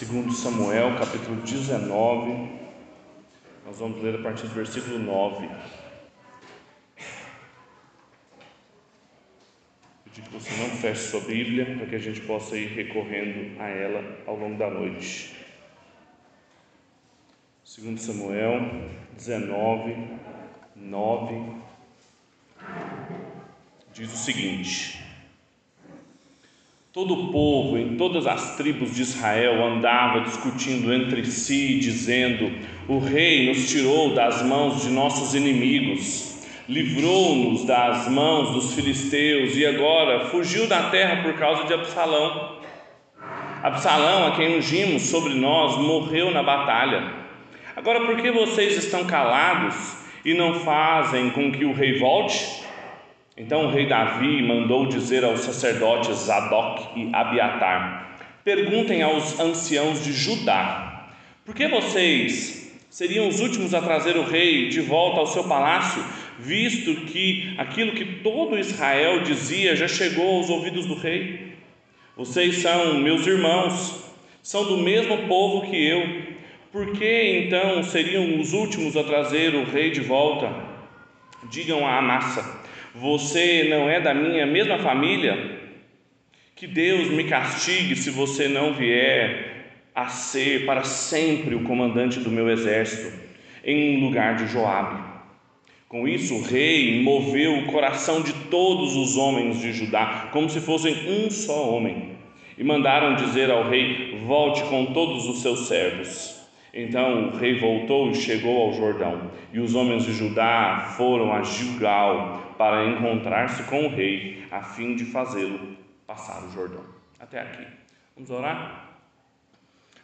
Segundo 0.00 0.32
Samuel, 0.32 0.98
capítulo 0.98 1.42
19. 1.42 2.58
Nós 3.66 3.78
vamos 3.78 4.02
ler 4.02 4.14
a 4.14 4.22
partir 4.22 4.46
do 4.46 4.54
versículo 4.54 4.98
9. 4.98 5.46
Pedir 10.04 10.22
que 10.22 10.30
você 10.32 10.56
não 10.56 10.70
feche 10.70 11.02
sua 11.02 11.20
Bíblia 11.20 11.76
para 11.76 11.84
que 11.84 11.96
a 11.96 11.98
gente 11.98 12.22
possa 12.22 12.56
ir 12.56 12.68
recorrendo 12.68 13.60
a 13.60 13.68
ela 13.68 14.24
ao 14.26 14.36
longo 14.36 14.56
da 14.56 14.70
noite. 14.70 15.36
Segundo 17.62 18.00
Samuel 18.00 18.70
19, 19.18 20.18
9 20.76 21.62
diz 23.92 24.10
o 24.10 24.16
seguinte: 24.16 24.99
Todo 26.92 27.14
o 27.14 27.30
povo 27.30 27.78
em 27.78 27.96
todas 27.96 28.26
as 28.26 28.56
tribos 28.56 28.96
de 28.96 29.02
Israel 29.02 29.64
andava 29.64 30.22
discutindo 30.22 30.92
entre 30.92 31.24
si, 31.24 31.78
dizendo: 31.78 32.50
O 32.88 32.98
rei 32.98 33.46
nos 33.46 33.70
tirou 33.70 34.12
das 34.12 34.42
mãos 34.42 34.82
de 34.82 34.88
nossos 34.88 35.32
inimigos, 35.32 36.44
livrou-nos 36.68 37.64
das 37.64 38.08
mãos 38.08 38.50
dos 38.50 38.74
filisteus 38.74 39.56
e 39.56 39.64
agora 39.64 40.24
fugiu 40.30 40.66
da 40.66 40.90
terra 40.90 41.22
por 41.22 41.34
causa 41.34 41.62
de 41.62 41.74
Absalão. 41.74 42.58
Absalão, 43.62 44.26
a 44.26 44.34
quem 44.34 44.56
ungimos 44.56 45.02
sobre 45.02 45.34
nós, 45.34 45.76
morreu 45.76 46.32
na 46.32 46.42
batalha. 46.42 47.14
Agora, 47.76 48.04
por 48.04 48.16
que 48.16 48.32
vocês 48.32 48.76
estão 48.76 49.04
calados 49.04 49.76
e 50.24 50.34
não 50.34 50.54
fazem 50.54 51.30
com 51.30 51.52
que 51.52 51.64
o 51.64 51.72
rei 51.72 52.00
volte? 52.00 52.68
Então 53.40 53.64
o 53.64 53.70
rei 53.70 53.86
Davi 53.86 54.42
mandou 54.42 54.84
dizer 54.84 55.24
aos 55.24 55.40
sacerdotes 55.40 56.14
Zadok 56.26 57.00
e 57.00 57.08
Abiatar: 57.10 58.18
Perguntem 58.44 59.02
aos 59.02 59.40
anciãos 59.40 60.04
de 60.04 60.12
Judá: 60.12 61.08
Por 61.42 61.54
que 61.54 61.66
vocês 61.66 62.78
seriam 62.90 63.26
os 63.28 63.40
últimos 63.40 63.72
a 63.72 63.80
trazer 63.80 64.18
o 64.18 64.24
rei 64.24 64.68
de 64.68 64.82
volta 64.82 65.20
ao 65.20 65.26
seu 65.26 65.44
palácio, 65.44 66.04
visto 66.38 66.94
que 67.06 67.54
aquilo 67.56 67.92
que 67.92 68.04
todo 68.22 68.58
Israel 68.58 69.22
dizia 69.22 69.74
já 69.74 69.88
chegou 69.88 70.36
aos 70.36 70.50
ouvidos 70.50 70.84
do 70.84 70.94
rei? 70.94 71.54
Vocês 72.18 72.58
são 72.58 72.98
meus 72.98 73.26
irmãos, 73.26 74.04
são 74.42 74.64
do 74.64 74.76
mesmo 74.76 75.16
povo 75.28 75.66
que 75.66 75.82
eu. 75.82 76.24
Por 76.70 76.92
que 76.92 77.46
então 77.46 77.82
seriam 77.84 78.38
os 78.38 78.52
últimos 78.52 78.98
a 78.98 79.02
trazer 79.02 79.54
o 79.54 79.64
rei 79.64 79.92
de 79.92 80.02
volta? 80.02 80.52
Digam 81.50 81.86
a 81.86 81.96
Amassa 81.96 82.59
você 82.94 83.68
não 83.68 83.88
é 83.88 84.00
da 84.00 84.12
minha 84.12 84.46
mesma 84.46 84.78
família? 84.78 85.58
Que 86.56 86.66
Deus 86.66 87.08
me 87.08 87.24
castigue 87.24 87.94
se 87.94 88.10
você 88.10 88.48
não 88.48 88.74
vier 88.74 89.50
a 89.94 90.08
ser 90.08 90.66
para 90.66 90.82
sempre 90.82 91.54
o 91.54 91.62
comandante 91.64 92.20
do 92.20 92.30
meu 92.30 92.50
exército, 92.50 93.18
em 93.64 94.00
lugar 94.04 94.36
de 94.36 94.46
Joabe. 94.46 95.10
Com 95.88 96.06
isso, 96.06 96.34
o 96.36 96.42
rei 96.42 97.02
moveu 97.02 97.58
o 97.58 97.66
coração 97.66 98.22
de 98.22 98.32
todos 98.32 98.94
os 98.96 99.16
homens 99.16 99.60
de 99.60 99.72
Judá, 99.72 100.28
como 100.32 100.48
se 100.48 100.60
fossem 100.60 100.94
um 101.08 101.30
só 101.30 101.68
homem, 101.68 102.10
e 102.56 102.62
mandaram 102.62 103.16
dizer 103.16 103.50
ao 103.50 103.68
rei: 103.68 104.20
Volte 104.24 104.62
com 104.64 104.86
todos 104.86 105.26
os 105.26 105.42
seus 105.42 105.66
servos. 105.66 106.39
Então 106.72 107.28
o 107.28 107.36
rei 107.36 107.58
voltou 107.58 108.10
e 108.10 108.14
chegou 108.14 108.66
ao 108.66 108.72
Jordão, 108.72 109.30
e 109.52 109.58
os 109.58 109.74
homens 109.74 110.04
de 110.04 110.12
Judá 110.12 110.94
foram 110.96 111.32
a 111.32 111.42
Gilgal 111.42 112.54
para 112.56 112.86
encontrar-se 112.86 113.64
com 113.64 113.86
o 113.86 113.88
rei, 113.88 114.44
a 114.50 114.62
fim 114.62 114.94
de 114.94 115.04
fazê-lo 115.04 115.76
passar 116.06 116.44
o 116.44 116.50
Jordão. 116.50 116.84
Até 117.18 117.40
aqui. 117.40 117.66
Vamos 118.16 118.30
orar? 118.30 118.90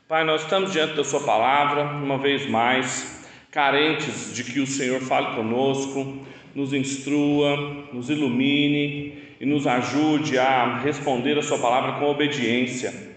Pai, 0.09 0.23
nós 0.25 0.43
estamos 0.43 0.73
diante 0.73 0.95
da 0.95 1.03
Sua 1.03 1.21
palavra, 1.21 1.83
uma 1.83 2.17
vez 2.17 2.49
mais, 2.49 3.29
carentes 3.51 4.35
de 4.35 4.45
que 4.45 4.61
o 4.61 4.67
Senhor 4.67 5.01
fale 5.01 5.35
conosco, 5.35 6.25
nos 6.55 6.73
instrua, 6.73 7.57
nos 7.93 8.09
ilumine 8.09 9.35
e 9.41 9.45
nos 9.45 9.67
ajude 9.67 10.39
a 10.39 10.79
responder 10.79 11.37
a 11.39 11.43
Sua 11.43 11.59
palavra 11.59 11.99
com 11.99 12.07
obediência. 12.07 13.17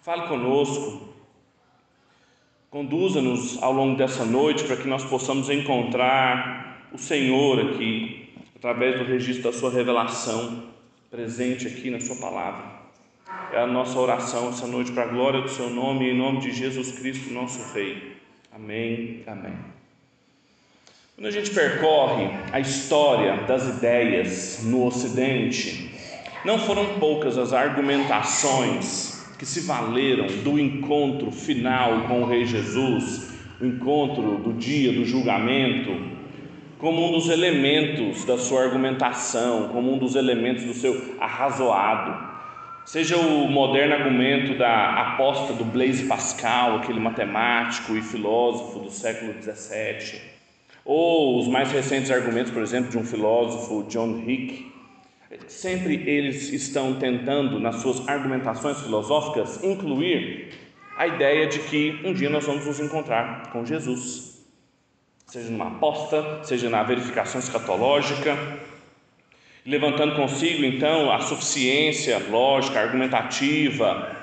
Fale 0.00 0.28
conosco, 0.28 1.07
Conduza-nos 2.70 3.62
ao 3.62 3.72
longo 3.72 3.96
dessa 3.96 4.26
noite 4.26 4.64
para 4.64 4.76
que 4.76 4.86
nós 4.86 5.02
possamos 5.02 5.48
encontrar 5.48 6.86
o 6.92 6.98
Senhor 6.98 7.58
aqui, 7.60 8.28
através 8.54 8.98
do 8.98 9.06
registro 9.06 9.50
da 9.50 9.56
Sua 9.56 9.70
revelação, 9.70 10.64
presente 11.10 11.66
aqui 11.66 11.88
na 11.90 11.98
Sua 11.98 12.16
palavra. 12.16 12.64
É 13.54 13.58
a 13.58 13.66
nossa 13.66 13.98
oração 13.98 14.50
essa 14.50 14.66
noite 14.66 14.92
para 14.92 15.04
a 15.04 15.06
glória 15.06 15.40
do 15.40 15.48
Seu 15.48 15.70
nome, 15.70 16.10
em 16.10 16.16
nome 16.16 16.40
de 16.40 16.50
Jesus 16.50 16.92
Cristo, 16.92 17.32
nosso 17.32 17.72
Rei. 17.72 18.16
Amém. 18.52 19.22
Amém. 19.26 19.54
Quando 21.14 21.26
a 21.26 21.30
gente 21.30 21.50
percorre 21.50 22.28
a 22.52 22.60
história 22.60 23.44
das 23.46 23.66
ideias 23.66 24.62
no 24.64 24.84
Ocidente, 24.84 25.90
não 26.44 26.58
foram 26.58 26.98
poucas 26.98 27.38
as 27.38 27.54
argumentações 27.54 29.17
que 29.38 29.46
se 29.46 29.60
valeram 29.60 30.26
do 30.42 30.58
encontro 30.58 31.30
final 31.30 32.08
com 32.08 32.22
o 32.22 32.26
Rei 32.26 32.44
Jesus, 32.44 33.32
o 33.60 33.64
encontro 33.64 34.38
do 34.38 34.52
dia 34.52 34.92
do 34.92 35.04
julgamento, 35.04 35.94
como 36.78 37.06
um 37.06 37.12
dos 37.12 37.28
elementos 37.28 38.24
da 38.24 38.36
sua 38.36 38.64
argumentação, 38.64 39.68
como 39.68 39.94
um 39.94 39.98
dos 39.98 40.16
elementos 40.16 40.64
do 40.64 40.74
seu 40.74 41.14
arrazoado. 41.20 42.28
Seja 42.84 43.16
o 43.16 43.48
moderno 43.48 43.94
argumento 43.94 44.56
da 44.56 45.12
aposta 45.12 45.52
do 45.52 45.64
Blaise 45.64 46.06
Pascal, 46.06 46.76
aquele 46.76 46.98
matemático 46.98 47.96
e 47.96 48.02
filósofo 48.02 48.80
do 48.80 48.90
século 48.90 49.34
XVII, 49.40 50.20
ou 50.84 51.38
os 51.38 51.46
mais 51.46 51.70
recentes 51.70 52.10
argumentos, 52.10 52.50
por 52.50 52.62
exemplo, 52.62 52.90
de 52.90 52.98
um 52.98 53.04
filósofo, 53.04 53.84
John 53.88 54.22
Hick, 54.26 54.77
Sempre 55.46 55.94
eles 56.08 56.52
estão 56.52 56.94
tentando, 56.94 57.58
nas 57.58 57.76
suas 57.76 58.06
argumentações 58.08 58.80
filosóficas, 58.80 59.62
incluir 59.62 60.50
a 60.96 61.06
ideia 61.06 61.46
de 61.46 61.60
que 61.60 62.00
um 62.04 62.12
dia 62.12 62.28
nós 62.28 62.44
vamos 62.44 62.66
nos 62.66 62.80
encontrar 62.80 63.50
com 63.50 63.64
Jesus, 63.64 64.44
seja 65.26 65.50
numa 65.50 65.68
aposta, 65.68 66.42
seja 66.42 66.68
na 66.68 66.82
verificação 66.82 67.40
escatológica, 67.40 68.36
levantando 69.64 70.16
consigo 70.16 70.64
então 70.64 71.12
a 71.12 71.20
suficiência 71.20 72.18
lógica, 72.30 72.80
argumentativa 72.80 74.16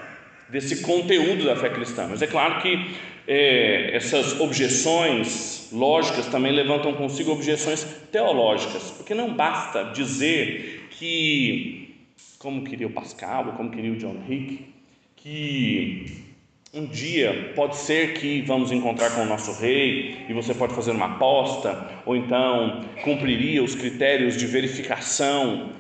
desse 0.50 0.82
conteúdo 0.82 1.46
da 1.46 1.56
fé 1.56 1.70
cristã. 1.70 2.08
Mas 2.10 2.22
é 2.22 2.28
claro 2.28 2.62
que 2.62 2.96
é, 3.28 3.96
essas 3.96 4.40
objeções 4.40 5.70
lógicas 5.72 6.28
também 6.28 6.52
levantam 6.52 6.94
consigo 6.94 7.32
objeções 7.32 7.84
teológicas, 8.12 8.92
porque 8.92 9.14
não 9.14 9.34
basta 9.34 9.86
dizer 9.86 10.85
que, 10.98 11.96
como 12.40 12.64
queria 12.64 12.88
o 12.88 12.92
Pascal, 12.92 13.54
como 13.58 13.72
queria 13.72 13.92
o 13.92 13.98
John 13.98 14.18
Hick, 14.28 14.74
que 15.16 16.26
um 16.74 16.86
dia 16.86 17.54
pode 17.56 17.78
ser 17.78 18.14
que 18.14 18.42
vamos 18.42 18.72
encontrar 18.72 19.10
com 19.12 19.22
o 19.22 19.26
nosso 19.26 19.54
rei 19.60 20.26
e 20.28 20.34
você 20.34 20.54
pode 20.54 20.74
fazer 20.74 20.92
uma 20.92 21.16
aposta, 21.16 21.90
ou 22.06 22.16
então 22.16 22.84
cumpriria 23.04 23.64
os 23.64 23.76
critérios 23.76 24.36
de 24.36 24.46
verificação. 24.46 25.74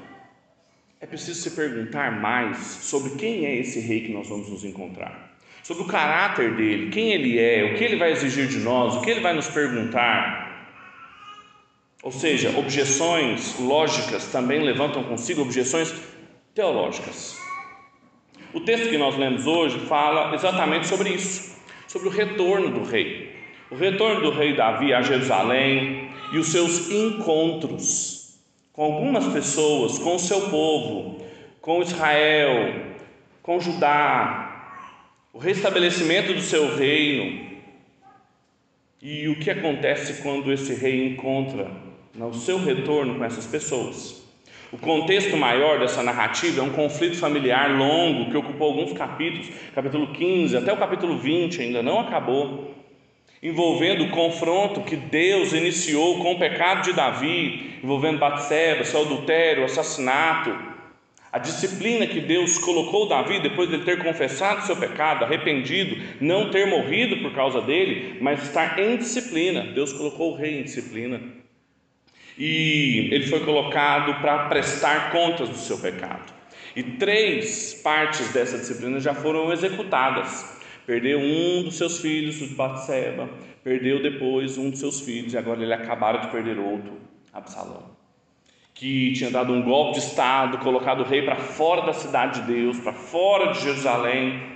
É 1.01 1.05
preciso 1.05 1.41
se 1.41 1.51
perguntar 1.55 2.19
mais 2.21 2.57
sobre 2.57 3.15
quem 3.17 3.45
é 3.45 3.55
esse 3.57 3.79
rei 3.79 4.01
que 4.01 4.13
nós 4.13 4.29
vamos 4.29 4.49
nos 4.49 4.63
encontrar, 4.63 5.37
sobre 5.63 5.83
o 5.83 5.87
caráter 5.87 6.55
dele, 6.55 6.89
quem 6.89 7.11
ele 7.11 7.37
é, 7.37 7.73
o 7.73 7.77
que 7.77 7.83
ele 7.83 7.97
vai 7.97 8.11
exigir 8.11 8.47
de 8.47 8.59
nós, 8.59 8.95
o 8.95 9.01
que 9.01 9.11
ele 9.11 9.19
vai 9.19 9.33
nos 9.33 9.49
perguntar. 9.49 10.44
Ou 12.05 12.11
seja, 12.11 12.55
objeções 12.55 13.59
lógicas 13.59 14.27
também 14.27 14.61
levantam 14.61 15.03
consigo 15.05 15.41
objeções 15.41 15.91
teológicas. 16.53 17.35
O 18.53 18.59
texto 18.59 18.91
que 18.91 18.97
nós 18.97 19.17
lemos 19.17 19.47
hoje 19.47 19.79
fala 19.87 20.35
exatamente 20.35 20.85
sobre 20.85 21.09
isso, 21.09 21.57
sobre 21.87 22.07
o 22.07 22.11
retorno 22.11 22.69
do 22.69 22.83
rei. 22.83 23.35
O 23.71 23.75
retorno 23.75 24.21
do 24.21 24.29
rei 24.29 24.55
Davi 24.55 24.93
a 24.93 25.01
Jerusalém 25.01 26.11
e 26.31 26.37
os 26.37 26.49
seus 26.49 26.91
encontros 26.91 28.37
com 28.71 28.83
algumas 28.83 29.25
pessoas, 29.33 29.97
com 29.97 30.13
o 30.13 30.19
seu 30.19 30.41
povo, 30.51 31.25
com 31.59 31.81
Israel, 31.81 32.83
com 33.41 33.59
Judá, 33.59 34.77
o 35.33 35.39
restabelecimento 35.39 36.35
do 36.35 36.41
seu 36.41 36.77
reino. 36.77 37.49
E 39.01 39.27
o 39.27 39.39
que 39.39 39.49
acontece 39.49 40.21
quando 40.21 40.53
esse 40.53 40.75
rei 40.75 41.07
encontra 41.07 41.84
no 42.15 42.33
seu 42.33 42.57
retorno 42.57 43.15
com 43.15 43.25
essas 43.25 43.45
pessoas. 43.45 44.23
O 44.71 44.77
contexto 44.77 45.37
maior 45.37 45.79
dessa 45.79 46.01
narrativa 46.01 46.59
é 46.59 46.63
um 46.63 46.71
conflito 46.71 47.17
familiar 47.17 47.69
longo 47.77 48.31
que 48.31 48.37
ocupou 48.37 48.69
alguns 48.69 48.93
capítulos, 48.93 49.47
capítulo 49.73 50.07
15 50.07 50.57
até 50.57 50.73
o 50.73 50.77
capítulo 50.77 51.17
20, 51.17 51.61
ainda 51.61 51.83
não 51.83 51.99
acabou, 51.99 52.73
envolvendo 53.43 54.05
o 54.05 54.09
confronto 54.09 54.81
que 54.81 54.95
Deus 54.95 55.53
iniciou 55.53 56.19
com 56.19 56.33
o 56.33 56.39
pecado 56.39 56.83
de 56.83 56.93
Davi, 56.93 57.79
envolvendo 57.83 58.17
Batseba, 58.17 58.83
seu 58.83 59.01
adultério, 59.01 59.63
assassinato, 59.63 60.75
A 61.35 61.37
disciplina 61.37 62.07
que 62.07 62.21
Deus 62.21 62.57
colocou 62.57 63.09
Davi 63.09 63.41
depois 63.41 63.69
de 63.69 63.79
ter 63.79 64.01
confessado 64.01 64.65
seu 64.65 64.77
pecado, 64.77 65.25
arrependido, 65.25 66.01
não 66.21 66.49
ter 66.49 66.65
morrido 66.65 67.17
por 67.17 67.33
causa 67.33 67.59
dele, 67.59 68.17
mas 68.21 68.41
estar 68.41 68.79
em 68.79 68.95
disciplina. 68.95 69.63
Deus 69.73 69.91
colocou 69.91 70.31
o 70.31 70.37
rei 70.37 70.61
em 70.61 70.63
disciplina. 70.63 71.19
E 72.37 73.09
ele 73.11 73.27
foi 73.27 73.39
colocado 73.41 74.21
para 74.21 74.49
prestar 74.49 75.11
contas 75.11 75.49
do 75.49 75.55
seu 75.55 75.77
pecado. 75.77 76.33
E 76.75 76.83
três 76.83 77.73
partes 77.75 78.33
dessa 78.33 78.57
disciplina 78.57 78.99
já 78.99 79.13
foram 79.13 79.51
executadas. 79.53 80.59
Perdeu 80.85 81.19
um 81.19 81.63
dos 81.63 81.75
seus 81.75 81.99
filhos, 81.99 82.41
o 82.41 82.47
de 82.47 82.53
Batseba, 82.53 83.29
perdeu 83.63 84.01
depois 84.01 84.57
um 84.57 84.69
dos 84.69 84.79
seus 84.79 85.01
filhos, 85.01 85.33
e 85.33 85.37
agora 85.37 85.63
ele 85.63 85.73
acabaram 85.73 86.19
de 86.19 86.27
perder 86.27 86.59
outro, 86.59 86.99
Absalão 87.33 87.95
que 88.75 89.13
tinha 89.13 89.31
dado 89.31 89.53
um 89.53 89.61
golpe 89.61 89.93
de 89.93 90.05
Estado, 90.05 90.57
colocado 90.57 90.99
o 90.99 91.05
rei 91.05 91.21
para 91.21 91.37
fora 91.37 91.83
da 91.83 91.93
cidade 91.93 92.41
de 92.41 92.53
Deus, 92.53 92.77
para 92.77 92.91
fora 92.91 93.53
de 93.53 93.61
Jerusalém. 93.61 94.54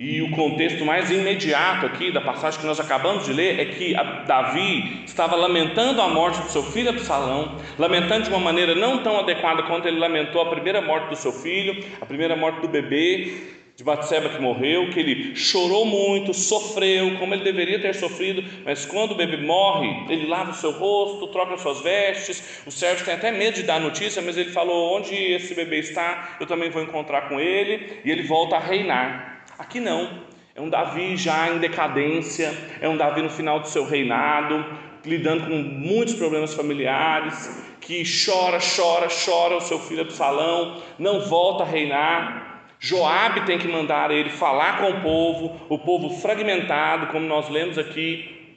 E 0.00 0.22
o 0.22 0.30
contexto 0.30 0.84
mais 0.84 1.10
imediato 1.10 1.84
aqui 1.84 2.12
da 2.12 2.20
passagem 2.20 2.60
que 2.60 2.66
nós 2.66 2.78
acabamos 2.78 3.24
de 3.24 3.32
ler 3.32 3.58
é 3.58 3.64
que 3.64 3.96
Davi 4.28 5.02
estava 5.04 5.34
lamentando 5.34 6.00
a 6.00 6.06
morte 6.06 6.40
do 6.40 6.48
seu 6.50 6.62
filho 6.62 6.90
Absalão, 6.90 7.56
lamentando 7.76 8.22
de 8.22 8.30
uma 8.30 8.38
maneira 8.38 8.76
não 8.76 9.02
tão 9.02 9.18
adequada 9.18 9.64
quanto 9.64 9.88
ele 9.88 9.98
lamentou 9.98 10.40
a 10.40 10.50
primeira 10.50 10.80
morte 10.80 11.08
do 11.08 11.16
seu 11.16 11.32
filho, 11.32 11.84
a 12.00 12.06
primeira 12.06 12.36
morte 12.36 12.60
do 12.60 12.68
bebê, 12.68 13.38
de 13.74 13.82
Batseba 13.82 14.28
que 14.28 14.40
morreu, 14.40 14.88
que 14.90 15.00
ele 15.00 15.34
chorou 15.34 15.84
muito, 15.84 16.32
sofreu, 16.32 17.18
como 17.18 17.34
ele 17.34 17.42
deveria 17.42 17.80
ter 17.80 17.96
sofrido, 17.96 18.44
mas 18.64 18.86
quando 18.86 19.12
o 19.12 19.16
bebê 19.16 19.38
morre, 19.38 20.12
ele 20.12 20.28
lava 20.28 20.52
o 20.52 20.54
seu 20.54 20.70
rosto, 20.70 21.26
troca 21.32 21.56
suas 21.56 21.80
vestes, 21.80 22.62
o 22.64 22.70
servo 22.70 23.04
tem 23.04 23.14
até 23.14 23.32
medo 23.32 23.56
de 23.56 23.64
dar 23.64 23.80
notícia, 23.80 24.22
mas 24.22 24.36
ele 24.36 24.50
falou: 24.50 24.96
onde 24.96 25.12
esse 25.12 25.56
bebê 25.56 25.80
está, 25.80 26.36
eu 26.38 26.46
também 26.46 26.70
vou 26.70 26.84
encontrar 26.84 27.22
com 27.22 27.40
ele, 27.40 28.00
e 28.04 28.12
ele 28.12 28.22
volta 28.22 28.54
a 28.54 28.60
reinar. 28.60 29.37
Aqui 29.58 29.80
não, 29.80 30.22
é 30.54 30.60
um 30.60 30.68
Davi 30.68 31.16
já 31.16 31.50
em 31.50 31.58
decadência, 31.58 32.56
é 32.80 32.88
um 32.88 32.96
Davi 32.96 33.22
no 33.22 33.30
final 33.30 33.58
do 33.58 33.66
seu 33.66 33.84
reinado, 33.84 34.64
lidando 35.04 35.46
com 35.46 35.56
muitos 35.56 36.14
problemas 36.14 36.54
familiares, 36.54 37.76
que 37.80 38.04
chora, 38.04 38.58
chora, 38.60 39.08
chora 39.08 39.56
o 39.56 39.60
seu 39.60 39.80
filho 39.80 40.02
Absalão, 40.02 40.80
não 40.98 41.22
volta 41.22 41.64
a 41.64 41.66
reinar, 41.66 42.48
Joabe 42.78 43.46
tem 43.46 43.58
que 43.58 43.66
mandar 43.66 44.12
ele 44.12 44.30
falar 44.30 44.78
com 44.78 44.90
o 44.90 45.00
povo, 45.00 45.60
o 45.68 45.78
povo 45.78 46.10
fragmentado, 46.20 47.08
como 47.08 47.26
nós 47.26 47.48
lemos 47.48 47.76
aqui. 47.76 48.56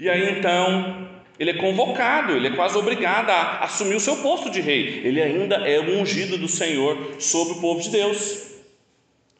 E 0.00 0.10
aí 0.10 0.36
então 0.36 1.08
ele 1.38 1.50
é 1.50 1.54
convocado, 1.54 2.32
ele 2.32 2.48
é 2.48 2.56
quase 2.56 2.76
obrigado 2.76 3.30
a 3.30 3.60
assumir 3.60 3.94
o 3.94 4.00
seu 4.00 4.16
posto 4.16 4.50
de 4.50 4.60
rei. 4.60 5.02
Ele 5.04 5.22
ainda 5.22 5.56
é 5.56 5.78
o 5.78 6.00
ungido 6.00 6.36
do 6.36 6.48
Senhor 6.48 7.14
sobre 7.20 7.54
o 7.54 7.60
povo 7.60 7.80
de 7.80 7.90
Deus. 7.90 8.53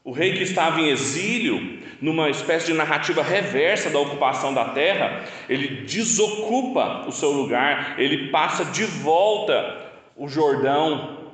O 0.05 0.13
rei 0.13 0.35
que 0.35 0.43
estava 0.43 0.81
em 0.81 0.91
exílio, 0.91 1.81
numa 2.01 2.29
espécie 2.29 2.67
de 2.67 2.75
narrativa 2.75 3.23
reversa 3.23 3.91
da 3.91 3.99
ocupação 3.99 4.53
da 4.55 4.67
terra, 4.67 5.25
ele 5.49 5.83
desocupa 5.83 7.07
o 7.09 7.11
seu 7.11 7.31
lugar, 7.31 7.99
ele 7.99 8.29
passa 8.29 8.67
de 8.67 8.85
volta 8.85 9.83
o 10.15 10.29
Jordão 10.29 11.25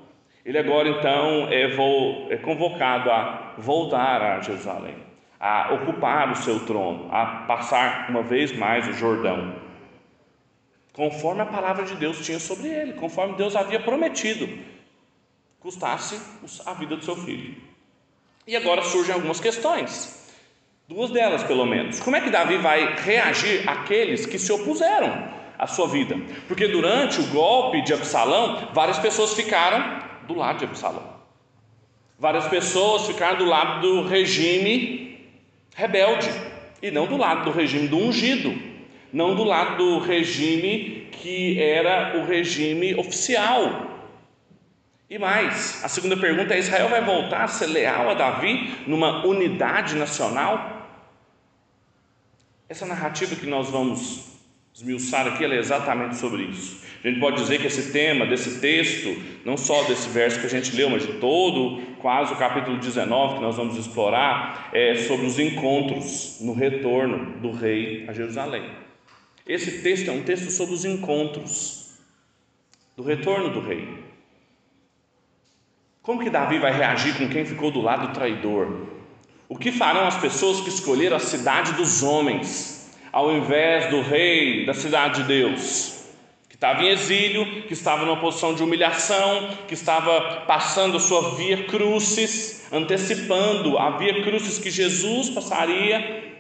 ele 0.44 0.58
agora 0.58 0.88
então 0.88 1.48
é, 1.48 1.70
é 2.32 2.36
convocado 2.38 3.10
a 3.10 3.54
voltar 3.58 4.22
a 4.22 4.40
Jerusalém, 4.40 4.96
a 5.38 5.74
ocupar 5.74 6.32
o 6.32 6.36
seu 6.36 6.64
trono, 6.64 7.08
a 7.12 7.44
passar 7.46 8.10
uma 8.10 8.22
vez 8.22 8.50
mais 8.56 8.88
o 8.88 8.92
Jordão, 8.94 9.54
conforme 10.92 11.42
a 11.42 11.46
palavra 11.46 11.84
de 11.84 11.94
Deus 11.94 12.24
tinha 12.24 12.40
sobre 12.40 12.68
ele, 12.68 12.94
conforme 12.94 13.36
Deus 13.36 13.54
havia 13.54 13.80
prometido, 13.80 14.48
custasse 15.60 16.20
a 16.64 16.72
vida 16.74 16.96
do 16.96 17.04
seu 17.04 17.16
filho. 17.16 17.69
E 18.50 18.56
agora 18.56 18.82
surgem 18.82 19.14
algumas 19.14 19.38
questões, 19.38 20.28
duas 20.88 21.12
delas 21.12 21.44
pelo 21.44 21.64
menos. 21.64 22.00
Como 22.00 22.16
é 22.16 22.20
que 22.20 22.30
Davi 22.30 22.56
vai 22.56 22.96
reagir 22.96 23.62
àqueles 23.64 24.26
que 24.26 24.40
se 24.40 24.50
opuseram 24.50 25.28
à 25.56 25.68
sua 25.68 25.86
vida? 25.86 26.16
Porque 26.48 26.66
durante 26.66 27.20
o 27.20 27.26
golpe 27.28 27.80
de 27.82 27.94
Absalão, 27.94 28.70
várias 28.72 28.98
pessoas 28.98 29.34
ficaram 29.34 30.02
do 30.26 30.34
lado 30.34 30.58
de 30.58 30.64
Absalão. 30.64 31.14
Várias 32.18 32.48
pessoas 32.48 33.06
ficaram 33.06 33.38
do 33.38 33.44
lado 33.44 33.82
do 33.82 34.08
regime 34.08 35.30
rebelde 35.76 36.28
e 36.82 36.90
não 36.90 37.06
do 37.06 37.16
lado 37.16 37.44
do 37.44 37.56
regime 37.56 37.86
do 37.86 37.98
ungido, 37.98 38.52
não 39.12 39.36
do 39.36 39.44
lado 39.44 39.76
do 39.76 40.00
regime 40.00 41.06
que 41.12 41.62
era 41.62 42.18
o 42.18 42.26
regime 42.26 42.96
oficial. 42.96 43.89
E 45.10 45.18
mais, 45.18 45.84
a 45.84 45.88
segunda 45.88 46.16
pergunta 46.16 46.54
é: 46.54 46.60
Israel 46.60 46.88
vai 46.88 47.04
voltar 47.04 47.42
a 47.42 47.48
ser 47.48 47.66
leal 47.66 48.08
a 48.08 48.14
Davi 48.14 48.72
numa 48.86 49.26
unidade 49.26 49.96
nacional? 49.96 50.86
Essa 52.68 52.86
narrativa 52.86 53.34
que 53.34 53.46
nós 53.46 53.68
vamos 53.68 54.30
esmiuçar 54.72 55.26
aqui 55.26 55.44
é 55.44 55.56
exatamente 55.56 56.14
sobre 56.14 56.44
isso. 56.44 56.84
A 57.02 57.08
gente 57.08 57.18
pode 57.18 57.38
dizer 57.38 57.60
que 57.60 57.66
esse 57.66 57.90
tema 57.90 58.24
desse 58.24 58.60
texto, 58.60 59.20
não 59.44 59.56
só 59.56 59.82
desse 59.82 60.08
verso 60.10 60.38
que 60.38 60.46
a 60.46 60.50
gente 60.50 60.76
leu, 60.76 60.88
mas 60.88 61.04
de 61.04 61.14
todo, 61.14 61.82
quase 62.00 62.32
o 62.32 62.36
capítulo 62.36 62.78
19 62.78 63.34
que 63.34 63.40
nós 63.40 63.56
vamos 63.56 63.76
explorar, 63.76 64.70
é 64.72 64.94
sobre 64.94 65.26
os 65.26 65.40
encontros 65.40 66.38
no 66.40 66.52
retorno 66.52 67.40
do 67.40 67.50
rei 67.50 68.04
a 68.06 68.12
Jerusalém. 68.12 68.70
Esse 69.44 69.82
texto 69.82 70.08
é 70.08 70.12
um 70.12 70.22
texto 70.22 70.52
sobre 70.52 70.72
os 70.72 70.84
encontros 70.84 71.98
do 72.96 73.02
retorno 73.02 73.50
do 73.50 73.60
rei. 73.60 73.99
Como 76.02 76.22
que 76.22 76.30
Davi 76.30 76.58
vai 76.58 76.72
reagir 76.72 77.16
com 77.16 77.28
quem 77.28 77.44
ficou 77.44 77.70
do 77.70 77.80
lado 77.80 78.12
traidor? 78.12 78.86
O 79.48 79.56
que 79.56 79.70
farão 79.70 80.06
as 80.06 80.16
pessoas 80.16 80.60
que 80.60 80.68
escolheram 80.68 81.16
a 81.16 81.20
cidade 81.20 81.72
dos 81.72 82.02
homens, 82.02 82.96
ao 83.12 83.32
invés 83.32 83.88
do 83.90 84.00
rei 84.00 84.64
da 84.64 84.74
cidade 84.74 85.22
de 85.22 85.28
Deus? 85.28 86.00
estava 86.60 86.82
em 86.82 86.88
exílio, 86.88 87.62
que 87.62 87.72
estava 87.72 88.04
numa 88.04 88.18
posição 88.18 88.54
de 88.54 88.62
humilhação, 88.62 89.48
que 89.66 89.72
estava 89.72 90.42
passando 90.46 90.98
a 90.98 91.00
sua 91.00 91.34
via 91.34 91.64
crucis, 91.64 92.68
antecipando 92.70 93.78
a 93.78 93.96
via 93.96 94.22
crucis 94.22 94.58
que 94.58 94.70
Jesus 94.70 95.30
passaria 95.30 96.36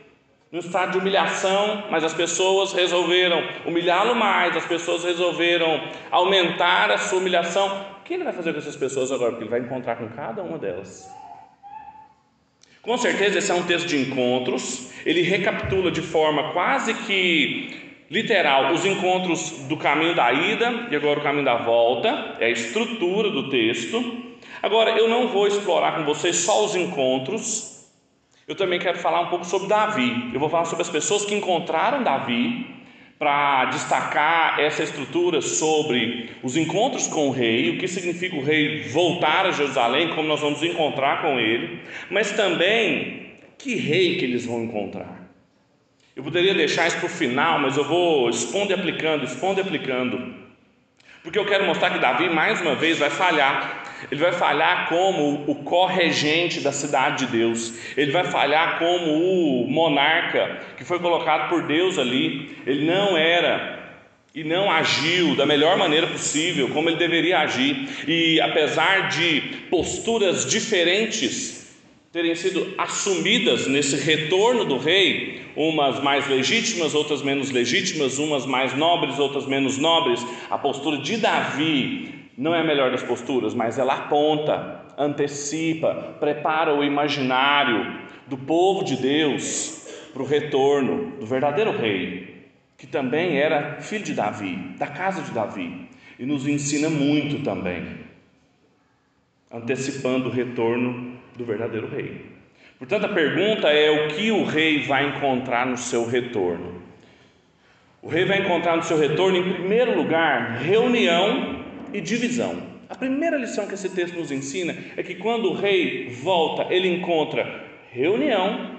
no 0.52 0.58
estado 0.58 0.92
de 0.92 0.98
humilhação, 0.98 1.84
mas 1.90 2.04
as 2.04 2.12
pessoas 2.12 2.74
resolveram 2.74 3.42
humilhá-lo 3.64 4.14
mais, 4.14 4.54
as 4.54 4.66
pessoas 4.66 5.04
resolveram 5.04 5.80
aumentar 6.10 6.90
a 6.90 6.98
sua 6.98 7.18
humilhação. 7.18 7.86
Que 8.10 8.14
ele 8.14 8.24
vai 8.24 8.32
fazer 8.32 8.52
com 8.52 8.58
essas 8.58 8.74
pessoas 8.74 9.12
agora? 9.12 9.30
Porque 9.30 9.44
ele 9.44 9.50
vai 9.52 9.60
encontrar 9.60 9.94
com 9.94 10.08
cada 10.08 10.42
uma 10.42 10.58
delas. 10.58 11.08
Com 12.82 12.98
certeza, 12.98 13.38
esse 13.38 13.52
é 13.52 13.54
um 13.54 13.62
texto 13.62 13.86
de 13.86 13.98
encontros, 13.98 14.92
ele 15.06 15.22
recapitula 15.22 15.92
de 15.92 16.02
forma 16.02 16.52
quase 16.52 16.92
que 16.92 18.02
literal 18.10 18.72
os 18.72 18.84
encontros 18.84 19.60
do 19.68 19.76
caminho 19.76 20.16
da 20.16 20.32
ida 20.32 20.88
e 20.90 20.96
agora 20.96 21.20
o 21.20 21.22
caminho 21.22 21.44
da 21.44 21.58
volta, 21.58 22.34
é 22.40 22.46
a 22.46 22.50
estrutura 22.50 23.30
do 23.30 23.48
texto. 23.48 24.02
Agora, 24.60 24.90
eu 24.98 25.08
não 25.08 25.28
vou 25.28 25.46
explorar 25.46 25.94
com 25.94 26.04
vocês 26.04 26.34
só 26.34 26.64
os 26.64 26.74
encontros, 26.74 27.88
eu 28.48 28.56
também 28.56 28.80
quero 28.80 28.98
falar 28.98 29.20
um 29.20 29.28
pouco 29.28 29.44
sobre 29.44 29.68
Davi. 29.68 30.32
Eu 30.34 30.40
vou 30.40 30.48
falar 30.48 30.64
sobre 30.64 30.82
as 30.82 30.90
pessoas 30.90 31.24
que 31.24 31.36
encontraram 31.36 32.02
Davi, 32.02 32.66
para 33.20 33.66
destacar 33.66 34.58
essa 34.58 34.82
estrutura 34.82 35.42
sobre 35.42 36.30
os 36.42 36.56
encontros 36.56 37.06
com 37.06 37.28
o 37.28 37.30
rei, 37.30 37.68
o 37.68 37.76
que 37.76 37.86
significa 37.86 38.34
o 38.34 38.42
rei 38.42 38.84
voltar 38.88 39.44
a 39.44 39.50
Jerusalém, 39.50 40.08
como 40.14 40.26
nós 40.26 40.40
vamos 40.40 40.62
encontrar 40.62 41.20
com 41.20 41.38
ele, 41.38 41.82
mas 42.10 42.32
também 42.32 43.34
que 43.58 43.76
rei 43.76 44.16
que 44.16 44.24
eles 44.24 44.46
vão 44.46 44.64
encontrar. 44.64 45.20
Eu 46.16 46.24
poderia 46.24 46.54
deixar 46.54 46.86
isso 46.86 46.96
para 46.96 47.06
o 47.06 47.10
final, 47.10 47.58
mas 47.58 47.76
eu 47.76 47.84
vou 47.84 48.30
expondo 48.30 48.72
e 48.72 48.74
aplicando, 48.74 49.22
expondo 49.22 49.60
e 49.60 49.62
aplicando. 49.62 50.34
Porque 51.22 51.38
eu 51.38 51.44
quero 51.44 51.66
mostrar 51.66 51.90
que 51.90 51.98
Davi, 51.98 52.30
mais 52.30 52.58
uma 52.62 52.74
vez, 52.74 52.98
vai 52.98 53.10
falhar. 53.10 53.84
Ele 54.10 54.20
vai 54.20 54.32
falhar 54.32 54.88
como 54.88 55.44
o 55.46 55.54
corregente 55.56 56.60
da 56.60 56.72
cidade 56.72 57.26
de 57.26 57.32
Deus. 57.32 57.74
Ele 57.96 58.10
vai 58.10 58.24
falhar 58.24 58.78
como 58.78 59.12
o 59.12 59.70
monarca 59.70 60.60
que 60.76 60.84
foi 60.84 60.98
colocado 60.98 61.48
por 61.48 61.64
Deus 61.64 61.98
ali. 61.98 62.56
Ele 62.66 62.86
não 62.86 63.16
era 63.16 63.78
e 64.34 64.44
não 64.44 64.70
agiu 64.70 65.34
da 65.34 65.44
melhor 65.44 65.76
maneira 65.76 66.06
possível, 66.06 66.68
como 66.68 66.88
ele 66.88 66.96
deveria 66.96 67.40
agir. 67.40 67.88
E 68.06 68.40
apesar 68.40 69.08
de 69.08 69.40
posturas 69.68 70.48
diferentes 70.48 71.60
terem 72.12 72.34
sido 72.34 72.74
assumidas 72.76 73.68
nesse 73.68 73.96
retorno 73.96 74.64
do 74.64 74.78
rei, 74.78 75.42
umas 75.54 76.02
mais 76.02 76.26
legítimas, 76.28 76.94
outras 76.94 77.22
menos 77.22 77.50
legítimas, 77.50 78.18
umas 78.18 78.46
mais 78.46 78.76
nobres, 78.76 79.18
outras 79.18 79.46
menos 79.46 79.78
nobres. 79.78 80.24
A 80.50 80.58
postura 80.58 80.98
de 80.98 81.16
Davi 81.16 82.19
não 82.40 82.54
é 82.54 82.60
a 82.60 82.64
melhor 82.64 82.90
das 82.90 83.02
posturas, 83.02 83.52
mas 83.52 83.78
ela 83.78 83.92
aponta, 83.94 84.80
antecipa, 84.96 86.16
prepara 86.18 86.74
o 86.74 86.82
imaginário 86.82 88.00
do 88.26 88.38
povo 88.38 88.82
de 88.82 88.96
Deus 88.96 89.86
para 90.10 90.22
o 90.22 90.26
retorno 90.26 91.18
do 91.18 91.26
verdadeiro 91.26 91.76
rei, 91.76 92.48
que 92.78 92.86
também 92.86 93.36
era 93.36 93.82
filho 93.82 94.04
de 94.04 94.14
Davi, 94.14 94.56
da 94.78 94.86
casa 94.86 95.20
de 95.20 95.32
Davi, 95.32 95.86
e 96.18 96.24
nos 96.24 96.48
ensina 96.48 96.88
muito 96.88 97.44
também. 97.44 98.00
antecipando 99.52 100.30
o 100.30 100.32
retorno 100.32 101.18
do 101.36 101.44
verdadeiro 101.44 101.88
rei. 101.88 102.24
Portanto, 102.78 103.04
a 103.04 103.08
pergunta 103.08 103.68
é 103.68 103.90
o 103.90 104.08
que 104.08 104.30
o 104.30 104.44
rei 104.44 104.84
vai 104.84 105.08
encontrar 105.08 105.66
no 105.66 105.76
seu 105.76 106.08
retorno. 106.08 106.80
O 108.00 108.08
rei 108.08 108.24
vai 108.24 108.38
encontrar 108.38 108.76
no 108.76 108.82
seu 108.82 108.96
retorno, 108.96 109.36
em 109.36 109.52
primeiro 109.52 109.94
lugar, 109.94 110.58
reunião 110.58 111.59
e 111.92 112.00
divisão. 112.00 112.62
A 112.88 112.94
primeira 112.94 113.36
lição 113.36 113.66
que 113.66 113.74
esse 113.74 113.88
texto 113.90 114.16
nos 114.16 114.32
ensina 114.32 114.76
é 114.96 115.02
que 115.02 115.14
quando 115.14 115.50
o 115.50 115.54
rei 115.54 116.08
volta, 116.10 116.66
ele 116.72 116.88
encontra 116.88 117.64
reunião, 117.92 118.72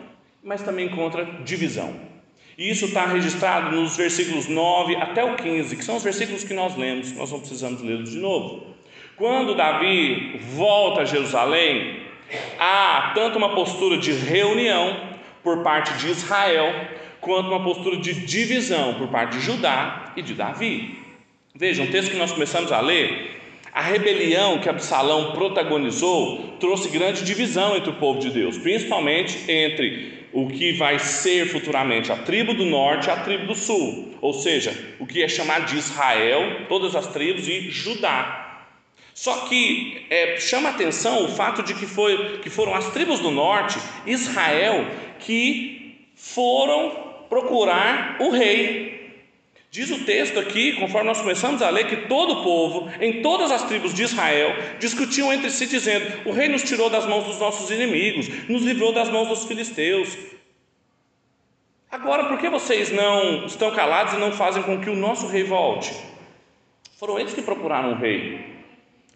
mas 0.44 0.62
também 0.62 0.88
encontra 0.88 1.26
divisão. 1.46 1.96
E 2.58 2.70
isso 2.70 2.86
está 2.86 3.06
registrado 3.06 3.76
nos 3.76 3.96
versículos 3.96 4.48
9 4.48 4.96
até 4.98 5.24
o 5.24 5.36
15, 5.36 5.76
que 5.76 5.84
são 5.84 5.96
os 5.96 6.04
versículos 6.04 6.44
que 6.44 6.54
nós 6.54 6.76
lemos, 6.76 7.12
nós 7.14 7.32
não 7.32 7.40
precisamos 7.40 7.82
lê-los 7.82 8.12
de 8.12 8.20
novo. 8.20 8.68
Quando 9.16 9.56
Davi 9.56 10.40
volta 10.56 11.02
a 11.02 11.06
Jerusalém, 11.06 12.02
há 12.60 13.14
tanto 13.16 13.38
uma 13.38 13.56
postura 13.56 13.98
de 13.98 14.12
reunião 14.12 14.98
por 15.44 15.64
parte 15.64 15.94
de 15.98 16.10
Israel, 16.10 16.88
quanto 17.20 17.50
uma 17.50 17.64
postura 17.64 17.98
de 17.98 18.14
divisão 18.26 18.96
por 18.96 19.08
parte 19.08 19.38
de 19.38 19.42
Judá 19.44 20.12
e 20.16 20.22
de 20.22 20.34
Davi. 20.34 21.01
Vejam, 21.54 21.86
o 21.86 21.92
texto 21.92 22.12
que 22.12 22.18
nós 22.18 22.32
começamos 22.32 22.72
a 22.72 22.80
ler, 22.80 23.42
a 23.74 23.82
rebelião 23.82 24.60
que 24.60 24.70
Absalão 24.70 25.34
protagonizou 25.34 26.56
trouxe 26.60 26.88
grande 26.88 27.26
divisão 27.26 27.76
entre 27.76 27.90
o 27.90 27.96
povo 27.96 28.20
de 28.20 28.30
Deus, 28.30 28.58
principalmente 28.58 29.38
entre 29.52 30.28
o 30.32 30.48
que 30.48 30.72
vai 30.74 30.98
ser 30.98 31.48
futuramente 31.48 32.10
a 32.10 32.16
tribo 32.16 32.54
do 32.54 32.64
norte 32.64 33.08
e 33.08 33.12
a 33.12 33.18
tribo 33.18 33.48
do 33.48 33.56
sul, 33.56 34.16
ou 34.22 34.34
seja, 34.34 34.74
o 34.98 35.06
que 35.06 35.22
é 35.22 35.28
chamado 35.28 35.66
de 35.66 35.78
Israel, 35.78 36.68
todas 36.70 36.96
as 36.96 37.08
tribos, 37.08 37.46
e 37.50 37.70
Judá. 37.70 38.66
Só 39.14 39.42
que 39.42 40.06
é, 40.10 40.38
chama 40.38 40.70
atenção 40.70 41.26
o 41.26 41.28
fato 41.28 41.62
de 41.64 41.74
que, 41.74 41.86
foi, 41.86 42.40
que 42.40 42.50
foram 42.50 42.74
as 42.74 42.92
tribos 42.92 43.20
do 43.20 43.30
norte, 43.30 43.78
Israel, 44.06 44.86
que 45.20 46.08
foram 46.16 47.26
procurar 47.30 48.18
o 48.22 48.30
rei. 48.30 49.01
Diz 49.72 49.90
o 49.90 50.04
texto 50.04 50.38
aqui, 50.38 50.74
conforme 50.74 51.08
nós 51.08 51.22
começamos 51.22 51.62
a 51.62 51.70
ler, 51.70 51.88
que 51.88 51.96
todo 52.10 52.34
o 52.34 52.44
povo, 52.44 52.92
em 53.00 53.22
todas 53.22 53.50
as 53.52 53.64
tribos 53.64 53.94
de 53.94 54.04
Israel, 54.04 54.54
discutiam 54.80 55.32
entre 55.32 55.50
si, 55.50 55.66
dizendo: 55.66 56.30
O 56.30 56.34
rei 56.34 56.50
nos 56.50 56.62
tirou 56.62 56.90
das 56.90 57.06
mãos 57.06 57.24
dos 57.24 57.40
nossos 57.40 57.72
inimigos, 57.72 58.28
nos 58.50 58.64
livrou 58.64 58.92
das 58.92 59.08
mãos 59.08 59.30
dos 59.30 59.46
filisteus. 59.46 60.18
Agora, 61.90 62.26
por 62.26 62.38
que 62.38 62.50
vocês 62.50 62.92
não 62.92 63.46
estão 63.46 63.72
calados 63.72 64.14
e 64.14 64.18
não 64.18 64.34
fazem 64.34 64.62
com 64.62 64.82
que 64.82 64.90
o 64.90 64.96
nosso 64.96 65.28
rei 65.28 65.44
volte? 65.44 65.96
Foram 67.00 67.18
eles 67.18 67.34
que 67.34 67.42
procuraram 67.42 67.94
o 67.94 67.96
rei. 67.96 68.46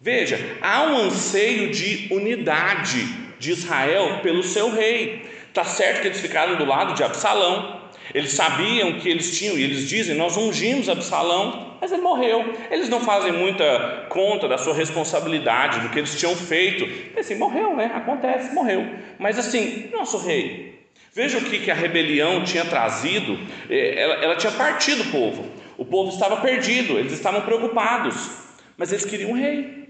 Veja, 0.00 0.38
há 0.62 0.84
um 0.84 0.96
anseio 0.96 1.70
de 1.70 2.08
unidade 2.10 3.04
de 3.38 3.50
Israel 3.50 4.20
pelo 4.22 4.42
seu 4.42 4.70
rei. 4.70 5.22
Está 5.48 5.64
certo 5.64 6.00
que 6.00 6.08
eles 6.08 6.20
ficaram 6.20 6.56
do 6.56 6.64
lado 6.64 6.94
de 6.94 7.02
Absalão, 7.02 7.85
eles 8.14 8.32
sabiam 8.32 8.94
que 8.94 9.08
eles 9.08 9.36
tinham, 9.38 9.58
e 9.58 9.62
eles 9.62 9.88
dizem: 9.88 10.16
Nós 10.16 10.36
ungimos 10.36 10.88
Absalão, 10.88 11.76
mas 11.80 11.92
ele 11.92 12.02
morreu. 12.02 12.54
Eles 12.70 12.88
não 12.88 13.00
fazem 13.00 13.32
muita 13.32 14.06
conta 14.08 14.48
da 14.48 14.58
sua 14.58 14.74
responsabilidade, 14.74 15.80
do 15.80 15.88
que 15.88 15.98
eles 15.98 16.18
tinham 16.18 16.34
feito. 16.34 16.86
Assim, 17.18 17.34
morreu, 17.34 17.74
né? 17.74 17.90
Acontece, 17.94 18.54
morreu. 18.54 18.86
Mas 19.18 19.38
assim, 19.38 19.90
nosso 19.92 20.18
rei. 20.18 20.86
Veja 21.12 21.38
o 21.38 21.42
que, 21.42 21.60
que 21.60 21.70
a 21.70 21.74
rebelião 21.74 22.44
tinha 22.44 22.64
trazido. 22.64 23.38
É, 23.70 24.02
ela, 24.02 24.14
ela 24.24 24.36
tinha 24.36 24.52
partido 24.52 25.02
o 25.02 25.10
povo. 25.10 25.46
O 25.78 25.84
povo 25.84 26.10
estava 26.10 26.38
perdido, 26.38 26.98
eles 26.98 27.12
estavam 27.12 27.42
preocupados, 27.42 28.30
mas 28.78 28.92
eles 28.92 29.04
queriam 29.04 29.30
um 29.30 29.34
rei. 29.34 29.88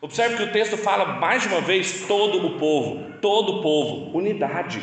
Observe 0.00 0.36
que 0.36 0.42
o 0.44 0.52
texto 0.52 0.76
fala 0.76 1.04
mais 1.18 1.42
de 1.42 1.48
uma 1.48 1.60
vez 1.60 2.06
todo 2.06 2.46
o 2.46 2.58
povo, 2.58 3.04
todo 3.20 3.58
o 3.58 3.62
povo, 3.62 4.16
unidade. 4.16 4.80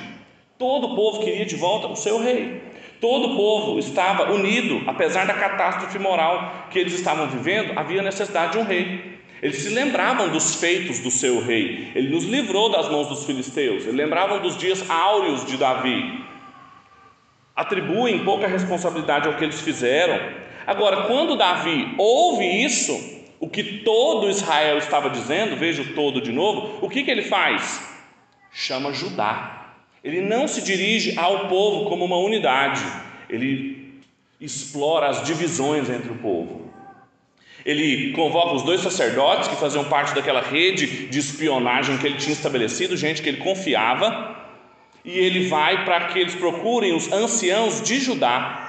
Todo 0.57 0.87
o 0.87 0.95
povo 0.95 1.19
queria 1.19 1.45
de 1.45 1.55
volta 1.57 1.87
o 1.87 1.95
seu 1.97 2.17
rei. 2.17 2.61
Todo 3.01 3.33
o 3.33 3.35
povo 3.35 3.77
estava 3.77 4.31
unido, 4.31 4.81
apesar 4.87 5.27
da 5.27 5.33
catástrofe 5.33 5.99
moral 5.99 6.67
que 6.71 6.79
eles 6.79 6.93
estavam 6.93 7.27
vivendo, 7.27 7.77
havia 7.77 8.01
necessidade 8.01 8.53
de 8.53 8.59
um 8.59 8.63
rei. 8.63 9.19
Eles 9.41 9.57
se 9.57 9.69
lembravam 9.69 10.29
dos 10.29 10.55
feitos 10.55 10.99
do 11.01 11.11
seu 11.11 11.43
rei. 11.43 11.91
Ele 11.93 12.09
nos 12.09 12.23
livrou 12.23 12.69
das 12.69 12.89
mãos 12.89 13.09
dos 13.09 13.25
filisteus. 13.25 13.83
Eles 13.83 13.95
lembravam 13.95 14.39
dos 14.39 14.57
dias 14.57 14.89
áureos 14.89 15.45
de 15.45 15.57
Davi. 15.57 16.23
Atribuem 17.53 18.23
pouca 18.23 18.47
responsabilidade 18.47 19.27
ao 19.27 19.35
que 19.35 19.43
eles 19.43 19.59
fizeram. 19.59 20.19
Agora, 20.65 21.03
quando 21.03 21.35
Davi 21.35 21.93
ouve 21.97 22.45
isso, 22.63 22.97
o 23.41 23.49
que 23.49 23.79
todo 23.79 24.29
Israel 24.29 24.77
estava 24.77 25.09
dizendo, 25.09 25.57
veja 25.57 25.81
o 25.81 25.93
todo 25.93 26.21
de 26.21 26.31
novo, 26.31 26.79
o 26.81 26.89
que, 26.89 27.03
que 27.03 27.11
ele 27.11 27.23
faz? 27.23 27.93
Chama 28.51 28.93
Judá 28.93 29.54
ele 30.05 30.21
não 30.21 30.47
se 30.47 30.61
dirige 30.61 31.17
ao 31.17 31.47
povo 31.47 31.89
como 31.89 32.05
uma 32.05 32.17
unidade, 32.17 32.79
ele 33.27 33.95
explora 34.39 35.07
as 35.07 35.25
divisões 35.25 35.89
entre 35.89 36.11
o 36.11 36.15
povo. 36.19 36.71
Ele 37.65 38.11
convoca 38.11 38.53
os 38.53 38.61
dois 38.61 38.81
sacerdotes 38.81 39.47
que 39.47 39.55
faziam 39.55 39.83
parte 39.85 40.13
daquela 40.13 40.41
rede 40.41 41.07
de 41.07 41.17
espionagem 41.17 41.97
que 41.97 42.05
ele 42.05 42.17
tinha 42.17 42.33
estabelecido, 42.33 42.95
gente 42.95 43.23
que 43.23 43.29
ele 43.29 43.39
confiava, 43.39 44.45
e 45.03 45.09
ele 45.09 45.47
vai 45.47 45.83
para 45.83 46.05
que 46.09 46.19
eles 46.19 46.35
procurem 46.35 46.95
os 46.95 47.11
anciãos 47.11 47.81
de 47.81 47.99
Judá, 47.99 48.61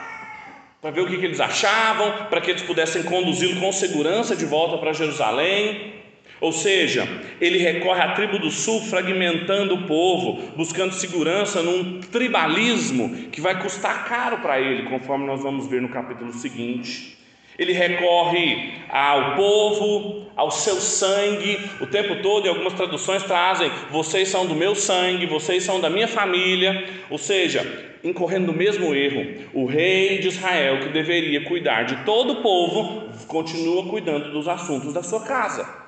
para 0.80 0.90
ver 0.90 1.02
o 1.02 1.06
que, 1.06 1.18
que 1.18 1.26
eles 1.26 1.40
achavam, 1.40 2.28
para 2.30 2.40
que 2.40 2.50
eles 2.50 2.62
pudessem 2.62 3.02
conduzi-lo 3.02 3.60
com 3.60 3.70
segurança 3.72 4.34
de 4.34 4.46
volta 4.46 4.78
para 4.78 4.94
Jerusalém. 4.94 5.96
Ou 6.40 6.52
seja, 6.52 7.08
ele 7.40 7.58
recorre 7.58 8.02
à 8.02 8.12
tribo 8.12 8.38
do 8.38 8.50
sul, 8.50 8.82
fragmentando 8.82 9.74
o 9.74 9.82
povo, 9.86 10.50
buscando 10.56 10.92
segurança 10.92 11.62
num 11.62 12.00
tribalismo 12.00 13.28
que 13.32 13.40
vai 13.40 13.60
custar 13.60 14.06
caro 14.06 14.38
para 14.38 14.60
ele, 14.60 14.84
conforme 14.84 15.26
nós 15.26 15.42
vamos 15.42 15.66
ver 15.66 15.80
no 15.80 15.88
capítulo 15.88 16.32
seguinte. 16.32 17.16
Ele 17.58 17.72
recorre 17.72 18.74
ao 18.90 19.34
povo, 19.34 20.26
ao 20.36 20.50
seu 20.50 20.76
sangue, 20.76 21.58
o 21.80 21.86
tempo 21.86 22.20
todo, 22.22 22.44
e 22.44 22.50
algumas 22.50 22.74
traduções 22.74 23.22
trazem: 23.22 23.70
vocês 23.90 24.28
são 24.28 24.46
do 24.46 24.54
meu 24.54 24.74
sangue, 24.74 25.24
vocês 25.24 25.64
são 25.64 25.80
da 25.80 25.88
minha 25.88 26.06
família, 26.06 26.84
ou 27.08 27.16
seja, 27.16 27.64
incorrendo 28.04 28.48
no 28.48 28.52
mesmo 28.52 28.94
erro. 28.94 29.46
O 29.54 29.64
rei 29.64 30.18
de 30.18 30.28
Israel, 30.28 30.80
que 30.80 30.90
deveria 30.90 31.44
cuidar 31.44 31.84
de 31.84 32.04
todo 32.04 32.34
o 32.34 32.42
povo, 32.42 33.08
continua 33.26 33.88
cuidando 33.88 34.32
dos 34.32 34.46
assuntos 34.46 34.92
da 34.92 35.02
sua 35.02 35.20
casa. 35.20 35.85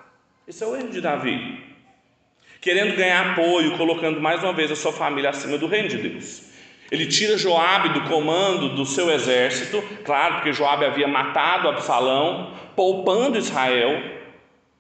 Esse 0.49 0.65
é 0.65 0.67
o 0.67 0.75
erro 0.75 0.89
de 0.89 1.03
Davi. 1.03 1.63
Querendo 2.59 2.97
ganhar 2.97 3.33
apoio, 3.33 3.77
colocando 3.77 4.19
mais 4.19 4.43
uma 4.43 4.55
vez 4.55 4.71
a 4.71 4.77
sua 4.77 4.95
família 4.95 5.29
acima 5.29 5.59
do 5.59 5.67
reino 5.67 5.91
de 5.91 5.99
Deus. 5.99 6.45
Ele 6.91 7.05
tira 7.05 7.37
Joabe 7.37 7.91
do 7.91 8.09
comando 8.09 8.71
do 8.71 8.87
seu 8.87 9.11
exército, 9.11 9.83
claro, 10.07 10.37
porque 10.37 10.55
Joabe 10.55 10.87
havia 10.87 11.07
matado 11.07 11.69
Absalão, 11.69 12.55
poupando 12.75 13.37
Israel, 13.37 14.03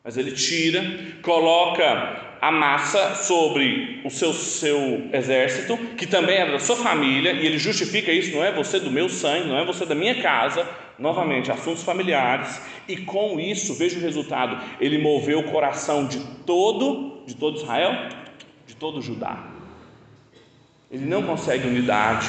mas 0.02 0.16
ele 0.16 0.32
tira, 0.32 0.82
coloca 1.20 2.38
a 2.40 2.50
massa 2.50 3.14
sobre 3.16 4.00
o 4.06 4.08
seu, 4.08 4.32
seu 4.32 5.10
exército, 5.12 5.76
que 5.98 6.06
também 6.06 6.36
era 6.36 6.52
da 6.52 6.58
sua 6.58 6.76
família, 6.76 7.32
e 7.32 7.44
ele 7.44 7.58
justifica 7.58 8.10
isso, 8.10 8.34
não 8.34 8.42
é 8.42 8.50
você 8.50 8.80
do 8.80 8.90
meu 8.90 9.10
sangue, 9.10 9.48
não 9.48 9.58
é 9.58 9.66
você 9.66 9.84
da 9.84 9.94
minha 9.94 10.22
casa, 10.22 10.66
novamente, 10.98 11.50
assuntos 11.50 11.82
familiares, 11.82 12.60
e 12.88 12.96
com 12.96 13.38
isso, 13.38 13.74
veja 13.74 13.98
o 13.98 14.02
resultado, 14.02 14.60
ele 14.80 14.98
moveu 14.98 15.40
o 15.40 15.50
coração 15.50 16.06
de 16.06 16.18
todo, 16.44 17.22
de 17.26 17.36
todo 17.36 17.58
Israel, 17.58 17.92
de 18.66 18.74
todo 18.74 19.00
Judá. 19.00 19.46
Ele 20.90 21.04
não 21.04 21.22
consegue 21.22 21.68
unidade, 21.68 22.26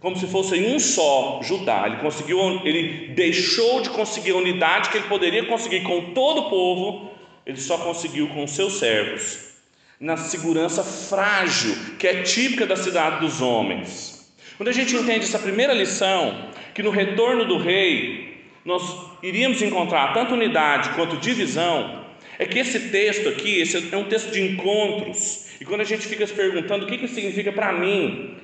como 0.00 0.18
se 0.18 0.26
fosse 0.26 0.54
um 0.56 0.78
só 0.78 1.40
Judá. 1.42 1.84
Ele 1.86 1.96
conseguiu, 1.96 2.38
ele 2.64 3.14
deixou 3.14 3.80
de 3.80 3.88
conseguir 3.90 4.32
a 4.32 4.36
unidade 4.36 4.90
que 4.90 4.98
ele 4.98 5.08
poderia 5.08 5.46
conseguir 5.46 5.82
com 5.82 6.12
todo 6.12 6.42
o 6.42 6.50
povo, 6.50 7.10
ele 7.46 7.58
só 7.58 7.78
conseguiu 7.78 8.28
com 8.28 8.46
seus 8.46 8.74
servos, 8.74 9.54
na 9.98 10.16
segurança 10.16 10.82
frágil 10.82 11.74
que 11.98 12.06
é 12.06 12.22
típica 12.22 12.66
da 12.66 12.76
cidade 12.76 13.20
dos 13.20 13.40
homens. 13.40 14.34
Quando 14.56 14.68
a 14.68 14.72
gente 14.72 14.94
entende 14.94 15.24
essa 15.24 15.38
primeira 15.38 15.72
lição, 15.72 16.50
que 16.74 16.82
no 16.82 16.90
retorno 16.90 17.44
do 17.44 17.56
rei 17.56 18.34
nós 18.64 18.82
iríamos 19.22 19.62
encontrar 19.62 20.12
tanto 20.12 20.34
unidade 20.34 20.90
quanto 20.90 21.18
divisão, 21.18 22.04
é 22.38 22.46
que 22.46 22.58
esse 22.58 22.88
texto 22.90 23.28
aqui, 23.28 23.60
esse 23.60 23.94
é 23.94 23.96
um 23.96 24.04
texto 24.04 24.32
de 24.32 24.42
encontros. 24.42 25.50
E 25.60 25.64
quando 25.64 25.82
a 25.82 25.84
gente 25.84 26.06
fica 26.06 26.26
se 26.26 26.32
perguntando 26.32 26.84
o 26.84 26.88
que, 26.88 26.98
que 26.98 27.06
significa 27.06 27.52
para 27.52 27.72
mim, 27.72 28.36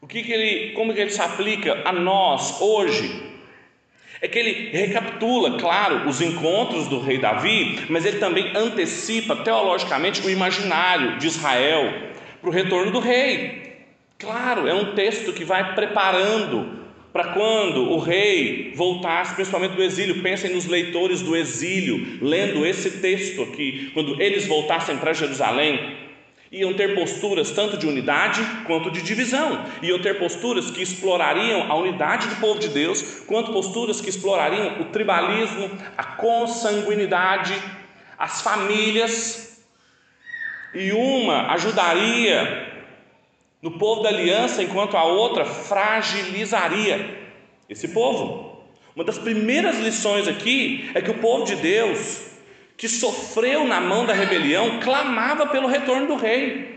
o 0.00 0.06
que, 0.06 0.22
que 0.22 0.32
ele, 0.32 0.72
como 0.72 0.92
que 0.92 1.00
ele 1.00 1.10
se 1.10 1.20
aplica 1.20 1.82
a 1.84 1.92
nós 1.92 2.60
hoje, 2.60 3.22
é 4.20 4.26
que 4.26 4.38
ele 4.38 4.70
recapitula, 4.70 5.58
claro, 5.58 6.08
os 6.08 6.20
encontros 6.20 6.88
do 6.88 6.98
rei 6.98 7.18
Davi, 7.18 7.84
mas 7.88 8.04
ele 8.04 8.18
também 8.18 8.56
antecipa 8.56 9.36
teologicamente 9.36 10.26
o 10.26 10.30
imaginário 10.30 11.18
de 11.18 11.26
Israel 11.26 11.92
para 12.40 12.48
o 12.48 12.52
retorno 12.52 12.90
do 12.90 12.98
rei. 12.98 13.84
Claro, 14.18 14.66
é 14.66 14.74
um 14.74 14.94
texto 14.94 15.32
que 15.32 15.44
vai 15.44 15.74
preparando 15.74 16.85
para 17.16 17.32
quando 17.32 17.92
o 17.92 17.98
rei 17.98 18.74
voltasse, 18.76 19.34
principalmente 19.34 19.74
do 19.74 19.82
exílio. 19.82 20.22
Pensem 20.22 20.52
nos 20.52 20.66
leitores 20.66 21.22
do 21.22 21.34
exílio, 21.34 22.18
lendo 22.20 22.66
esse 22.66 22.98
texto 22.98 23.42
aqui, 23.42 23.90
quando 23.94 24.20
eles 24.20 24.46
voltassem 24.46 24.98
para 24.98 25.14
Jerusalém, 25.14 25.96
iam 26.52 26.74
ter 26.74 26.94
posturas 26.94 27.52
tanto 27.52 27.78
de 27.78 27.86
unidade 27.86 28.42
quanto 28.66 28.90
de 28.90 29.00
divisão, 29.00 29.64
iam 29.82 29.98
ter 29.98 30.18
posturas 30.18 30.70
que 30.70 30.82
explorariam 30.82 31.72
a 31.72 31.74
unidade 31.76 32.28
do 32.28 32.36
povo 32.36 32.60
de 32.60 32.68
Deus, 32.68 33.22
quanto 33.26 33.50
posturas 33.50 33.98
que 33.98 34.10
explorariam 34.10 34.82
o 34.82 34.84
tribalismo, 34.84 35.70
a 35.96 36.04
consanguinidade, 36.04 37.54
as 38.18 38.42
famílias, 38.42 39.64
e 40.74 40.92
uma 40.92 41.50
ajudaria 41.54 42.75
no 43.66 43.72
povo 43.72 44.00
da 44.00 44.10
aliança, 44.10 44.62
enquanto 44.62 44.96
a 44.96 45.02
outra 45.02 45.44
fragilizaria 45.44 47.18
esse 47.68 47.88
povo. 47.88 48.62
Uma 48.94 49.02
das 49.02 49.18
primeiras 49.18 49.80
lições 49.80 50.28
aqui 50.28 50.88
é 50.94 51.02
que 51.02 51.10
o 51.10 51.18
povo 51.18 51.44
de 51.44 51.56
Deus, 51.56 52.26
que 52.76 52.88
sofreu 52.88 53.64
na 53.66 53.80
mão 53.80 54.06
da 54.06 54.12
rebelião, 54.12 54.78
clamava 54.78 55.48
pelo 55.48 55.66
retorno 55.66 56.06
do 56.06 56.14
rei. 56.14 56.76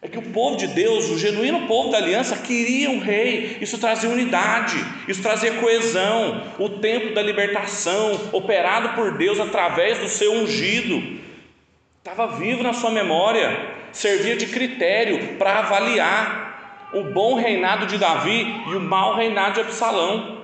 É 0.00 0.06
que 0.06 0.16
o 0.16 0.22
povo 0.22 0.56
de 0.56 0.68
Deus, 0.68 1.10
o 1.10 1.18
genuíno 1.18 1.66
povo 1.66 1.90
da 1.90 1.98
aliança, 1.98 2.36
queria 2.36 2.88
um 2.90 3.00
rei. 3.00 3.58
Isso 3.60 3.76
trazia 3.76 4.08
unidade, 4.08 4.76
isso 5.08 5.20
trazia 5.20 5.54
coesão. 5.54 6.44
O 6.60 6.68
tempo 6.68 7.12
da 7.12 7.20
libertação, 7.20 8.28
operado 8.30 8.90
por 8.90 9.18
Deus 9.18 9.40
através 9.40 9.98
do 9.98 10.08
seu 10.08 10.32
ungido, 10.32 11.17
estava 11.98 12.26
vivo 12.38 12.62
na 12.62 12.72
sua 12.72 12.90
memória 12.90 13.76
servia 13.92 14.36
de 14.36 14.46
critério 14.46 15.36
para 15.36 15.58
avaliar 15.60 16.90
o 16.92 17.04
bom 17.04 17.34
reinado 17.34 17.86
de 17.86 17.98
Davi 17.98 18.46
e 18.68 18.74
o 18.74 18.80
mau 18.80 19.14
reinado 19.14 19.54
de 19.54 19.60
Absalão. 19.60 20.42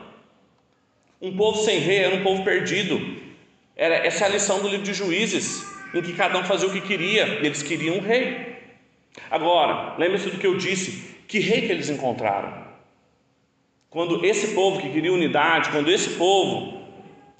Um 1.20 1.36
povo 1.36 1.58
sem 1.62 1.78
rei 1.78 1.98
era 1.98 2.14
um 2.14 2.22
povo 2.22 2.44
perdido. 2.44 3.22
Era 3.76 3.94
essa 4.06 4.24
é 4.24 4.28
a 4.28 4.30
lição 4.30 4.60
do 4.60 4.68
livro 4.68 4.84
de 4.84 4.92
Juízes, 4.92 5.64
em 5.94 6.02
que 6.02 6.12
cada 6.12 6.38
um 6.38 6.44
fazia 6.44 6.68
o 6.68 6.72
que 6.72 6.80
queria, 6.80 7.40
e 7.40 7.46
eles 7.46 7.62
queriam 7.62 7.96
um 7.96 8.00
rei. 8.00 8.58
Agora, 9.30 9.94
lembre-se 9.96 10.30
do 10.30 10.38
que 10.38 10.46
eu 10.46 10.56
disse: 10.56 11.16
que 11.26 11.38
rei 11.38 11.62
que 11.62 11.72
eles 11.72 11.88
encontraram? 11.88 12.64
Quando 13.88 14.24
esse 14.24 14.54
povo 14.54 14.80
que 14.80 14.90
queria 14.90 15.12
unidade, 15.12 15.70
quando 15.70 15.90
esse 15.90 16.10
povo 16.10 16.73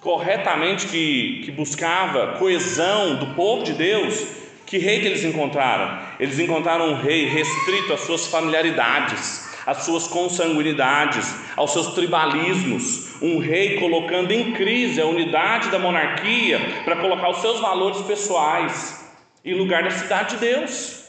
corretamente 0.05 0.87
que, 0.87 1.41
que 1.47 1.51
buscava 1.51 2.39
coesão 2.39 3.17
do 3.17 3.29
povo 3.29 3.65
de 3.65 3.73
Deus, 3.73 4.27
que 4.67 4.77
rei 4.77 5.01
que 5.01 5.07
eles 5.07 5.25
encontraram? 5.25 5.99
Eles 6.21 6.39
encontraram 6.39 6.91
um 6.91 7.01
rei 7.01 7.25
restrito 7.25 7.95
às 7.95 8.01
suas 8.01 8.27
familiaridades, 8.27 9.49
às 9.67 9.79
suas 9.79 10.07
consanguinidades, 10.07 11.35
aos 11.57 11.73
seus 11.73 11.95
tribalismos. 11.95 13.15
Um 13.23 13.39
rei 13.39 13.81
colocando 13.81 14.31
em 14.31 14.53
crise 14.53 15.01
a 15.01 15.07
unidade 15.07 15.71
da 15.71 15.79
monarquia 15.79 16.61
para 16.85 16.97
colocar 16.97 17.31
os 17.31 17.39
seus 17.39 17.59
valores 17.61 18.03
pessoais 18.03 19.11
em 19.43 19.55
lugar 19.55 19.85
da 19.85 19.91
cidade 19.91 20.35
de 20.35 20.41
Deus 20.41 21.04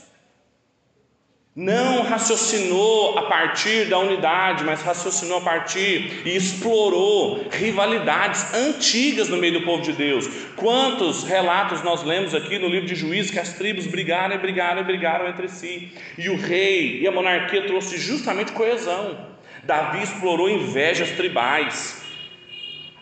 não 1.56 2.04
raciocinou 2.04 3.18
a 3.18 3.22
partir 3.30 3.86
da 3.86 3.98
unidade, 3.98 4.66
mas 4.66 4.82
raciocinou 4.82 5.38
a 5.38 5.42
partir 5.42 6.24
e 6.26 6.36
explorou 6.36 7.48
rivalidades 7.50 8.54
antigas 8.54 9.30
no 9.30 9.38
meio 9.38 9.54
do 9.54 9.66
povo 9.66 9.82
de 9.82 9.94
Deus. 9.94 10.28
Quantos 10.58 11.24
relatos 11.24 11.82
nós 11.82 12.04
lemos 12.04 12.36
aqui 12.36 12.60
no 12.60 12.68
livro 12.68 12.88
de 12.88 12.96
Juízes 12.96 13.32
que 13.32 13.40
as 13.40 13.54
tribos 13.54 13.88
brigaram 13.88 14.36
e 14.36 14.38
brigaram 14.38 14.82
e 14.82 14.84
brigaram 14.84 15.30
entre 15.30 15.48
si, 15.48 15.94
e 16.18 16.28
o 16.30 16.36
rei 16.36 17.00
e 17.00 17.08
a 17.08 17.12
monarquia 17.12 17.66
trouxe 17.66 17.98
justamente 17.98 18.52
coesão. 18.52 19.18
Davi 19.64 20.04
explorou 20.04 20.50
invejas 20.50 21.12
tribais. 21.12 22.04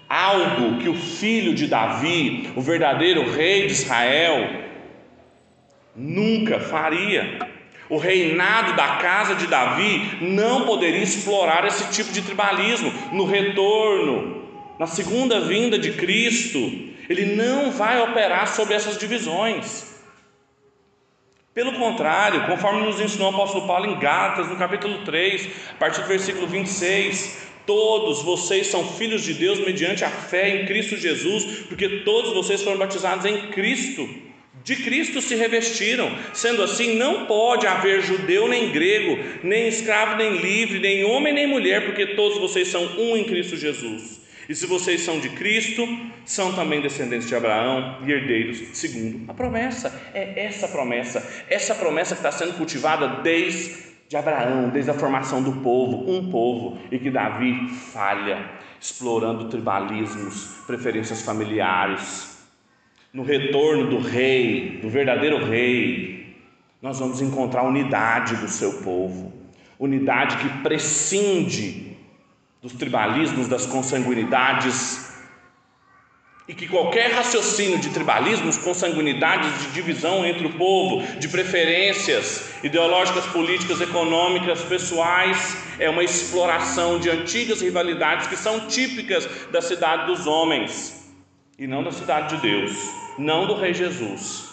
Algo 0.08 0.78
que 0.78 0.88
o 0.88 0.94
filho 0.94 1.56
de 1.56 1.66
Davi, 1.66 2.52
o 2.56 2.62
verdadeiro 2.62 3.32
rei 3.32 3.66
de 3.66 3.74
Israel, 3.74 4.48
nunca 5.96 6.60
faria. 6.60 7.52
O 7.90 7.98
reinado 7.98 8.76
da 8.76 8.96
casa 8.98 9.36
de 9.36 9.48
Davi 9.48 10.18
não 10.22 10.66
poderia 10.66 11.04
explorar 11.04 11.66
esse 11.66 11.92
tipo 11.92 12.12
de 12.12 12.22
tribalismo. 12.22 12.92
No 13.12 13.26
retorno, 13.26 14.44
na 14.80 14.88
segunda 14.88 15.42
vinda 15.42 15.78
de 15.78 15.92
Cristo, 15.92 16.60
ele 17.10 17.36
não 17.36 17.72
vai 17.72 18.02
operar 18.02 18.48
sobre 18.48 18.74
essas 18.74 18.98
divisões. 18.98 19.92
Pelo 21.54 21.74
contrário, 21.74 22.48
conforme 22.48 22.84
nos 22.84 23.00
ensinou 23.00 23.32
o 23.32 23.36
apóstolo 23.36 23.68
Paulo 23.68 23.86
em 23.86 24.00
Gálatas, 24.00 24.50
no 24.50 24.56
capítulo 24.56 25.04
3, 25.06 25.48
a 25.72 25.74
partir 25.76 26.02
do 26.02 26.08
versículo 26.08 26.48
26, 26.48 27.48
todos 27.66 28.24
vocês 28.24 28.68
são 28.68 28.88
filhos 28.88 29.24
de 29.24 29.36
Deus 29.36 29.60
mediante 29.60 30.04
a 30.04 30.10
fé 30.10 30.50
em 30.50 30.66
Cristo 30.66 30.98
Jesus, 30.98 31.68
porque 31.68 32.00
todos 32.00 32.34
vocês 32.34 32.64
foram 32.64 32.80
batizados 32.80 33.26
em 33.26 33.52
Cristo 33.52 34.10
de 34.64 34.78
Cristo 34.78 35.22
se 35.22 35.36
revestiram. 35.36 36.12
Sendo 36.34 36.64
assim, 36.64 36.96
não 36.96 37.26
pode 37.26 37.68
haver 37.68 38.02
judeu 38.02 38.48
nem 38.48 38.72
grego, 38.72 39.20
nem 39.44 39.68
escravo 39.68 40.16
nem 40.16 40.38
livre, 40.38 40.80
nem 40.80 41.04
homem 41.04 41.34
nem 41.34 41.48
mulher, 41.48 41.86
porque 41.86 42.16
todos 42.16 42.38
vocês 42.38 42.68
são 42.68 42.84
um 42.98 43.18
em 43.18 43.24
Cristo 43.24 43.58
Jesus. 43.58 44.22
E 44.48 44.54
se 44.54 44.66
vocês 44.66 45.02
são 45.02 45.20
de 45.20 45.30
Cristo, 45.30 45.88
são 46.26 46.54
também 46.54 46.82
descendentes 46.82 47.28
de 47.28 47.36
Abraão 47.36 48.00
e 48.06 48.12
herdeiros 48.12 48.62
segundo 48.74 49.30
a 49.30 49.34
promessa. 49.34 50.12
É 50.14 50.46
essa 50.46 50.68
promessa, 50.68 51.46
essa 51.50 51.76
promessa 51.76 52.16
que 52.16 52.20
está 52.20 52.32
sendo 52.32 52.54
cultivada 52.58 53.22
desde 53.22 53.94
de 54.08 54.18
Abraão, 54.18 54.70
desde 54.70 54.92
a 54.92 54.94
formação 54.94 55.42
do 55.42 55.54
povo, 55.54 56.12
um 56.12 56.30
povo, 56.30 56.78
e 56.92 57.00
que 57.00 57.10
Davi 57.10 57.70
falha, 57.92 58.52
explorando 58.80 59.50
tribalismos, 59.50 60.62
preferências 60.68 61.24
familiares, 61.24 62.33
no 63.14 63.22
retorno 63.22 63.92
do 63.92 64.00
rei, 64.00 64.80
do 64.82 64.90
verdadeiro 64.90 65.46
rei, 65.46 66.36
nós 66.82 67.00
vamos 67.00 67.22
encontrar 67.22 67.62
unidade 67.64 68.36
do 68.38 68.48
seu 68.48 68.82
povo, 68.82 69.32
unidade 69.78 70.38
que 70.38 70.50
prescinde 70.64 71.96
dos 72.60 72.74
tribalismos, 72.74 73.48
das 73.48 73.68
consanguinidades, 73.68 75.14
e 76.48 76.56
que 76.56 76.68
qualquer 76.68 77.12
raciocínio 77.12 77.78
de 77.78 77.90
tribalismos, 77.90 78.58
consanguinidades, 78.58 79.62
de 79.62 79.72
divisão 79.72 80.26
entre 80.26 80.48
o 80.48 80.54
povo, 80.54 81.06
de 81.20 81.30
preferências 81.30 82.52
ideológicas, 82.64 83.26
políticas, 83.28 83.80
econômicas, 83.80 84.62
pessoais, 84.64 85.56
é 85.80 85.90
uma 85.90 86.04
exploração 86.04 87.00
de 87.00 87.10
antigas 87.12 87.62
rivalidades 87.62 88.28
que 88.28 88.36
são 88.36 88.68
típicas 88.68 89.30
da 89.52 89.62
cidade 89.62 90.08
dos 90.08 90.26
homens 90.26 91.03
e 91.64 91.68
não 91.68 91.82
da 91.82 91.94
cidade 91.94 92.36
de 92.36 92.42
Deus 92.42 92.74
não 93.18 93.48
do 93.48 93.56
Rei 93.56 93.74
Jesus. 93.74 94.50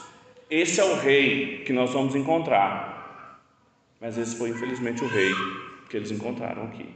Esse 0.48 0.80
é 0.80 0.84
o 0.84 0.94
Rei 0.94 1.64
que 1.66 1.72
nós 1.72 1.90
vamos 1.90 2.14
encontrar, 2.14 3.40
mas 4.00 4.16
esse 4.16 4.36
foi 4.36 4.50
infelizmente 4.50 5.02
o 5.02 5.08
Rei 5.08 5.34
que 5.88 5.96
eles 5.96 6.12
encontraram 6.12 6.64
aqui. 6.64 6.88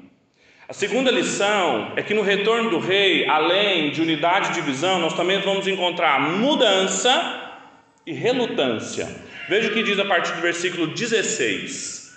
A 0.68 0.72
segunda 0.72 1.10
lição 1.10 1.94
é 1.96 2.02
que 2.02 2.14
no 2.14 2.22
retorno 2.22 2.70
do 2.70 2.78
Rei, 2.78 3.28
além 3.28 3.90
de 3.90 4.00
unidade 4.02 4.50
e 4.50 4.52
divisão, 4.52 5.00
nós 5.00 5.14
também 5.14 5.40
vamos 5.40 5.66
encontrar 5.66 6.20
mudança 6.20 7.58
e 8.06 8.12
relutância. 8.12 9.08
Veja 9.48 9.68
o 9.68 9.74
que 9.74 9.82
diz 9.82 9.98
a 9.98 10.04
partir 10.04 10.32
do 10.34 10.42
versículo 10.42 10.86
16. 10.86 12.16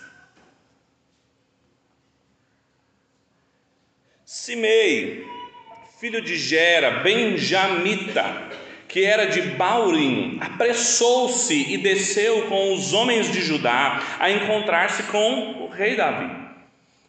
Simei, 4.23 5.25
filho 5.99 6.21
de 6.21 6.37
Gera, 6.37 6.99
benjamita, 6.99 8.43
que 8.87 9.03
era 9.03 9.25
de 9.25 9.41
Baurim, 9.41 10.37
apressou-se 10.39 11.55
e 11.73 11.75
desceu 11.75 12.43
com 12.43 12.75
os 12.75 12.93
homens 12.93 13.31
de 13.31 13.41
Judá 13.41 13.99
a 14.19 14.29
encontrar-se 14.29 15.03
com 15.03 15.63
o 15.63 15.67
rei 15.67 15.95
Davi. 15.95 16.29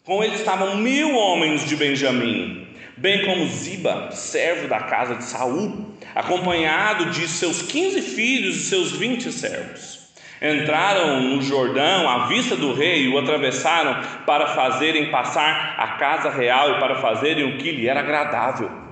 Com 0.05 0.25
ele 0.25 0.37
estavam 0.37 0.79
mil 0.79 1.15
homens 1.15 1.69
de 1.69 1.77
Benjamim, 1.77 2.67
bem 2.97 3.27
como 3.27 3.47
Ziba, 3.47 4.11
servo 4.11 4.67
da 4.69 4.81
casa 4.81 5.17
de 5.17 5.25
Saul, 5.25 5.95
acompanhado 6.15 7.11
de 7.11 7.29
seus 7.29 7.61
quinze 7.61 8.01
filhos 8.01 8.57
e 8.57 8.65
seus 8.71 8.93
vinte 8.93 9.31
servos. 9.31 9.98
Entraram 10.41 11.21
no 11.21 11.43
Jordão 11.43 12.09
à 12.09 12.27
vista 12.27 12.55
do 12.55 12.73
rei 12.73 13.05
e 13.05 13.09
o 13.09 13.19
atravessaram 13.19 14.01
para 14.25 14.49
fazerem 14.49 15.11
passar 15.11 15.75
a 15.77 15.89
casa 15.99 16.31
real 16.31 16.73
e 16.73 16.81
para 16.81 16.97
fazerem 16.97 17.45
o 17.45 17.59
que 17.59 17.73
lhe 17.73 17.89
era 17.89 18.01
agradável. 18.01 18.89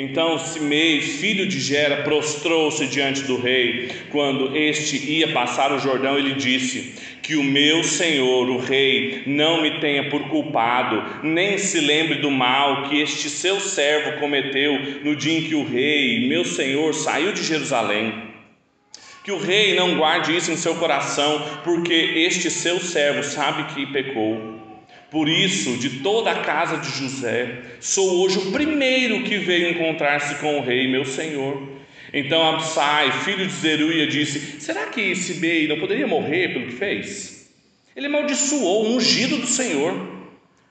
Então 0.00 0.38
Simei, 0.38 1.00
filho 1.00 1.44
de 1.48 1.58
Gera, 1.58 2.04
prostrou-se 2.04 2.86
diante 2.86 3.22
do 3.24 3.36
rei. 3.36 3.90
Quando 4.12 4.56
este 4.56 4.96
ia 5.10 5.32
passar 5.32 5.72
o 5.72 5.80
Jordão, 5.80 6.16
ele 6.16 6.34
disse: 6.34 6.94
Que 7.20 7.34
o 7.34 7.42
meu 7.42 7.82
senhor, 7.82 8.48
o 8.48 8.58
rei, 8.58 9.24
não 9.26 9.60
me 9.60 9.80
tenha 9.80 10.08
por 10.08 10.28
culpado, 10.28 11.26
nem 11.26 11.58
se 11.58 11.80
lembre 11.80 12.20
do 12.20 12.30
mal 12.30 12.84
que 12.84 13.00
este 13.00 13.28
seu 13.28 13.58
servo 13.58 14.20
cometeu 14.20 14.78
no 15.02 15.16
dia 15.16 15.36
em 15.36 15.42
que 15.42 15.56
o 15.56 15.64
rei, 15.64 16.28
meu 16.28 16.44
senhor, 16.44 16.94
saiu 16.94 17.32
de 17.32 17.42
Jerusalém. 17.42 18.27
Que 19.28 19.32
o 19.32 19.36
rei 19.36 19.74
não 19.74 19.98
guarde 19.98 20.34
isso 20.34 20.50
em 20.50 20.56
seu 20.56 20.76
coração, 20.76 21.60
porque 21.62 21.92
este 21.92 22.50
seu 22.50 22.80
servo 22.80 23.22
sabe 23.22 23.74
que 23.74 23.84
pecou. 23.92 24.58
Por 25.10 25.28
isso, 25.28 25.76
de 25.76 26.00
toda 26.00 26.30
a 26.30 26.40
casa 26.40 26.78
de 26.78 26.88
José, 26.98 27.58
sou 27.78 28.22
hoje 28.22 28.38
o 28.38 28.52
primeiro 28.52 29.24
que 29.24 29.36
veio 29.36 29.68
encontrar-se 29.68 30.36
com 30.36 30.58
o 30.58 30.62
rei, 30.62 30.90
meu 30.90 31.04
senhor. 31.04 31.62
Então 32.10 32.54
Absai, 32.54 33.12
filho 33.20 33.46
de 33.46 33.52
Zeruia, 33.52 34.06
disse: 34.06 34.62
Será 34.62 34.86
que 34.86 35.14
Simei 35.14 35.68
não 35.68 35.78
poderia 35.78 36.06
morrer 36.06 36.54
pelo 36.54 36.64
que 36.64 36.76
fez? 36.76 37.52
Ele 37.94 38.06
amaldiçoou 38.06 38.86
o 38.86 38.96
ungido 38.96 39.36
do 39.36 39.46
Senhor. 39.46 40.08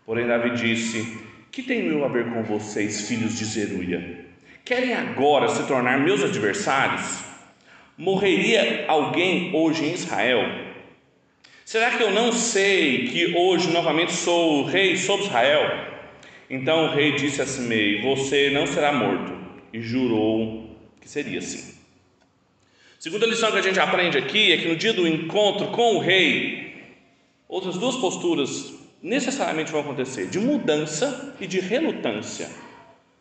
Porém, 0.03 0.25
Davi 0.25 0.49
disse: 0.55 1.19
Que 1.51 1.61
tenho 1.61 1.91
eu 1.91 2.03
a 2.03 2.07
ver 2.07 2.25
com 2.33 2.41
vocês, 2.41 3.07
filhos 3.07 3.37
de 3.37 3.45
Zeruia? 3.45 4.25
Querem 4.65 4.95
agora 4.95 5.47
se 5.47 5.61
tornar 5.67 5.99
meus 5.99 6.23
adversários? 6.23 7.26
Morreria 7.97 8.85
alguém 8.87 9.49
hoje 9.55 9.83
em 9.83 9.93
Israel? 9.93 10.41
Será 11.65 11.97
que 11.97 12.03
eu 12.03 12.11
não 12.11 12.31
sei 12.31 13.07
que 13.07 13.35
hoje 13.35 13.71
novamente 13.71 14.13
sou 14.13 14.59
o 14.59 14.65
rei 14.65 14.95
sobre 14.95 15.25
Israel? 15.25 15.97
Então 16.47 16.85
o 16.85 16.91
rei 16.91 17.13
disse 17.13 17.41
a 17.41 17.47
Simei: 17.47 18.03
Você 18.03 18.51
não 18.51 18.67
será 18.67 18.93
morto. 18.93 19.35
E 19.73 19.81
jurou 19.81 20.77
que 21.01 21.09
seria 21.09 21.39
assim. 21.39 21.75
Segunda 22.99 23.25
lição 23.25 23.51
que 23.51 23.57
a 23.57 23.63
gente 23.63 23.79
aprende 23.79 24.15
aqui 24.19 24.51
é 24.51 24.57
que 24.57 24.67
no 24.67 24.75
dia 24.75 24.93
do 24.93 25.07
encontro 25.07 25.69
com 25.69 25.95
o 25.95 25.99
rei, 25.99 26.75
outras 27.47 27.79
duas 27.79 27.95
posturas 27.95 28.75
necessariamente 29.01 29.71
vão 29.71 29.81
acontecer: 29.81 30.27
de 30.27 30.39
mudança 30.39 31.35
e 31.41 31.47
de 31.47 31.59
relutância. 31.59 32.47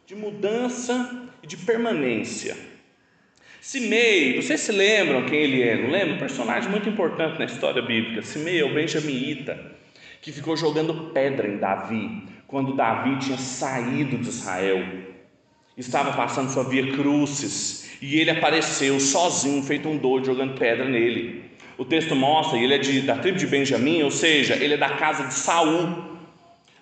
De 0.06 0.14
mudança 0.14 1.30
e 1.42 1.46
de 1.46 1.56
permanência. 1.56 2.75
Simei, 3.66 4.40
vocês 4.40 4.60
se 4.60 4.70
lembram 4.70 5.26
quem 5.26 5.40
ele 5.40 5.60
é? 5.60 5.76
Não 5.76 5.90
lembram? 5.90 6.14
Um 6.14 6.18
personagem 6.20 6.70
muito 6.70 6.88
importante 6.88 7.36
na 7.36 7.46
história 7.46 7.82
bíblica. 7.82 8.22
Simei 8.22 8.60
é 8.60 8.64
o 8.64 8.72
benjamita, 8.72 9.60
que 10.22 10.30
ficou 10.30 10.56
jogando 10.56 11.10
pedra 11.12 11.48
em 11.48 11.56
Davi, 11.56 12.22
quando 12.46 12.76
Davi 12.76 13.18
tinha 13.18 13.36
saído 13.36 14.18
de 14.18 14.28
Israel. 14.28 14.86
Estava 15.76 16.12
passando 16.12 16.48
sua 16.48 16.62
via 16.62 16.92
crucis, 16.92 17.90
e 18.00 18.20
ele 18.20 18.30
apareceu 18.30 19.00
sozinho, 19.00 19.60
feito 19.64 19.88
um 19.88 19.96
doido, 19.96 20.26
jogando 20.26 20.56
pedra 20.56 20.84
nele. 20.84 21.46
O 21.76 21.84
texto 21.84 22.14
mostra, 22.14 22.56
ele 22.60 22.72
é 22.72 22.78
de, 22.78 23.00
da 23.00 23.18
tribo 23.18 23.36
de 23.36 23.48
Benjamim, 23.48 24.00
ou 24.00 24.12
seja, 24.12 24.54
ele 24.54 24.74
é 24.74 24.78
da 24.78 24.90
casa 24.90 25.24
de 25.24 25.34
Saul. 25.34 26.15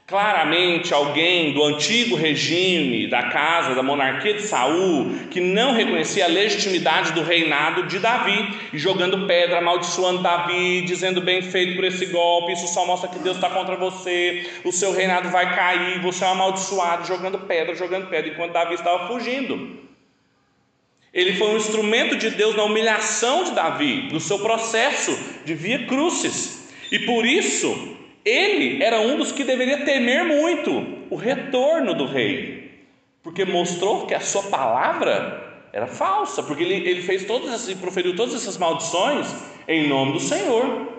Claramente 0.07 0.93
alguém 0.93 1.55
do 1.55 1.65
antigo 1.65 2.15
regime, 2.15 3.09
da 3.09 3.31
casa, 3.31 3.75
da 3.75 3.83
monarquia 3.83 4.35
de 4.35 4.43
Saul, 4.43 5.11
que 5.31 5.41
não 5.41 5.73
reconhecia 5.73 6.27
a 6.27 6.29
legitimidade 6.29 7.13
do 7.13 7.23
reinado 7.23 7.85
de 7.85 7.99
Davi, 7.99 8.55
e 8.71 8.79
jogando 8.79 9.27
pedra, 9.27 9.59
amaldiçoando 9.59 10.21
Davi, 10.23 10.83
dizendo 10.83 11.23
bem 11.23 11.41
feito 11.41 11.75
por 11.75 11.85
esse 11.85 12.05
golpe, 12.05 12.53
isso 12.53 12.69
só 12.69 12.85
mostra 12.85 13.09
que 13.09 13.19
Deus 13.19 13.37
está 13.37 13.49
contra 13.49 13.77
você, 13.77 14.47
o 14.63 14.71
seu 14.71 14.93
reinado 14.93 15.31
vai 15.31 15.55
cair, 15.55 16.03
você 16.03 16.23
é 16.23 16.29
amaldiçoado, 16.29 17.07
jogando 17.07 17.39
pedra, 17.39 17.75
jogando 17.75 18.11
pedra, 18.11 18.31
enquanto 18.31 18.53
Davi 18.53 18.75
estava 18.75 19.09
fugindo. 19.09 19.85
Ele 21.15 21.33
foi 21.33 21.49
um 21.49 21.57
instrumento 21.57 22.15
de 22.17 22.29
Deus 22.29 22.55
na 22.55 22.65
humilhação 22.65 23.45
de 23.45 23.53
Davi, 23.53 24.11
no 24.13 24.21
seu 24.21 24.39
processo 24.41 25.19
de 25.47 25.55
via 25.55 25.87
crucis, 25.87 26.69
e 26.93 26.99
por 26.99 27.25
isso 27.25 27.94
ele 28.25 28.83
era 28.83 29.01
um 29.01 29.17
dos 29.17 29.33
que 29.33 29.45
deveria 29.45 29.85
temer 29.85 30.25
muito 30.25 31.05
o 31.11 31.17
retorno 31.17 31.95
do 31.95 32.07
rei, 32.07 32.87
porque 33.23 33.45
mostrou 33.45 34.07
que 34.07 34.15
a 34.15 34.21
sua 34.21 34.45
palavra 34.45 35.69
era 35.73 35.87
falsa, 35.87 36.43
porque 36.43 36.63
ele, 36.63 36.89
ele 36.89 37.03
fez 37.03 37.25
todas 37.25 37.53
essas, 37.53 37.75
proferiu 37.75 38.17
todas 38.17 38.35
essas 38.35 38.57
maldições 38.57 39.27
em 39.69 39.89
nome 39.89 40.13
do 40.13 40.21
Senhor. 40.21 40.95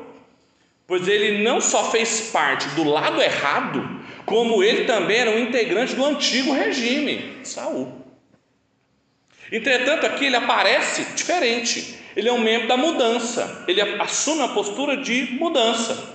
Pois 0.88 1.08
ele 1.08 1.44
não 1.44 1.60
só 1.60 1.90
fez 1.90 2.30
parte 2.32 2.68
do 2.76 2.84
lado 2.84 3.20
errado, 3.20 4.02
como 4.26 4.62
ele 4.64 4.86
também 4.86 5.18
era 5.18 5.32
um 5.32 5.40
integrante 5.40 5.96
do 5.96 6.06
antigo 6.06 6.54
regime, 6.54 7.40
Saul. 7.44 8.06
Entretanto, 9.52 10.06
aqui 10.06 10.26
ele 10.26 10.36
aparece 10.36 11.06
diferente. 11.16 12.00
Ele 12.16 12.30
é 12.30 12.34
um 12.34 12.40
membro 12.40 12.68
da 12.68 12.78
mudança. 12.78 13.64
Ele 13.68 13.82
assume 13.82 14.42
a 14.42 14.48
postura 14.50 14.98
de 14.98 15.34
mudança. 15.40 16.15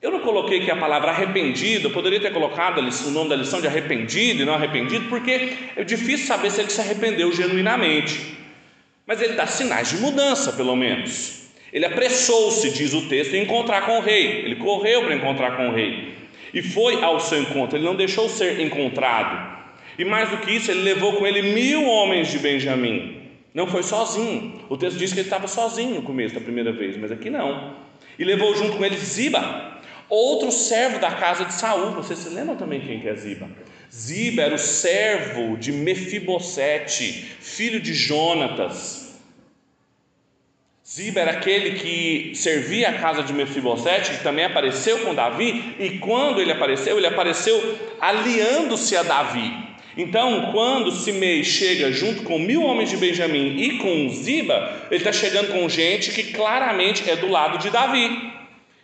Eu 0.00 0.10
não 0.10 0.20
coloquei 0.20 0.60
aqui 0.60 0.70
a 0.70 0.76
palavra 0.76 1.10
arrependido, 1.10 1.88
eu 1.88 1.90
poderia 1.90 2.20
ter 2.20 2.32
colocado 2.32 2.78
o 2.78 3.10
nome 3.10 3.30
da 3.30 3.36
lição 3.36 3.60
de 3.60 3.66
arrependido 3.66 4.42
e 4.42 4.44
não 4.44 4.54
arrependido, 4.54 5.08
porque 5.08 5.56
é 5.74 5.82
difícil 5.84 6.26
saber 6.26 6.50
se 6.50 6.60
ele 6.60 6.70
se 6.70 6.80
arrependeu 6.80 7.32
genuinamente. 7.32 8.36
Mas 9.06 9.22
ele 9.22 9.32
dá 9.34 9.46
sinais 9.46 9.88
de 9.88 9.96
mudança, 9.96 10.52
pelo 10.52 10.76
menos. 10.76 11.50
Ele 11.72 11.86
apressou-se, 11.86 12.70
diz 12.70 12.92
o 12.92 13.08
texto, 13.08 13.34
em 13.34 13.42
encontrar 13.42 13.86
com 13.86 13.98
o 13.98 14.00
rei. 14.02 14.44
Ele 14.44 14.56
correu 14.56 15.04
para 15.04 15.14
encontrar 15.14 15.56
com 15.56 15.68
o 15.68 15.74
rei. 15.74 16.14
E 16.52 16.62
foi 16.62 17.02
ao 17.02 17.18
seu 17.18 17.40
encontro, 17.40 17.76
ele 17.76 17.84
não 17.84 17.94
deixou 17.94 18.28
ser 18.28 18.60
encontrado. 18.60 19.56
E 19.98 20.04
mais 20.04 20.28
do 20.28 20.38
que 20.38 20.50
isso, 20.50 20.70
ele 20.70 20.82
levou 20.82 21.14
com 21.14 21.26
ele 21.26 21.54
mil 21.54 21.84
homens 21.86 22.30
de 22.30 22.38
Benjamim. 22.38 23.22
Não 23.54 23.66
foi 23.66 23.82
sozinho. 23.82 24.60
O 24.68 24.76
texto 24.76 24.98
diz 24.98 25.12
que 25.12 25.20
ele 25.20 25.26
estava 25.26 25.48
sozinho 25.48 25.94
no 25.94 26.02
começo 26.02 26.34
da 26.34 26.40
primeira 26.40 26.72
vez, 26.72 26.96
mas 26.96 27.10
aqui 27.10 27.30
não. 27.30 27.74
E 28.18 28.24
levou 28.24 28.54
junto 28.54 28.76
com 28.76 28.84
ele 28.84 28.96
Ziba, 28.96 29.75
Outro 30.08 30.52
servo 30.52 30.98
da 30.98 31.10
casa 31.10 31.44
de 31.44 31.54
Saul, 31.54 31.90
vocês 31.90 32.20
se 32.20 32.28
lembram 32.28 32.56
também 32.56 32.80
quem 32.80 33.00
que 33.00 33.08
é 33.08 33.14
Ziba? 33.14 33.48
Ziba 33.92 34.42
era 34.42 34.54
o 34.54 34.58
servo 34.58 35.56
de 35.56 35.72
Mefibosete, 35.72 37.36
filho 37.40 37.80
de 37.80 37.92
Jonatas. 37.92 39.06
Ziba 40.88 41.20
era 41.20 41.32
aquele 41.32 41.80
que 41.80 42.32
servia 42.36 42.90
a 42.90 42.98
casa 42.98 43.22
de 43.24 43.32
Mefibosete, 43.32 44.12
que 44.12 44.22
também 44.22 44.44
apareceu 44.44 45.00
com 45.00 45.14
Davi, 45.14 45.74
e 45.80 45.98
quando 45.98 46.40
ele 46.40 46.52
apareceu, 46.52 46.96
ele 46.96 47.08
apareceu 47.08 47.76
aliando-se 48.00 48.96
a 48.96 49.02
Davi. 49.02 49.66
Então, 49.96 50.52
quando 50.52 50.92
Simei 50.92 51.42
chega 51.42 51.90
junto 51.90 52.22
com 52.22 52.38
mil 52.38 52.62
homens 52.62 52.90
de 52.90 52.96
Benjamim 52.96 53.56
e 53.56 53.78
com 53.78 54.08
Ziba, 54.10 54.86
ele 54.90 55.00
está 55.00 55.12
chegando 55.12 55.52
com 55.52 55.68
gente 55.68 56.12
que 56.12 56.32
claramente 56.32 57.08
é 57.10 57.16
do 57.16 57.28
lado 57.28 57.58
de 57.58 57.70
Davi. 57.70 58.35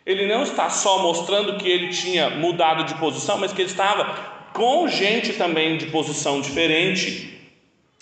Ele 0.04 0.26
não 0.26 0.42
está 0.42 0.68
só 0.68 1.02
mostrando 1.02 1.58
que 1.58 1.68
ele 1.68 1.88
tinha 1.88 2.30
mudado 2.30 2.84
de 2.84 2.94
posição, 2.94 3.38
mas 3.38 3.52
que 3.52 3.62
ele 3.62 3.70
estava 3.70 4.04
com 4.52 4.88
gente 4.88 5.32
também 5.34 5.76
de 5.76 5.86
posição 5.86 6.40
diferente. 6.40 7.38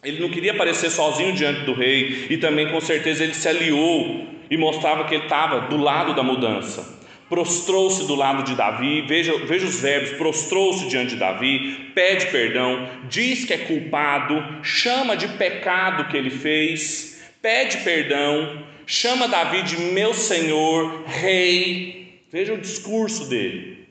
Ele 0.02 0.20
não 0.20 0.30
queria 0.30 0.52
aparecer 0.52 0.90
sozinho 0.90 1.34
diante 1.34 1.60
do 1.62 1.74
rei, 1.74 2.26
e 2.30 2.38
também 2.38 2.70
com 2.70 2.80
certeza 2.80 3.22
ele 3.22 3.34
se 3.34 3.46
aliou 3.46 4.26
e 4.50 4.56
mostrava 4.56 5.04
que 5.04 5.14
ele 5.14 5.24
estava 5.24 5.68
do 5.68 5.76
lado 5.76 6.14
da 6.14 6.22
mudança. 6.22 6.98
Prostrou-se 7.28 8.06
do 8.08 8.16
lado 8.16 8.42
de 8.42 8.56
Davi, 8.56 9.02
veja, 9.02 9.32
veja 9.46 9.66
os 9.66 9.80
verbos: 9.80 10.10
prostrou-se 10.12 10.88
diante 10.88 11.10
de 11.10 11.16
Davi, 11.16 11.92
pede 11.94 12.26
perdão, 12.26 12.88
diz 13.08 13.44
que 13.44 13.52
é 13.52 13.58
culpado, 13.58 14.42
chama 14.64 15.16
de 15.16 15.28
pecado 15.28 16.08
que 16.08 16.16
ele 16.16 16.30
fez, 16.30 17.22
pede 17.40 17.76
perdão, 17.78 18.64
chama 18.90 19.28
Davi 19.28 19.62
de 19.62 19.76
meu 19.76 20.12
senhor, 20.12 21.04
rei. 21.06 22.24
Veja 22.28 22.54
o 22.54 22.58
discurso 22.58 23.28
dele. 23.28 23.88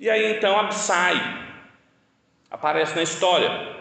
E 0.00 0.10
aí 0.10 0.36
então 0.36 0.58
Absai 0.58 1.14
aparece 2.50 2.96
na 2.96 3.04
história. 3.04 3.76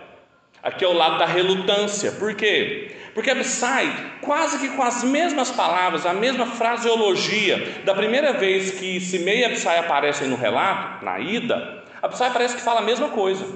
Aqui 0.61 0.85
é 0.85 0.87
o 0.87 0.93
lado 0.93 1.17
da 1.17 1.25
relutância. 1.25 2.11
Por 2.11 2.35
quê? 2.35 2.95
Porque 3.15 3.31
Absai, 3.31 4.11
quase 4.21 4.59
que 4.59 4.69
com 4.75 4.83
as 4.83 5.03
mesmas 5.03 5.49
palavras, 5.49 6.05
a 6.05 6.13
mesma 6.13 6.45
fraseologia, 6.45 7.81
da 7.83 7.95
primeira 7.95 8.33
vez 8.33 8.71
que 8.71 8.99
Simei 8.99 9.39
e 9.39 9.45
Absai 9.45 9.79
aparecem 9.79 10.27
no 10.27 10.35
relato, 10.35 11.03
na 11.03 11.19
ida, 11.19 11.83
Absai 12.03 12.31
parece 12.31 12.55
que 12.55 12.61
fala 12.61 12.81
a 12.81 12.83
mesma 12.83 13.09
coisa. 13.09 13.47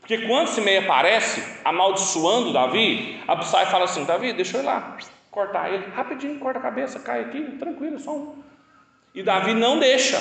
Porque 0.00 0.26
quando 0.26 0.48
Simei 0.48 0.76
aparece 0.76 1.42
amaldiçoando 1.64 2.52
Davi, 2.52 3.18
Absai 3.26 3.64
fala 3.66 3.84
assim: 3.84 4.04
Davi, 4.04 4.34
deixa 4.34 4.58
eu 4.58 4.62
ir 4.62 4.66
lá 4.66 4.96
cortar 5.34 5.68
ele, 5.68 5.84
rapidinho, 5.92 6.38
corta 6.38 6.60
a 6.60 6.62
cabeça, 6.62 7.00
cai 7.00 7.22
aqui, 7.22 7.56
tranquilo, 7.58 7.98
só 7.98 8.12
um. 8.12 8.36
E 9.12 9.20
Davi 9.20 9.52
não 9.52 9.80
deixa. 9.80 10.16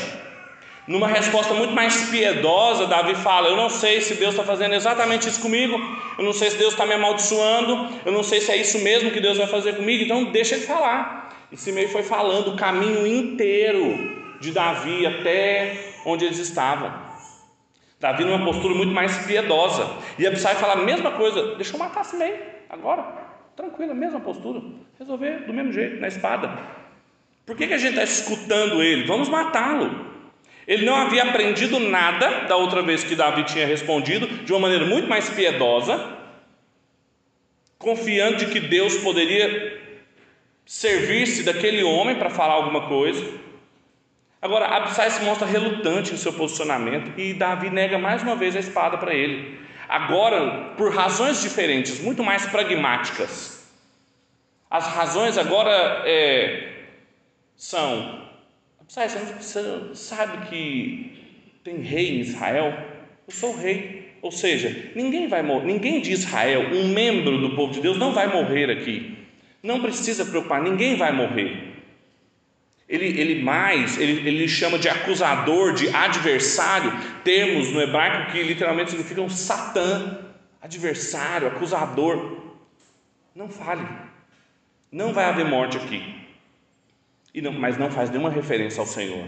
Numa 0.88 1.08
resposta 1.08 1.54
muito 1.54 1.72
mais 1.72 2.10
piedosa, 2.10 2.88
Davi 2.88 3.14
fala: 3.16 3.48
Eu 3.48 3.56
não 3.56 3.70
sei 3.70 4.02
se 4.02 4.16
Deus 4.16 4.32
está 4.34 4.44
fazendo 4.44 4.74
exatamente 4.74 5.30
isso 5.30 5.40
comigo, 5.40 5.80
eu 6.18 6.26
não 6.26 6.34
sei 6.34 6.50
se 6.50 6.58
Deus 6.58 6.74
está 6.74 6.86
me 6.86 6.94
amaldiçoando, 6.94 7.90
eu 8.04 8.12
não 8.12 8.24
sei 8.24 8.42
se 8.42 8.52
é 8.52 8.58
isso 8.58 8.80
mesmo 8.80 9.12
que 9.12 9.22
Deus 9.22 9.38
vai 9.38 9.48
fazer 9.48 9.76
comigo, 9.76 10.04
então 10.04 10.26
deixa 10.32 10.56
ele 10.56 10.66
falar. 10.66 11.30
E 11.52 11.56
Simei 11.56 11.88
foi 11.88 12.02
falando 12.02 12.54
o 12.54 12.58
caminho 12.58 13.06
inteiro 13.06 14.38
de 14.42 14.52
Davi 14.52 15.06
até 15.06 15.94
onde 16.06 16.26
eles 16.26 16.40
estavam. 16.40 16.92
Davi 18.00 18.26
numa 18.26 18.44
postura 18.44 18.74
muito 18.74 18.92
mais 18.92 19.16
piedosa. 19.26 19.88
E 20.18 20.26
Abissai 20.26 20.56
fala 20.56 20.74
a 20.74 20.84
mesma 20.84 21.12
coisa: 21.12 21.56
Deixa 21.56 21.76
eu 21.76 21.80
matar 21.80 22.04
Simei 22.04 22.36
agora. 22.68 23.24
Tranquilo, 23.56 23.94
mesma 23.94 24.20
postura. 24.20 24.62
Resolver 25.00 25.46
do 25.46 25.54
mesmo 25.54 25.72
jeito, 25.74 26.00
na 26.00 26.08
espada. 26.08 26.52
Por 27.46 27.58
que, 27.58 27.68
que 27.68 27.74
a 27.74 27.78
gente 27.78 27.92
está 27.92 28.04
escutando 28.04 28.82
ele? 28.82 29.06
Vamos 29.06 29.28
matá-lo. 29.28 30.14
Ele 30.66 30.86
não 30.86 30.96
havia 30.96 31.24
aprendido 31.24 31.80
nada 31.80 32.46
da 32.48 32.56
outra 32.56 32.82
vez 32.82 33.04
que 33.04 33.16
Davi 33.16 33.44
tinha 33.44 33.66
respondido, 33.66 34.28
de 34.28 34.54
uma 34.54 34.62
maneira 34.62 34.86
muito 34.86 35.10
mais 35.10 35.30
piedosa, 35.30 36.18
confiando 37.78 38.38
de 38.38 38.46
que 38.46 38.62
Deus 38.62 38.96
poderia 38.98 39.82
servir-se 40.66 41.44
daquele 41.44 41.84
homem 41.84 42.16
para 42.16 42.30
falar 42.30 42.54
alguma 42.54 42.88
coisa. 42.88 43.44
Agora, 44.42 44.66
Absai 44.66 45.10
se 45.10 45.24
mostra 45.24 45.48
relutante 45.48 46.14
em 46.14 46.18
seu 46.18 46.34
posicionamento 46.34 47.18
e 47.20 47.34
Davi 47.34 47.70
nega 47.70 47.98
mais 47.98 48.24
uma 48.24 48.36
vez 48.36 48.56
a 48.56 48.60
espada 48.60 48.98
para 48.98 49.14
ele. 49.14 49.60
Agora, 49.88 50.74
por 50.78 50.94
razões 50.94 51.42
diferentes, 51.42 52.00
muito 52.00 52.24
mais 52.24 52.46
pragmáticas. 52.46 53.53
As 54.74 54.88
razões 54.88 55.38
agora 55.38 56.02
é, 56.04 56.88
são: 57.56 58.24
você 58.80 59.94
sabe 59.94 60.48
que 60.48 61.16
tem 61.64 61.78
rei 61.82 62.18
em 62.18 62.22
Israel? 62.22 62.74
Eu 63.28 63.32
sou 63.32 63.56
rei. 63.56 64.16
Ou 64.20 64.32
seja, 64.32 64.92
ninguém 64.96 65.28
vai 65.28 65.44
morrer, 65.44 65.68
ninguém 65.68 66.02
de 66.02 66.12
Israel, 66.12 66.74
um 66.74 66.88
membro 66.88 67.40
do 67.40 67.56
povo 67.56 67.72
de 67.72 67.82
Deus, 67.82 68.00
não 68.00 68.14
vai 68.14 68.26
morrer 68.26 68.72
aqui. 68.72 69.16
Não 69.62 69.80
precisa 69.80 70.26
preocupar, 70.26 70.64
ninguém 70.64 70.96
vai 70.96 71.12
morrer. 71.12 71.76
Ele, 72.90 73.06
ele 73.06 73.44
mais, 73.44 74.00
ele, 74.00 74.28
ele 74.28 74.48
chama 74.48 74.80
de 74.80 74.90
acusador, 74.90 75.74
de 75.74 75.90
adversário, 75.90 76.92
termos 77.24 77.72
no 77.72 77.80
hebraico 77.80 78.32
que 78.32 78.42
literalmente 78.42 78.90
significam 78.90 79.30
Satã, 79.30 80.20
adversário, 80.60 81.48
acusador. 81.48 82.42
Não 83.36 83.50
fale, 83.50 83.86
não 84.94 85.12
vai 85.12 85.26
haver 85.26 85.46
morte 85.46 85.76
aqui. 85.76 86.02
Não, 87.42 87.52
mas 87.52 87.80
não 87.80 87.90
faz 87.90 88.12
nenhuma 88.12 88.30
referência 88.30 88.80
ao 88.80 88.86
Senhor. 88.86 89.26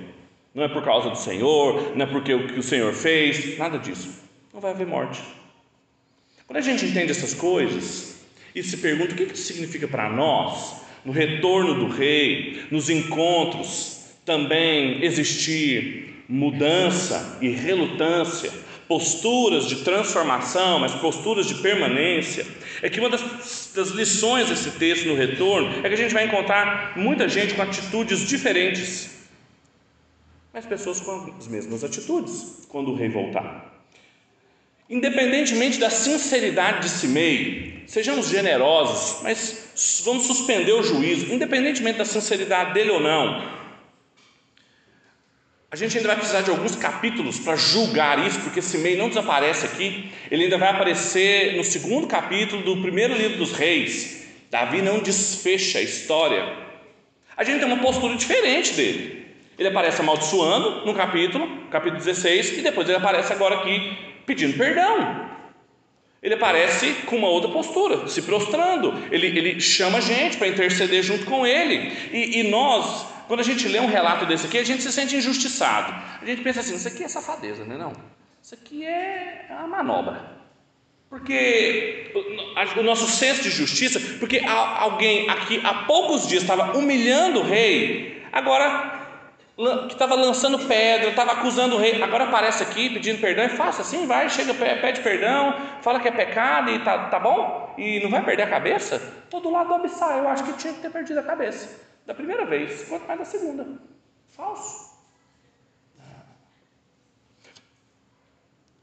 Não 0.53 0.63
é 0.63 0.67
por 0.69 0.83
causa 0.83 1.09
do 1.09 1.17
Senhor, 1.17 1.97
não 1.97 2.05
é 2.05 2.09
porque 2.09 2.33
o 2.33 2.47
que 2.47 2.59
o 2.59 2.63
Senhor 2.63 2.93
fez, 2.93 3.57
nada 3.57 3.79
disso. 3.79 4.23
Não 4.53 4.61
vai 4.61 4.71
haver 4.71 4.85
morte. 4.85 5.21
Quando 6.45 6.57
a 6.57 6.61
gente 6.61 6.85
entende 6.85 7.09
essas 7.09 7.33
coisas 7.33 8.23
e 8.53 8.61
se 8.61 8.77
pergunta 8.77 9.13
o 9.13 9.17
que 9.17 9.23
isso 9.23 9.43
significa 9.43 9.87
para 9.87 10.07
nós, 10.07 10.83
no 11.03 11.11
retorno 11.11 11.73
do 11.73 11.87
rei, 11.87 12.63
nos 12.69 12.89
encontros, 12.89 14.11
também 14.23 15.03
existir 15.03 16.23
mudança 16.29 17.39
e 17.41 17.49
relutância, 17.49 18.51
posturas 18.87 19.67
de 19.67 19.77
transformação, 19.77 20.79
mas 20.79 20.93
posturas 20.93 21.47
de 21.47 21.55
permanência. 21.55 22.45
É 22.81 22.89
que 22.89 22.99
uma 22.99 23.09
das, 23.09 23.64
das, 23.75 23.89
lições 23.89 24.49
desse 24.49 24.71
texto 24.71 25.05
no 25.07 25.15
retorno 25.15 25.85
é 25.85 25.89
que 25.89 25.93
a 25.93 25.97
gente 25.97 26.13
vai 26.13 26.25
encontrar 26.25 26.97
muita 26.97 27.27
gente 27.27 27.53
com 27.53 27.61
atitudes 27.61 28.27
diferentes, 28.27 29.09
mas 30.53 30.65
pessoas 30.65 30.99
com 31.01 31.33
as 31.37 31.47
mesmas 31.47 31.83
atitudes 31.83 32.65
quando 32.69 32.91
o 32.91 32.95
rei 32.95 33.09
voltar. 33.09 33.73
Independentemente 34.89 35.79
da 35.79 35.89
sinceridade 35.89 36.83
de 36.83 36.89
Simei, 36.89 37.83
sejamos 37.87 38.29
generosos, 38.29 39.23
mas 39.23 40.01
vamos 40.05 40.25
suspender 40.25 40.73
o 40.73 40.83
juízo, 40.83 41.33
independentemente 41.33 41.97
da 41.97 42.05
sinceridade 42.05 42.73
dele 42.73 42.91
ou 42.91 42.99
não. 42.99 43.64
A 45.75 45.77
gente 45.77 45.97
ainda 45.97 46.07
vai 46.07 46.15
precisar 46.15 46.39
de 46.39 46.49
alguns 46.49 46.73
capítulos 46.77 47.37
para 47.37 47.57
julgar 47.57 48.25
isso, 48.25 48.39
porque 48.39 48.61
Simei 48.61 48.95
não 48.95 49.09
desaparece 49.09 49.65
aqui, 49.65 50.09
ele 50.31 50.45
ainda 50.45 50.57
vai 50.57 50.69
aparecer 50.69 51.57
no 51.57 51.65
segundo 51.65 52.07
capítulo 52.07 52.61
do 52.61 52.81
primeiro 52.81 53.13
livro 53.13 53.39
dos 53.39 53.51
reis. 53.51 54.25
Davi 54.49 54.81
não 54.81 54.99
desfecha 54.99 55.79
a 55.79 55.81
história. 55.81 56.49
A 57.35 57.43
gente 57.43 57.59
tem 57.59 57.67
uma 57.67 57.83
postura 57.83 58.15
diferente 58.15 58.71
dele. 58.71 59.25
Ele 59.59 59.67
aparece 59.67 59.99
amaldiçoando 59.99 60.85
no 60.85 60.93
capítulo, 60.93 61.67
capítulo 61.69 62.01
16, 62.01 62.59
e 62.59 62.61
depois 62.61 62.87
ele 62.87 62.97
aparece 62.97 63.33
agora 63.33 63.55
aqui 63.55 63.97
pedindo 64.25 64.57
perdão. 64.57 65.29
Ele 66.23 66.35
aparece 66.35 66.93
com 67.05 67.17
uma 67.17 67.27
outra 67.27 67.51
postura, 67.51 68.07
se 68.07 68.21
prostrando. 68.21 68.93
Ele, 69.11 69.27
ele 69.27 69.59
chama 69.59 69.97
a 69.97 70.01
gente 70.01 70.37
para 70.37 70.47
interceder 70.47 71.03
junto 71.03 71.25
com 71.25 71.45
ele. 71.45 71.91
E, 72.13 72.39
e, 72.39 72.43
nós, 72.43 73.07
quando 73.27 73.39
a 73.39 73.43
gente 73.43 73.67
lê 73.67 73.79
um 73.79 73.87
relato 73.87 74.25
desse 74.25 74.47
aqui, 74.47 74.57
a 74.57 74.63
gente 74.63 74.83
se 74.83 74.91
sente 74.91 75.15
injustiçado. 75.15 75.93
A 76.21 76.25
gente 76.25 76.41
pensa 76.41 76.59
assim: 76.59 76.75
isso 76.75 76.87
aqui 76.87 77.03
é 77.03 77.07
safadeza, 77.07 77.63
não 77.65 77.75
é? 77.75 77.77
Não? 77.77 77.93
Isso 78.41 78.53
aqui 78.53 78.85
é 78.85 79.47
uma 79.49 79.67
manobra. 79.67 80.35
Porque 81.09 82.11
o, 82.77 82.83
nosso 82.83 83.07
senso 83.07 83.43
de 83.43 83.49
justiça, 83.49 83.99
porque 84.19 84.41
alguém 84.45 85.29
aqui 85.29 85.61
há 85.63 85.85
poucos 85.85 86.27
dias 86.27 86.41
estava 86.41 86.77
humilhando 86.77 87.39
o 87.39 87.43
rei, 87.43 88.23
agora 88.33 89.05
que 89.87 89.93
estava 89.93 90.15
lançando 90.15 90.59
pedra, 90.59 91.09
estava 91.09 91.31
acusando 91.31 91.75
o 91.75 91.79
rei, 91.79 92.03
agora 92.03 92.25
aparece 92.25 92.61
aqui 92.61 92.89
pedindo 92.89 93.21
perdão, 93.21 93.45
é 93.45 93.49
fácil 93.49 93.81
assim, 93.81 94.05
vai, 94.05 94.29
chega, 94.29 94.53
pede 94.53 94.99
perdão, 94.99 95.55
fala 95.81 95.99
que 95.99 96.09
é 96.09 96.11
pecado 96.11 96.69
e 96.71 96.79
tá, 96.79 97.07
tá 97.07 97.19
bom, 97.19 97.73
e 97.77 98.01
não 98.01 98.09
vai 98.09 98.23
perder 98.23 98.43
a 98.43 98.49
cabeça? 98.49 99.01
Estou 99.23 99.39
do 99.39 99.49
lado 99.49 99.69
do 99.69 99.75
Abissai, 99.75 100.19
eu 100.19 100.27
acho 100.27 100.43
que 100.43 100.53
tinha 100.53 100.73
que 100.73 100.81
ter 100.81 100.91
perdido 100.91 101.19
a 101.19 101.23
cabeça, 101.23 101.79
da 102.05 102.13
primeira 102.13 102.45
vez, 102.45 102.87
quanto 102.87 103.07
mais 103.07 103.19
da 103.19 103.25
segunda. 103.25 103.67
Falso. 104.29 104.95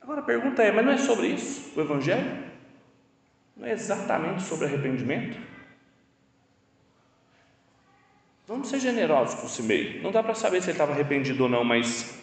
Agora 0.01 0.21
a 0.21 0.25
pergunta 0.25 0.63
é, 0.63 0.73
mas 0.73 0.85
não 0.85 0.93
é 0.93 0.99
sobre 0.99 1.29
isso 1.29 1.73
o 1.79 1.81
Evangelho? 1.81 2.45
Não 3.57 3.69
é 3.69 3.73
exatamente 3.73 4.43
sobre 4.43 4.67
arrependimento? 4.67 5.39
Vamos 8.49 8.69
ser 8.69 8.81
generosos 8.81 9.39
com 9.39 9.47
o 9.47 9.49
Simei. 9.49 10.01
Não 10.03 10.11
dá 10.11 10.23
para 10.23 10.35
saber 10.35 10.61
se 10.61 10.67
ele 10.67 10.73
estava 10.73 10.93
arrependido 10.93 11.45
ou 11.45 11.49
não, 11.49 11.63
mas 11.63 12.21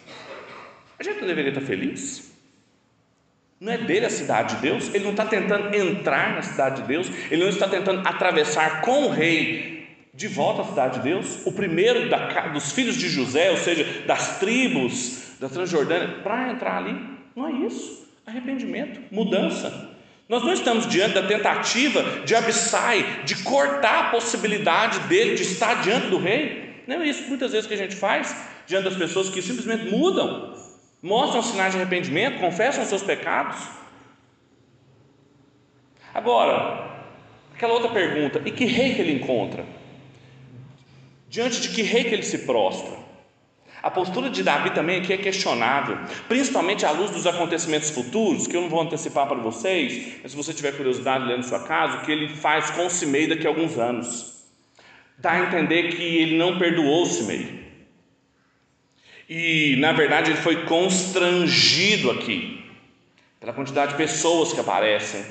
a 0.98 1.02
gente 1.02 1.20
não 1.20 1.26
deveria 1.26 1.50
estar 1.50 1.62
feliz? 1.62 2.30
Não 3.58 3.72
é 3.72 3.78
dele 3.78 4.06
a 4.06 4.10
cidade 4.10 4.56
de 4.56 4.62
Deus? 4.62 4.94
Ele 4.94 5.04
não 5.04 5.12
está 5.12 5.24
tentando 5.24 5.74
entrar 5.74 6.34
na 6.34 6.42
cidade 6.42 6.82
de 6.82 6.88
Deus? 6.88 7.08
Ele 7.30 7.42
não 7.42 7.50
está 7.50 7.68
tentando 7.68 8.06
atravessar 8.06 8.82
com 8.82 9.06
o 9.06 9.10
rei 9.10 9.79
de 10.20 10.28
volta 10.28 10.60
à 10.60 10.64
cidade 10.66 10.98
de 10.98 11.04
Deus? 11.04 11.46
O 11.46 11.52
primeiro 11.52 12.10
da, 12.10 12.48
dos 12.48 12.72
filhos 12.72 12.94
de 12.94 13.08
José, 13.08 13.50
ou 13.50 13.56
seja, 13.56 14.02
das 14.06 14.38
tribos 14.38 15.36
da 15.40 15.48
Transjordânia, 15.48 16.20
para 16.22 16.52
entrar 16.52 16.76
ali? 16.76 16.94
Não 17.34 17.48
é 17.48 17.52
isso. 17.66 18.06
Arrependimento, 18.26 19.00
mudança. 19.10 19.88
Nós 20.28 20.42
não 20.42 20.52
estamos 20.52 20.86
diante 20.86 21.14
da 21.14 21.22
tentativa 21.22 22.02
de 22.26 22.34
Abissai, 22.34 23.22
de 23.24 23.42
cortar 23.42 23.98
a 23.98 24.10
possibilidade 24.10 25.00
dele 25.08 25.36
de 25.36 25.42
estar 25.42 25.80
diante 25.80 26.08
do 26.08 26.18
rei. 26.18 26.84
Não 26.86 27.00
é 27.00 27.08
isso 27.08 27.26
muitas 27.26 27.52
vezes 27.52 27.66
que 27.66 27.72
a 27.72 27.78
gente 27.78 27.96
faz 27.96 28.36
diante 28.66 28.84
das 28.84 28.96
pessoas 28.96 29.30
que 29.30 29.40
simplesmente 29.40 29.90
mudam, 29.90 30.54
mostram 31.02 31.42
sinais 31.42 31.72
de 31.72 31.80
arrependimento, 31.80 32.38
confessam 32.38 32.84
seus 32.84 33.02
pecados. 33.02 33.56
Agora, 36.12 37.06
aquela 37.54 37.72
outra 37.72 37.88
pergunta: 37.88 38.42
e 38.44 38.50
que 38.50 38.66
rei 38.66 38.94
que 38.94 39.00
ele 39.00 39.14
encontra? 39.14 39.79
Diante 41.30 41.60
de 41.60 41.68
que 41.68 41.82
rei 41.82 42.02
que 42.02 42.12
ele 42.12 42.24
se 42.24 42.38
prostra? 42.38 42.98
A 43.80 43.88
postura 43.88 44.28
de 44.28 44.42
Davi 44.42 44.70
também 44.70 45.00
aqui 45.00 45.12
é 45.12 45.16
questionável, 45.16 45.96
principalmente 46.26 46.84
à 46.84 46.90
luz 46.90 47.12
dos 47.12 47.24
acontecimentos 47.24 47.88
futuros, 47.90 48.48
que 48.48 48.56
eu 48.56 48.62
não 48.62 48.68
vou 48.68 48.82
antecipar 48.82 49.28
para 49.28 49.38
vocês, 49.38 50.16
mas 50.20 50.32
se 50.32 50.36
você 50.36 50.52
tiver 50.52 50.76
curiosidade 50.76 51.24
lendo 51.24 51.44
sua 51.44 51.60
casa, 51.60 51.98
o 51.98 52.00
que 52.00 52.10
ele 52.10 52.34
faz 52.34 52.70
com 52.72 52.90
Simei 52.90 53.28
daqui 53.28 53.46
a 53.46 53.50
alguns 53.50 53.78
anos. 53.78 54.42
Dá 55.18 55.30
a 55.30 55.44
entender 55.44 55.94
que 55.94 56.02
ele 56.02 56.36
não 56.36 56.58
perdoou 56.58 57.06
Simei. 57.06 57.60
E, 59.28 59.76
na 59.78 59.92
verdade, 59.92 60.32
ele 60.32 60.40
foi 60.40 60.64
constrangido 60.64 62.10
aqui, 62.10 62.64
pela 63.38 63.52
quantidade 63.52 63.92
de 63.92 63.96
pessoas 63.96 64.52
que 64.52 64.58
aparecem. 64.58 65.24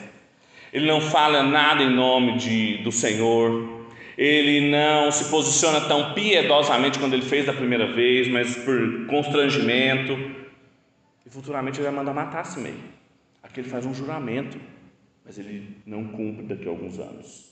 Ele 0.72 0.88
não 0.88 1.02
fala 1.02 1.44
nada 1.44 1.84
em 1.84 1.94
nome 1.94 2.38
de, 2.38 2.78
do 2.78 2.92
Senhor, 2.92 3.79
ele 4.20 4.70
não 4.70 5.10
se 5.14 5.30
posiciona 5.30 5.80
tão 5.80 6.14
piedosamente 6.14 7.00
quando 7.00 7.14
ele 7.14 7.22
fez 7.22 7.46
da 7.46 7.54
primeira 7.54 7.94
vez, 7.94 8.28
mas 8.28 8.54
por 8.54 9.06
constrangimento. 9.06 10.12
E 11.26 11.30
futuramente 11.30 11.80
ele 11.80 11.88
vai 11.88 11.96
mandar 11.96 12.14
matar 12.14 12.44
Simei. 12.46 12.76
Aqui 13.42 13.62
ele 13.62 13.70
faz 13.70 13.86
um 13.86 13.94
juramento, 13.94 14.60
mas 15.26 15.40
ele 15.40 15.78
não 15.86 16.04
cumpre 16.04 16.44
daqui 16.44 16.68
a 16.68 16.70
alguns 16.70 17.00
anos. 17.00 17.48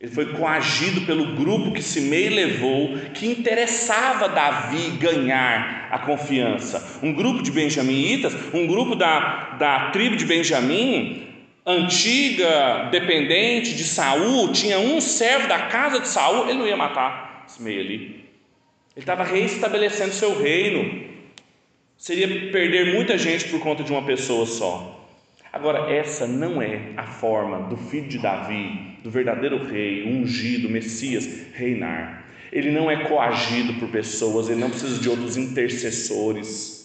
Ele 0.00 0.10
foi 0.10 0.32
coagido 0.32 1.02
pelo 1.02 1.36
grupo 1.36 1.72
que 1.72 1.82
Simei 1.82 2.30
levou, 2.30 2.96
que 3.12 3.26
interessava 3.26 4.30
Davi 4.30 4.96
ganhar 4.96 5.88
a 5.92 5.98
confiança. 5.98 6.98
Um 7.02 7.12
grupo 7.12 7.42
de 7.42 7.50
benjaminitas, 7.50 8.32
um 8.54 8.66
grupo 8.66 8.94
da, 8.96 9.50
da 9.58 9.90
tribo 9.90 10.16
de 10.16 10.24
Benjamim, 10.24 11.31
antiga, 11.64 12.88
dependente 12.90 13.74
de 13.74 13.84
Saul, 13.84 14.52
tinha 14.52 14.78
um 14.78 15.00
servo 15.00 15.48
da 15.48 15.66
casa 15.66 16.00
de 16.00 16.08
Saul, 16.08 16.48
ele 16.48 16.58
não 16.58 16.66
ia 16.66 16.76
matar 16.76 17.44
esse 17.48 17.62
meio 17.62 17.80
ali. 17.80 18.22
Ele 18.94 19.02
estava 19.02 19.24
reestabelecendo 19.24 20.12
seu 20.12 20.40
reino. 20.40 21.10
Seria 21.96 22.50
perder 22.50 22.94
muita 22.94 23.16
gente 23.16 23.48
por 23.48 23.60
conta 23.60 23.82
de 23.82 23.92
uma 23.92 24.04
pessoa 24.04 24.44
só. 24.44 25.08
Agora, 25.52 25.92
essa 25.92 26.26
não 26.26 26.60
é 26.60 26.92
a 26.96 27.04
forma 27.04 27.68
do 27.68 27.76
filho 27.76 28.08
de 28.08 28.18
Davi, 28.18 28.98
do 29.02 29.10
verdadeiro 29.10 29.64
rei, 29.64 30.04
ungido, 30.04 30.68
Messias, 30.68 31.28
reinar. 31.52 32.24
Ele 32.50 32.70
não 32.70 32.90
é 32.90 33.04
coagido 33.04 33.74
por 33.74 33.88
pessoas, 33.88 34.48
ele 34.48 34.60
não 34.60 34.70
precisa 34.70 35.00
de 35.00 35.08
outros 35.08 35.36
intercessores. 35.36 36.81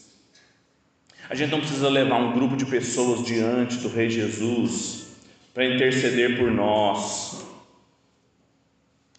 A 1.29 1.35
gente 1.35 1.51
não 1.51 1.59
precisa 1.59 1.89
levar 1.89 2.15
um 2.15 2.31
grupo 2.31 2.55
de 2.55 2.65
pessoas 2.65 3.23
diante 3.25 3.77
do 3.77 3.89
Rei 3.89 4.09
Jesus 4.09 5.17
para 5.53 5.65
interceder 5.65 6.37
por 6.37 6.49
nós. 6.51 7.45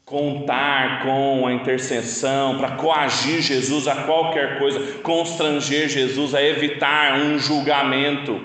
contar 0.04 1.02
com 1.02 1.46
a 1.46 1.52
intercessão, 1.52 2.56
para 2.56 2.76
coagir 2.76 3.42
Jesus 3.42 3.86
a 3.86 4.04
qualquer 4.04 4.58
coisa, 4.58 5.00
constranger 5.02 5.86
Jesus 5.86 6.34
a 6.34 6.42
evitar 6.42 7.18
um 7.18 7.38
julgamento. 7.38 8.40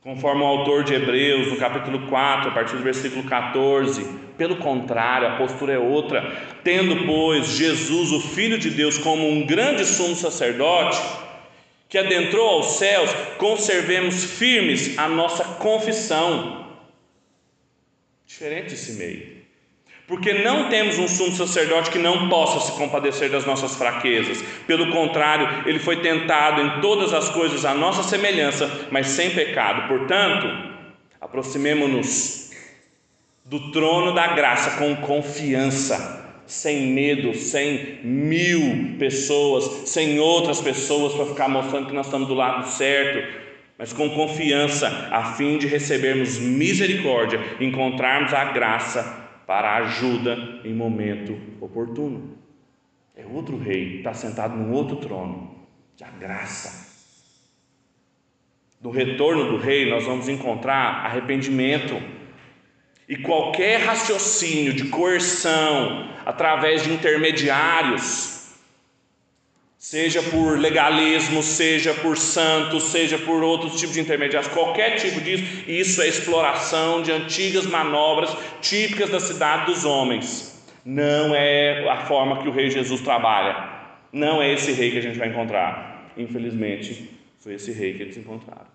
Conforme 0.00 0.42
o 0.42 0.46
autor 0.46 0.84
de 0.84 0.94
Hebreus, 0.94 1.48
no 1.48 1.56
capítulo 1.56 2.06
4, 2.06 2.50
a 2.50 2.52
partir 2.52 2.76
do 2.76 2.84
versículo 2.84 3.24
14, 3.24 4.06
pelo 4.38 4.56
contrário, 4.56 5.26
a 5.26 5.36
postura 5.36 5.72
é 5.72 5.78
outra. 5.78 6.36
Tendo, 6.62 7.04
pois, 7.04 7.48
Jesus, 7.48 8.12
o 8.12 8.20
Filho 8.20 8.58
de 8.58 8.70
Deus, 8.70 8.96
como 8.96 9.28
um 9.28 9.44
grande 9.44 9.84
sumo 9.84 10.14
sacerdote, 10.14 10.98
que 11.90 11.98
adentrou 11.98 12.48
aos 12.48 12.78
céus, 12.78 13.10
conservemos 13.36 14.22
firmes 14.24 14.96
a 14.96 15.08
nossa 15.08 15.42
confissão. 15.44 16.66
Diferente 18.24 18.74
esse 18.74 18.92
meio. 18.92 19.40
Porque 20.06 20.32
não 20.32 20.68
temos 20.68 20.98
um 20.98 21.08
sumo 21.08 21.34
sacerdote 21.34 21.90
que 21.90 21.98
não 21.98 22.28
possa 22.28 22.60
se 22.60 22.78
compadecer 22.78 23.28
das 23.28 23.44
nossas 23.44 23.74
fraquezas. 23.74 24.40
Pelo 24.66 24.92
contrário, 24.92 25.68
ele 25.68 25.80
foi 25.80 26.00
tentado 26.00 26.60
em 26.60 26.80
todas 26.80 27.12
as 27.12 27.28
coisas 27.28 27.64
à 27.64 27.74
nossa 27.74 28.04
semelhança, 28.04 28.88
mas 28.90 29.08
sem 29.08 29.30
pecado. 29.30 29.88
Portanto, 29.88 30.46
aproximemo-nos 31.20 32.52
do 33.44 33.72
trono 33.72 34.14
da 34.14 34.28
graça 34.28 34.78
com 34.78 34.94
confiança, 34.96 36.29
sem 36.50 36.88
medo, 36.88 37.34
sem 37.34 38.00
mil 38.02 38.96
pessoas, 38.98 39.88
sem 39.88 40.18
outras 40.18 40.60
pessoas 40.60 41.14
para 41.14 41.26
ficar 41.26 41.48
mostrando 41.48 41.86
que 41.86 41.94
nós 41.94 42.06
estamos 42.06 42.26
do 42.26 42.34
lado 42.34 42.68
certo, 42.68 43.40
mas 43.78 43.92
com 43.92 44.10
confiança, 44.10 45.08
a 45.10 45.34
fim 45.34 45.58
de 45.58 45.66
recebermos 45.66 46.38
misericórdia, 46.38 47.40
encontrarmos 47.60 48.34
a 48.34 48.46
graça 48.46 49.28
para 49.46 49.76
ajuda 49.76 50.60
em 50.64 50.74
momento 50.74 51.36
oportuno. 51.60 52.36
É 53.16 53.24
outro 53.24 53.56
rei, 53.56 53.98
está 53.98 54.12
sentado 54.12 54.56
num 54.56 54.72
outro 54.72 54.96
trono, 54.96 55.54
de 55.96 56.04
graça. 56.18 56.90
No 58.82 58.90
retorno 58.90 59.50
do 59.50 59.56
rei, 59.56 59.88
nós 59.88 60.04
vamos 60.04 60.28
encontrar 60.28 61.04
arrependimento 61.04 62.19
e 63.10 63.16
qualquer 63.16 63.80
raciocínio 63.80 64.72
de 64.72 64.84
coerção 64.84 66.08
através 66.24 66.84
de 66.84 66.92
intermediários 66.92 68.54
seja 69.76 70.22
por 70.22 70.56
legalismo, 70.56 71.42
seja 71.42 71.92
por 71.92 72.16
santos, 72.16 72.84
seja 72.84 73.18
por 73.18 73.42
outros 73.42 73.80
tipos 73.80 73.94
de 73.94 74.00
intermediários, 74.00 74.52
qualquer 74.52 74.94
tipo 74.94 75.20
disso, 75.20 75.42
isso 75.68 76.00
é 76.00 76.06
exploração 76.06 77.02
de 77.02 77.10
antigas 77.10 77.66
manobras 77.66 78.30
típicas 78.60 79.10
da 79.10 79.18
cidade 79.18 79.66
dos 79.66 79.84
homens. 79.84 80.64
Não 80.84 81.34
é 81.34 81.88
a 81.90 82.06
forma 82.06 82.40
que 82.40 82.48
o 82.48 82.52
rei 82.52 82.70
Jesus 82.70 83.00
trabalha. 83.00 83.70
Não 84.12 84.40
é 84.40 84.52
esse 84.52 84.70
rei 84.70 84.92
que 84.92 84.98
a 84.98 85.02
gente 85.02 85.18
vai 85.18 85.28
encontrar. 85.28 86.12
Infelizmente, 86.16 87.10
foi 87.40 87.54
esse 87.54 87.72
rei 87.72 87.94
que 87.94 88.02
eles 88.04 88.16
encontraram. 88.16 88.68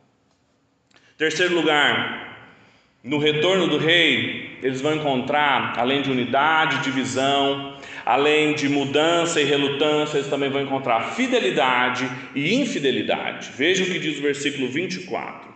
Terceiro 1.18 1.56
lugar, 1.56 2.35
no 3.06 3.20
retorno 3.20 3.68
do 3.68 3.78
rei, 3.78 4.58
eles 4.64 4.82
vão 4.82 4.96
encontrar, 4.96 5.78
além 5.78 6.02
de 6.02 6.10
unidade, 6.10 6.82
divisão, 6.82 7.78
além 8.04 8.56
de 8.56 8.68
mudança 8.68 9.40
e 9.40 9.44
relutância, 9.44 10.18
eles 10.18 10.30
também 10.30 10.50
vão 10.50 10.64
encontrar 10.64 11.14
fidelidade 11.14 12.10
e 12.34 12.56
infidelidade. 12.56 13.52
Veja 13.56 13.84
o 13.84 13.86
que 13.86 14.00
diz 14.00 14.18
o 14.18 14.24
versículo 14.24 14.68
24. 14.70 15.54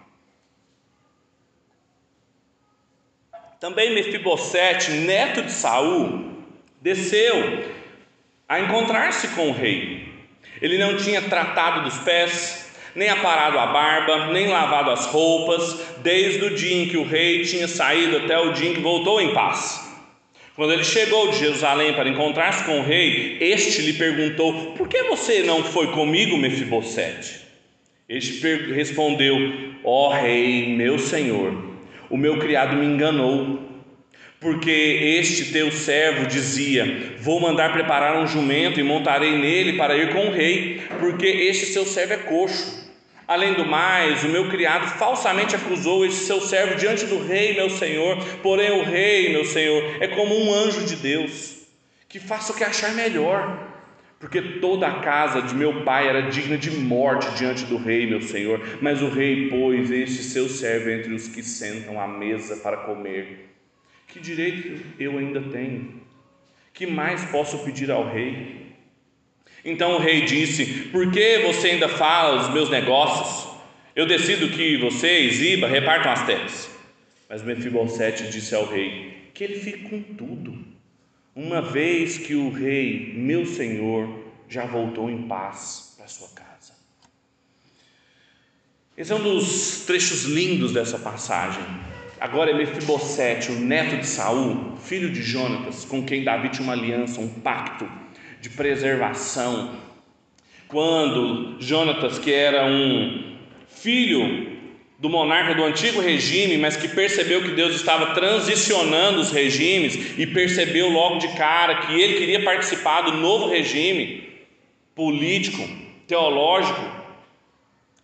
Também 3.60 3.96
Mefibosete, 3.96 4.92
neto 4.92 5.42
de 5.42 5.52
Saul, 5.52 6.44
desceu 6.80 7.66
a 8.48 8.60
encontrar-se 8.60 9.28
com 9.30 9.50
o 9.50 9.54
rei. 9.54 10.08
Ele 10.62 10.78
não 10.78 10.96
tinha 10.98 11.24
tratado 11.24 11.82
dos 11.82 11.98
pés, 11.98 12.69
nem 12.95 13.10
aparado 13.10 13.58
a 13.58 13.67
barba, 13.67 14.28
nem 14.34 14.47
lavado 14.47 14.91
as 14.91 15.06
roupas, 15.06 15.80
desde 16.02 16.45
o 16.45 16.56
dia 16.56 16.84
em 16.84 16.88
que 16.88 16.97
o 16.97 17.04
rei 17.04 17.43
tinha 17.43 17.67
saído 17.67 18.17
até 18.17 18.38
o 18.39 18.54
dia 18.54 18.69
em 18.69 18.73
que 18.73 18.82
voltou 18.82 19.21
em 19.21 19.34
paz. 19.34 19.89
Quando 20.60 20.73
ele 20.73 20.84
chegou 20.84 21.30
de 21.30 21.39
Jerusalém 21.39 21.93
para 21.93 22.10
encontrar-se 22.10 22.65
com 22.65 22.80
o 22.80 22.84
rei, 22.84 23.38
este 23.39 23.82
lhe 23.82 23.93
perguntou: 23.93 24.73
Por 24.73 24.89
que 24.89 25.04
você 25.04 25.41
não 25.41 25.63
foi 25.63 25.88
comigo, 25.93 26.38
Mefibosete? 26.38 27.47
Este 28.10 28.45
respondeu: 28.73 29.38
Ó 29.86 30.10
oh, 30.10 30.13
rei, 30.13 30.75
meu 30.75 30.99
senhor, 30.99 31.54
o 32.10 32.17
meu 32.17 32.39
criado 32.39 32.75
me 32.75 32.86
enganou, 32.86 33.60
porque 34.39 34.69
este 35.19 35.54
teu 35.54 35.71
servo 35.71 36.25
dizia: 36.25 37.13
Vou 37.19 37.39
mandar 37.39 37.71
preparar 37.71 38.21
um 38.21 38.28
jumento 38.28 38.80
e 38.80 38.84
montarei 38.84 39.38
nele 39.38 39.78
para 39.78 39.95
ir 39.95 40.12
com 40.12 40.28
o 40.28 40.32
rei, 40.32 40.82
porque 40.99 41.25
este 41.25 41.67
seu 41.67 41.86
servo 41.86 42.13
é 42.13 42.17
coxo. 42.17 42.79
Além 43.30 43.54
do 43.54 43.63
mais, 43.63 44.24
o 44.24 44.28
meu 44.28 44.50
criado 44.50 44.88
falsamente 44.98 45.56
acusou 45.56 46.04
esse 46.04 46.26
seu 46.26 46.42
servo 46.42 46.74
diante 46.74 47.06
do 47.06 47.20
rei, 47.20 47.54
meu 47.54 47.70
senhor. 47.70 48.18
Porém, 48.42 48.72
o 48.72 48.84
rei, 48.84 49.32
meu 49.32 49.46
senhor, 49.46 49.84
é 50.02 50.08
como 50.08 50.36
um 50.36 50.52
anjo 50.52 50.84
de 50.84 50.96
Deus, 50.96 51.60
que 52.08 52.20
faça 52.20 52.52
o 52.52 52.56
que 52.56 52.63
achar 52.63 52.92
melhor. 52.96 53.68
Porque 54.20 54.42
toda 54.42 54.88
a 54.88 55.02
casa 55.02 55.44
de 55.44 55.54
meu 55.54 55.84
pai 55.84 56.08
era 56.08 56.24
digna 56.24 56.58
de 56.58 56.72
morte 56.72 57.30
diante 57.38 57.65
do 57.65 57.78
rei, 57.78 58.08
meu 58.08 58.20
senhor. 58.20 58.80
Mas 58.82 59.00
o 59.00 59.10
rei 59.10 59.48
pôs 59.48 59.92
este 59.92 60.24
seu 60.24 60.50
servo 60.50 60.89
entre 60.89 61.13
os 61.13 61.28
que 61.28 61.44
sentam 61.44 62.02
à 62.02 62.08
mesa 62.08 62.58
para 62.58 62.78
comer. 62.78 63.52
Que 64.08 64.20
direito 64.20 64.84
eu 65.00 65.20
ainda 65.20 65.39
tenho? 65.39 66.02
Que 66.74 66.88
mais 66.88 67.24
posso 67.26 67.63
pedir 67.63 67.92
ao 67.92 68.12
rei? 68.12 68.69
Então 69.63 69.95
o 69.95 70.00
rei 70.00 70.22
disse: 70.22 70.65
Por 70.91 71.12
que 71.12 71.39
você 71.39 71.69
ainda 71.72 71.89
fala 71.89 72.41
os 72.41 72.54
meus 72.54 72.69
negócios? 72.69 73.50
Eu 73.95 74.06
decido 74.06 74.50
que 74.50 74.78
você 74.78 75.22
e 75.22 75.32
Ziba 75.32 75.67
repartam 75.67 76.12
as 76.12 76.26
terras. 76.26 76.69
Mas 77.28 77.43
Mefibosete 77.43 78.30
disse 78.30 78.56
ao 78.56 78.65
rei: 78.65 79.30
Que 79.34 79.43
ele 79.43 79.56
fique 79.56 79.89
com 79.89 80.02
tudo, 80.02 80.58
uma 81.36 81.62
vez 81.62 82.17
que 82.17 82.36
o 82.36 82.50
rei, 82.50 83.13
meu 83.15 83.45
senhor, 83.45 84.10
já 84.48 84.65
voltou 84.65 85.10
em 85.10 85.28
paz 85.28 85.95
para 85.98 86.08
sua 86.08 86.30
casa. 86.30 86.74
Esse 88.98 89.12
é 89.12 89.15
um 89.15 89.24
dos 89.24 89.86
trechos 89.86 90.24
lindos 90.24 90.74
dessa 90.74 90.98
passagem. 90.98 91.63
Agora 92.19 92.52
é 92.52 92.54
Mefibosete, 92.54 93.52
o 93.52 93.60
neto 93.60 93.95
de 93.98 94.06
Saul, 94.06 94.76
filho 94.78 95.10
de 95.10 95.22
Jonatas, 95.22 95.86
com 95.86 96.06
quem 96.06 96.24
Davi 96.24 96.50
tinha 96.50 96.63
uma 96.63 96.74
aliança, 96.74 97.22
um 97.22 97.30
pacto 97.30 97.89
de 98.39 98.49
preservação. 98.49 99.75
Quando 100.67 101.58
Jonatas, 101.60 102.19
que 102.19 102.32
era 102.32 102.65
um 102.65 103.36
filho 103.67 104.58
do 104.99 105.10
monarca 105.10 105.56
do 105.56 105.63
antigo 105.63 106.02
regime, 106.02 106.58
mas 106.58 106.75
que 106.75 106.88
percebeu 106.88 107.41
que 107.41 107.52
Deus 107.52 107.73
estava 107.75 108.13
transicionando 108.13 109.21
os 109.21 109.32
regimes 109.32 110.17
e 110.17 110.28
percebeu 110.28 110.89
logo 110.89 111.17
de 111.17 111.30
cara 111.30 111.75
que 111.78 111.99
ele 111.99 112.15
queria 112.15 112.43
participar 112.43 113.02
do 113.02 113.13
novo 113.13 113.49
regime 113.49 114.30
político, 114.93 115.67
teológico, 116.06 116.99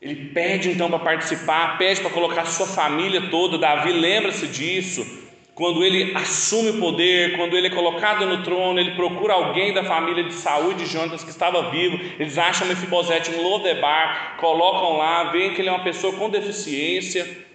ele 0.02 0.30
pede 0.30 0.70
então 0.70 0.90
para 0.90 1.00
participar, 1.00 1.78
pede 1.78 2.00
para 2.00 2.10
colocar 2.12 2.46
sua 2.46 2.68
família 2.68 3.30
toda. 3.30 3.58
Davi 3.58 3.92
lembra-se 3.92 4.48
disso 4.48 5.25
quando 5.56 5.86
ele 5.86 6.14
assume 6.14 6.72
o 6.72 6.80
poder, 6.82 7.38
quando 7.38 7.56
ele 7.56 7.68
é 7.68 7.70
colocado 7.70 8.26
no 8.26 8.44
trono, 8.44 8.78
ele 8.78 8.92
procura 8.92 9.34
alguém 9.34 9.74
da 9.74 9.86
família 9.86 10.26
de 10.26 10.34
Saúl 10.34 10.74
de 10.74 10.86
Jonas 10.86 11.24
que 11.24 11.30
estava 11.30 11.72
vivo, 11.72 11.98
eles 12.20 12.38
acham 12.38 12.68
Mefibosete 12.68 13.32
em 13.32 13.42
Lodebar, 13.42 14.36
colocam 14.38 14.98
lá, 14.98 15.32
veem 15.32 15.54
que 15.54 15.62
ele 15.62 15.70
é 15.70 15.72
uma 15.72 15.84
pessoa 15.84 16.12
com 16.12 16.30
deficiência, 16.30 17.46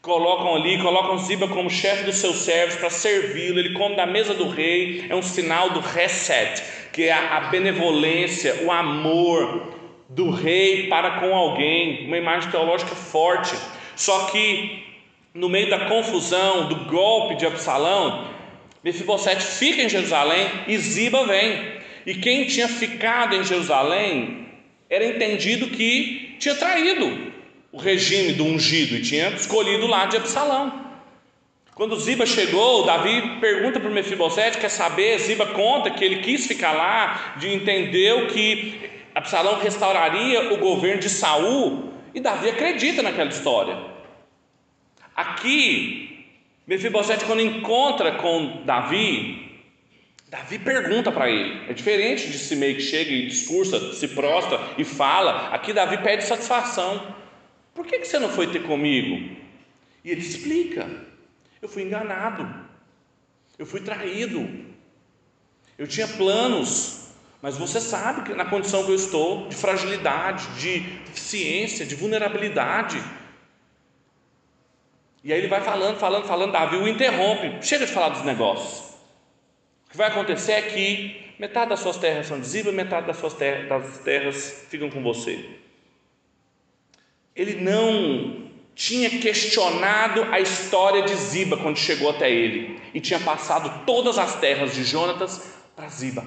colocam 0.00 0.56
ali, 0.56 0.80
colocam 0.80 1.18
Ziba 1.18 1.46
como 1.46 1.68
chefe 1.68 2.04
dos 2.04 2.16
seus 2.16 2.36
servos 2.36 2.76
para 2.76 2.88
servi-lo, 2.88 3.58
ele 3.58 3.74
come 3.74 3.96
da 3.96 4.06
mesa 4.06 4.32
do 4.32 4.48
rei, 4.48 5.04
é 5.10 5.14
um 5.14 5.22
sinal 5.22 5.68
do 5.70 5.80
reset, 5.80 6.62
que 6.90 7.02
é 7.02 7.12
a 7.12 7.48
benevolência, 7.50 8.64
o 8.64 8.72
amor 8.72 9.74
do 10.08 10.30
rei 10.30 10.88
para 10.88 11.20
com 11.20 11.36
alguém, 11.36 12.06
uma 12.06 12.16
imagem 12.16 12.50
teológica 12.50 12.94
forte, 12.94 13.54
só 13.94 14.24
que 14.30 14.81
no 15.34 15.48
meio 15.48 15.70
da 15.70 15.86
confusão, 15.86 16.68
do 16.68 16.76
golpe 16.84 17.36
de 17.36 17.46
Absalão, 17.46 18.28
Mefibosete 18.84 19.44
fica 19.44 19.82
em 19.82 19.88
Jerusalém 19.88 20.46
e 20.66 20.76
Ziba 20.76 21.24
vem. 21.26 21.80
E 22.04 22.14
quem 22.14 22.46
tinha 22.46 22.68
ficado 22.68 23.34
em 23.34 23.44
Jerusalém 23.44 24.48
era 24.90 25.06
entendido 25.06 25.68
que 25.68 26.36
tinha 26.38 26.54
traído 26.54 27.32
o 27.70 27.78
regime 27.78 28.32
do 28.32 28.44
ungido 28.44 28.96
e 28.96 29.02
tinha 29.02 29.28
escolhido 29.30 29.86
o 29.86 29.88
lado 29.88 30.10
de 30.10 30.16
Absalão. 30.18 30.82
Quando 31.74 31.98
Ziba 31.98 32.26
chegou, 32.26 32.84
Davi 32.84 33.38
pergunta 33.40 33.80
para 33.80 33.88
Mefibosete, 33.88 34.58
quer 34.58 34.68
saber? 34.68 35.18
Ziba 35.18 35.46
conta 35.46 35.90
que 35.90 36.04
ele 36.04 36.16
quis 36.16 36.46
ficar 36.46 36.72
lá, 36.72 37.36
de 37.38 37.54
entendeu 37.54 38.26
que 38.26 38.90
Absalão 39.14 39.58
restauraria 39.58 40.52
o 40.52 40.58
governo 40.58 41.00
de 41.00 41.08
Saul, 41.08 41.90
e 42.14 42.20
Davi 42.20 42.50
acredita 42.50 43.02
naquela 43.02 43.30
história. 43.30 43.91
Aqui, 45.22 46.26
Mefibosete, 46.66 47.24
quando 47.24 47.42
encontra 47.42 48.16
com 48.16 48.64
Davi, 48.64 49.62
Davi 50.26 50.58
pergunta 50.58 51.12
para 51.12 51.30
ele. 51.30 51.70
É 51.70 51.72
diferente 51.72 52.28
de 52.28 52.38
Simei 52.38 52.74
que 52.74 52.80
chega 52.80 53.12
e 53.12 53.26
discursa, 53.26 53.92
se 53.92 54.08
prostra 54.08 54.58
e 54.76 54.84
fala. 54.84 55.54
Aqui 55.54 55.72
Davi 55.72 55.98
pede 55.98 56.24
satisfação. 56.24 57.14
Por 57.72 57.86
que, 57.86 58.00
que 58.00 58.06
você 58.08 58.18
não 58.18 58.30
foi 58.30 58.48
ter 58.48 58.64
comigo? 58.64 59.36
E 60.04 60.10
ele 60.10 60.20
explica: 60.20 60.90
Eu 61.60 61.68
fui 61.68 61.82
enganado, 61.82 62.52
eu 63.56 63.64
fui 63.64 63.80
traído, 63.80 64.48
eu 65.78 65.86
tinha 65.86 66.08
planos, 66.08 67.10
mas 67.40 67.56
você 67.56 67.80
sabe 67.80 68.22
que 68.22 68.34
na 68.34 68.44
condição 68.46 68.84
que 68.84 68.90
eu 68.90 68.96
estou, 68.96 69.48
de 69.48 69.54
fragilidade, 69.54 70.46
de 70.58 70.80
deficiência, 70.80 71.86
de 71.86 71.94
vulnerabilidade. 71.94 73.00
E 75.24 75.32
aí 75.32 75.38
ele 75.38 75.48
vai 75.48 75.60
falando, 75.60 75.98
falando, 75.98 76.26
falando, 76.26 76.52
Davi 76.52 76.76
o 76.76 76.88
interrompe, 76.88 77.64
chega 77.64 77.86
de 77.86 77.92
falar 77.92 78.08
dos 78.08 78.24
negócios. 78.24 78.90
O 79.86 79.90
que 79.90 79.96
vai 79.96 80.08
acontecer 80.08 80.52
é 80.52 80.62
que 80.62 81.34
metade 81.38 81.70
das 81.70 81.80
suas 81.80 81.96
terras 81.96 82.26
são 82.26 82.40
de 82.40 82.46
Ziba, 82.46 82.72
metade 82.72 83.06
das 83.06 83.18
suas 83.18 83.34
terras, 83.34 83.68
das 83.68 83.98
terras 83.98 84.66
ficam 84.68 84.90
com 84.90 85.02
você. 85.02 85.44
Ele 87.36 87.54
não 87.60 88.50
tinha 88.74 89.10
questionado 89.10 90.24
a 90.24 90.40
história 90.40 91.02
de 91.02 91.14
Ziba 91.14 91.56
quando 91.56 91.78
chegou 91.78 92.10
até 92.10 92.30
ele 92.30 92.80
e 92.92 93.00
tinha 93.00 93.20
passado 93.20 93.84
todas 93.86 94.18
as 94.18 94.40
terras 94.40 94.74
de 94.74 94.82
Jonatas 94.82 95.54
para 95.76 95.88
Ziba. 95.88 96.24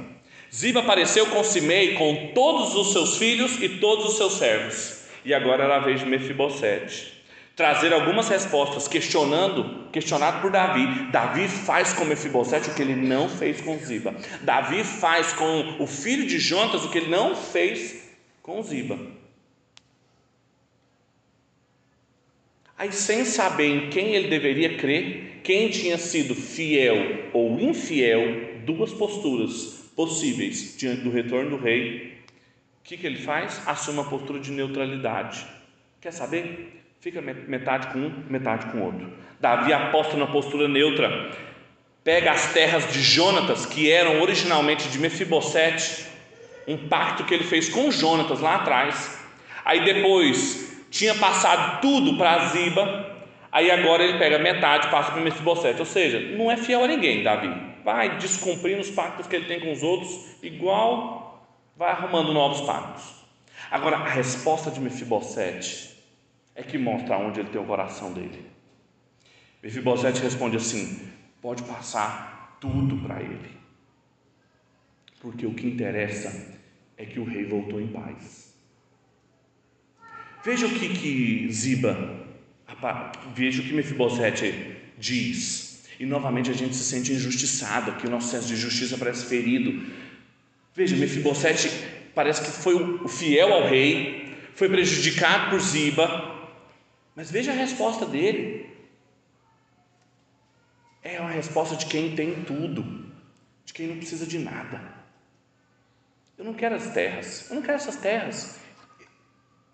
Ziba 0.54 0.80
apareceu 0.80 1.26
com 1.26 1.43
Simei, 1.43 1.96
com 1.96 2.32
todos 2.34 2.76
os 2.76 2.93
seus 2.93 3.18
filhos 3.18 3.62
e 3.62 3.68
todos 3.68 4.06
os 4.06 4.18
seus 4.18 4.34
servos. 4.34 5.06
E 5.26 5.34
agora 5.34 5.66
era 5.66 5.78
a 5.78 5.80
vez 5.80 6.00
de 6.00 6.06
Mefibosete 6.06 7.14
trazer 7.56 7.93
algumas 7.93 8.28
respostas 8.28 8.88
questionando, 8.88 9.88
questionado 9.91 10.41
por 10.41 10.51
Davi. 10.51 11.10
Davi 11.12 11.47
faz 11.47 11.93
com 11.93 12.03
Mefibosete 12.03 12.70
o 12.70 12.74
que 12.74 12.82
ele 12.82 12.95
não 12.95 13.30
fez 13.30 13.62
com 13.62 13.78
Ziba. 13.78 14.14
Davi 14.41 14.84
faz 14.84 15.32
com 15.34 15.78
o 15.80 15.88
filho 15.88 16.28
de 16.28 16.38
Jonatas 16.38 16.84
o 16.84 16.89
que 16.89 16.97
ele 16.97 17.10
não 17.10 17.36
fez 17.36 18.12
com 18.41 18.62
Ziba. 18.62 18.99
Aí, 22.78 22.91
sem 22.91 23.24
saber 23.24 23.68
em 23.68 23.89
quem 23.89 24.16
ele 24.16 24.28
deveria 24.28 24.78
crer, 24.78 25.39
quem 25.41 25.70
tinha 25.70 25.97
sido 25.97 26.36
fiel 26.36 27.30
ou 27.32 27.58
infiel, 27.58 28.60
duas 28.66 28.91
posturas 28.91 29.86
possíveis 29.95 30.76
diante 30.78 31.01
do 31.03 31.10
retorno 31.10 31.51
do 31.51 31.64
rei, 31.64 32.18
o 32.82 32.84
que, 32.84 32.97
que 32.97 33.08
ele 33.08 33.18
faz? 33.18 33.66
Assume 33.66 33.99
uma 33.99 34.10
postura 34.10 34.41
de 34.41 34.51
neutralidade. 34.51 35.47
Quer 36.01 36.12
saber? 36.12 36.85
Fica 37.06 37.22
metade 37.22 37.86
com 37.93 37.99
um, 37.99 38.24
metade 38.28 38.66
com 38.72 38.82
outro. 38.82 39.14
Davi 39.39 39.72
aposta 39.72 40.18
na 40.18 40.26
postura 40.26 40.68
neutra, 40.68 41.30
pega 42.03 42.32
as 42.32 42.51
terras 42.51 42.91
de 42.91 42.99
Jonatas, 42.99 43.64
que 43.64 43.91
eram 43.91 44.24
originalmente 44.24 44.89
de 44.89 44.97
Mefibosete, 44.97 46.03
um 46.68 46.76
pacto 46.88 47.24
que 47.24 47.32
ele 47.32 47.43
fez 47.43 47.70
com 47.70 47.91
Jonatas 47.91 48.39
lá 48.39 48.56
atrás. 48.56 49.20
Aí 49.64 49.86
depois 49.86 50.84
tinha 50.89 51.14
passado 51.14 51.80
tudo 51.80 52.18
para 52.18 52.47
Ziba, 52.47 53.16
aí 53.51 53.70
agora 53.70 54.03
ele 54.03 54.18
pega 54.18 54.39
metade, 54.39 54.89
passa 54.89 55.12
para 55.12 55.22
Mefibosete, 55.22 55.80
ou 55.80 55.86
seja, 55.86 56.20
não 56.36 56.49
é 56.49 56.58
fiel 56.58 56.86
a 56.86 56.88
ninguém, 56.88 57.22
Davi, 57.22 57.53
vai 57.84 58.18
descumprindo 58.18 58.82
os 58.82 58.89
pactos 58.89 59.28
que 59.28 59.36
ele 59.36 59.45
tem 59.45 59.60
com 59.60 59.72
os 59.72 59.84
outros, 59.84 60.38
igual 60.41 61.47
vai 61.78 61.91
arrumando 61.91 62.34
novos 62.34 62.62
pactos. 62.62 63.03
Agora, 63.70 63.97
a 63.97 64.10
resposta 64.10 64.72
de 64.72 64.80
Mefibosete 64.80 65.93
é 66.56 66.64
que 66.64 66.78
mostra 66.78 67.18
onde 67.18 67.41
ele 67.41 67.49
tem 67.49 67.62
o 67.62 67.66
coração 67.66 68.14
dele. 68.14 68.45
Mefibosete 69.62 70.22
responde 70.22 70.58
assim: 70.58 71.10
pode 71.41 71.64
passar 71.64 72.58
tudo 72.62 72.97
para 72.97 73.22
ele, 73.22 73.51
porque 75.20 75.45
o 75.45 75.53
que 75.53 75.68
interessa 75.68 76.56
é 76.97 77.06
que 77.06 77.20
o 77.20 77.26
rei 77.26 77.45
voltou 77.45 77.82
em 77.82 77.88
paz. 77.88 78.56
Veja 80.43 80.68
o 80.68 80.70
que, 80.70 80.89
que 80.89 81.51
Ziba, 81.51 82.26
veja 83.34 83.62
o 83.62 83.66
que 83.66 83.74
Mefibosete 83.74 84.78
diz. 84.97 85.84
E 85.99 86.06
novamente 86.06 86.51
a 86.51 86.53
gente 86.53 86.76
se 86.76 86.84
sente 86.84 87.14
injustiçado, 87.14 87.93
que 87.93 88.06
o 88.06 88.10
nosso 88.10 88.30
senso 88.30 88.47
de 88.47 88.56
justiça 88.56 88.97
parece 88.97 89.26
ferido. 89.26 89.91
Veja, 90.74 90.95
Mefibosete 90.95 91.70
parece 92.14 92.43
que 92.43 92.51
foi 92.51 92.76
o 92.76 93.08
fiel 93.08 93.53
ao 93.53 93.68
rei, 93.68 94.36
foi 94.53 94.70
prejudicado 94.70 95.49
por 95.49 95.60
Ziba, 95.60 96.35
mas 97.16 97.32
veja 97.32 97.51
a 97.51 97.55
resposta 97.55 98.05
dele. 98.05 98.70
É 101.01 101.20
uma 101.22 101.30
resposta 101.30 101.76
de 101.76 101.86
quem 101.86 102.16
tem 102.16 102.43
tudo, 102.43 102.84
de 103.63 103.74
quem 103.74 103.88
não 103.88 103.97
precisa 103.97 104.26
de 104.26 104.39
nada. 104.39 104.82
Eu 106.38 106.43
não 106.43 106.53
quero 106.53 106.76
as 106.76 106.91
terras, 106.91 107.49
eu 107.49 107.55
não 107.55 107.61
quero 107.61 107.76
essas 107.76 107.95
terras. 107.95 108.59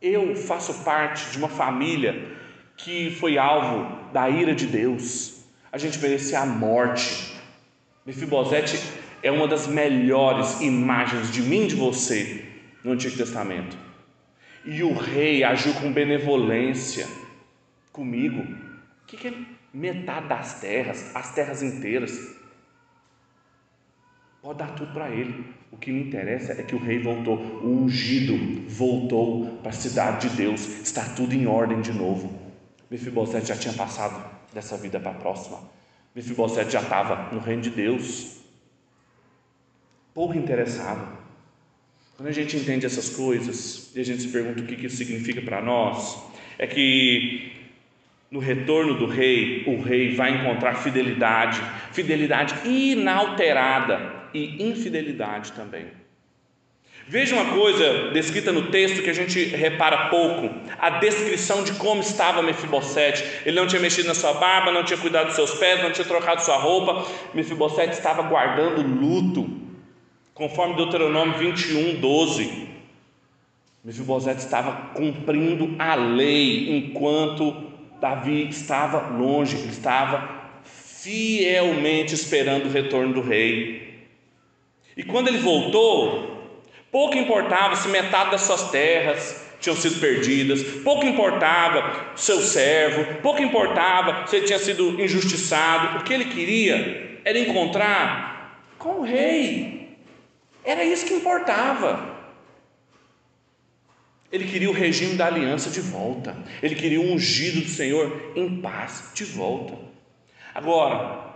Eu 0.02 0.36
faço 0.36 0.84
parte 0.84 1.32
de 1.32 1.38
uma 1.38 1.50
família 1.50 2.38
que 2.78 3.12
foi 3.12 3.38
alvo 3.38 4.12
da 4.12 4.30
ira 4.30 4.54
de 4.54 4.68
Deus. 4.68 5.46
A 5.72 5.78
gente 5.78 5.98
merecia 6.00 6.42
a 6.42 6.46
morte. 6.46 7.36
Mefibosete 8.06 8.80
é 9.24 9.32
uma 9.32 9.48
das 9.48 9.68
melhores 9.68 10.60
imagens 10.62 11.32
de 11.32 11.42
mim 11.42 11.64
e 11.64 11.68
de 11.68 11.76
você 11.76 12.46
no 12.84 12.92
Antigo 12.92 13.16
Testamento. 13.16 13.78
E 14.66 14.84
o 14.84 14.94
rei 14.94 15.44
agiu 15.44 15.74
com 15.76 15.92
benevolência 15.92 17.08
comigo. 17.92 18.42
O 18.42 19.06
que 19.06 19.28
é 19.28 19.34
metade 19.74 20.28
das 20.28 20.60
terras, 20.60 21.16
as 21.16 21.34
terras 21.34 21.62
inteiras? 21.62 22.36
Pode 24.42 24.60
dar 24.60 24.74
tudo 24.74 24.94
para 24.94 25.10
ele. 25.10 25.46
O 25.72 25.78
que 25.78 25.92
me 25.92 26.02
interessa 26.02 26.54
é 26.54 26.64
que 26.64 26.76
o 26.76 26.80
rei 26.80 27.00
voltou, 27.00 27.38
o 27.38 27.84
ungido 27.84 28.68
voltou 28.68 29.58
para 29.58 29.70
a 29.70 29.74
cidade 29.74 30.30
de 30.30 30.36
Deus, 30.36 30.82
está 30.82 31.04
tudo 31.16 31.34
em 31.34 31.46
ordem 31.46 31.80
de 31.80 31.94
novo. 31.94 32.40
Mefibosete 32.90 33.48
já 33.48 33.56
tinha 33.56 33.74
passado 33.74 34.22
dessa 34.54 34.76
vida 34.78 35.00
para 35.00 35.12
a 35.12 35.16
próxima. 35.16 35.60
Mefibosete 36.14 36.72
já 36.72 36.82
estava 36.82 37.34
no 37.34 37.40
reino 37.40 37.62
de 37.62 37.70
Deus. 37.70 38.42
Pouco 40.14 40.38
interessado. 40.38 41.20
Quando 42.18 42.28
a 42.28 42.34
gente 42.34 42.58
entende 42.58 42.86
essas 42.86 43.10
coisas 43.10 43.96
e 43.96 44.02
a 44.02 44.04
gente 44.04 44.24
se 44.24 44.28
pergunta 44.28 44.62
o 44.62 44.66
que 44.66 44.86
isso 44.86 44.98
significa 44.98 45.42
para 45.42 45.62
nós, 45.62 46.22
é 46.60 46.68
que 46.68 47.61
no 48.32 48.40
retorno 48.40 48.94
do 48.94 49.06
rei, 49.06 49.66
o 49.68 49.82
rei 49.82 50.16
vai 50.16 50.32
encontrar 50.38 50.76
fidelidade, 50.76 51.62
fidelidade 51.92 52.56
inalterada 52.66 54.22
e 54.34 54.64
infidelidade 54.64 55.52
também. 55.52 55.88
Veja 57.06 57.36
uma 57.36 57.54
coisa 57.54 58.12
descrita 58.12 58.54
no 58.54 58.72
texto 58.72 59.04
que 59.04 59.10
a 59.10 59.14
gente 59.14 59.44
repara 59.44 60.08
pouco: 60.08 60.50
a 60.80 60.92
descrição 60.92 61.62
de 61.62 61.74
como 61.74 62.00
estava 62.00 62.42
Mefibosete. 62.42 63.22
Ele 63.46 63.60
não 63.60 63.68
tinha 63.68 63.82
mexido 63.82 64.08
na 64.08 64.14
sua 64.14 64.34
barba, 64.36 64.72
não 64.72 64.86
tinha 64.86 64.98
cuidado 64.98 65.26
dos 65.26 65.36
seus 65.36 65.56
pés, 65.56 65.84
não 65.84 65.92
tinha 65.92 66.08
trocado 66.08 66.42
sua 66.42 66.56
roupa. 66.56 67.06
Mefibosete 67.34 67.96
estava 67.96 68.22
guardando 68.22 68.82
luto, 68.82 69.50
conforme 70.34 70.78
Deuteronômio 70.78 71.38
21, 71.38 72.00
12. 72.00 72.70
Mefibosete 73.84 74.40
estava 74.40 74.94
cumprindo 74.94 75.76
a 75.80 75.96
lei 75.96 76.78
enquanto 76.78 77.71
Davi 78.02 78.50
estava 78.50 79.16
longe, 79.16 79.56
ele 79.56 79.70
estava 79.70 80.28
fielmente 80.64 82.16
esperando 82.16 82.66
o 82.66 82.72
retorno 82.72 83.14
do 83.14 83.22
rei. 83.22 84.08
E 84.98 85.04
quando 85.04 85.28
ele 85.28 85.38
voltou, 85.38 86.52
pouco 86.92 87.16
importava 87.16 87.76
se 87.76 87.88
metade 87.88 88.32
das 88.32 88.42
suas 88.42 88.72
terras 88.72 89.50
tinham 89.60 89.76
sido 89.76 90.00
perdidas, 90.00 90.64
pouco 90.84 91.06
importava 91.06 92.14
seu 92.16 92.42
servo, 92.42 93.22
pouco 93.22 93.44
importava 93.44 94.26
se 94.26 94.38
ele 94.38 94.48
tinha 94.48 94.58
sido 94.58 95.00
injustiçado, 95.00 96.00
o 96.00 96.04
que 96.04 96.12
ele 96.12 96.26
queria 96.26 97.20
era 97.24 97.38
encontrar 97.38 98.66
com 98.80 99.02
o 99.02 99.04
rei, 99.04 99.96
era 100.66 100.84
isso 100.84 101.06
que 101.06 101.14
importava. 101.14 102.11
Ele 104.32 104.46
queria 104.46 104.70
o 104.70 104.74
regime 104.74 105.16
da 105.16 105.28
aliança 105.28 105.70
de 105.70 105.82
volta, 105.82 106.38
ele 106.64 106.76
queria 106.76 107.02
o 107.02 107.14
ungido 107.14 107.62
do 107.62 107.68
Senhor 107.68 108.32
em 108.36 108.62
paz 108.62 109.12
de 109.14 109.26
volta. 109.26 109.74
Agora, 110.56 111.32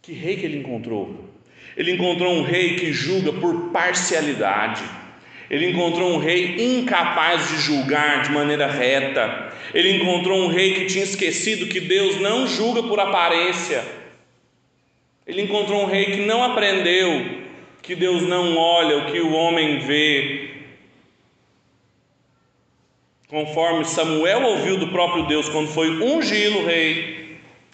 que 0.00 0.12
rei 0.12 0.36
que 0.36 0.46
ele 0.46 0.58
encontrou? 0.58 1.28
Ele 1.76 1.92
encontrou 1.92 2.32
um 2.34 2.42
rei 2.42 2.76
que 2.76 2.92
julga 2.92 3.32
por 3.32 3.70
parcialidade. 3.70 4.84
Ele 5.48 5.70
encontrou 5.70 6.12
um 6.12 6.18
rei 6.18 6.56
incapaz 6.58 7.48
de 7.48 7.56
julgar 7.56 8.22
de 8.22 8.30
maneira 8.30 8.66
reta. 8.66 9.52
Ele 9.74 9.96
encontrou 9.96 10.38
um 10.38 10.48
rei 10.48 10.74
que 10.74 10.86
tinha 10.86 11.04
esquecido 11.04 11.66
que 11.66 11.80
Deus 11.80 12.20
não 12.20 12.46
julga 12.46 12.82
por 12.82 13.00
aparência. 13.00 13.84
Ele 15.26 15.42
encontrou 15.42 15.82
um 15.82 15.86
rei 15.86 16.06
que 16.06 16.20
não 16.20 16.42
aprendeu 16.42 17.40
que 17.82 17.94
Deus 17.94 18.22
não 18.22 18.56
olha 18.56 18.98
o 18.98 19.06
que 19.06 19.20
o 19.20 19.32
homem 19.32 19.78
vê. 19.78 20.49
Conforme 23.30 23.84
Samuel 23.84 24.42
ouviu 24.42 24.76
do 24.76 24.88
próprio 24.88 25.24
Deus 25.26 25.48
quando 25.48 25.68
foi 25.68 25.88
ungí-lo 26.02 26.66
rei, 26.66 27.20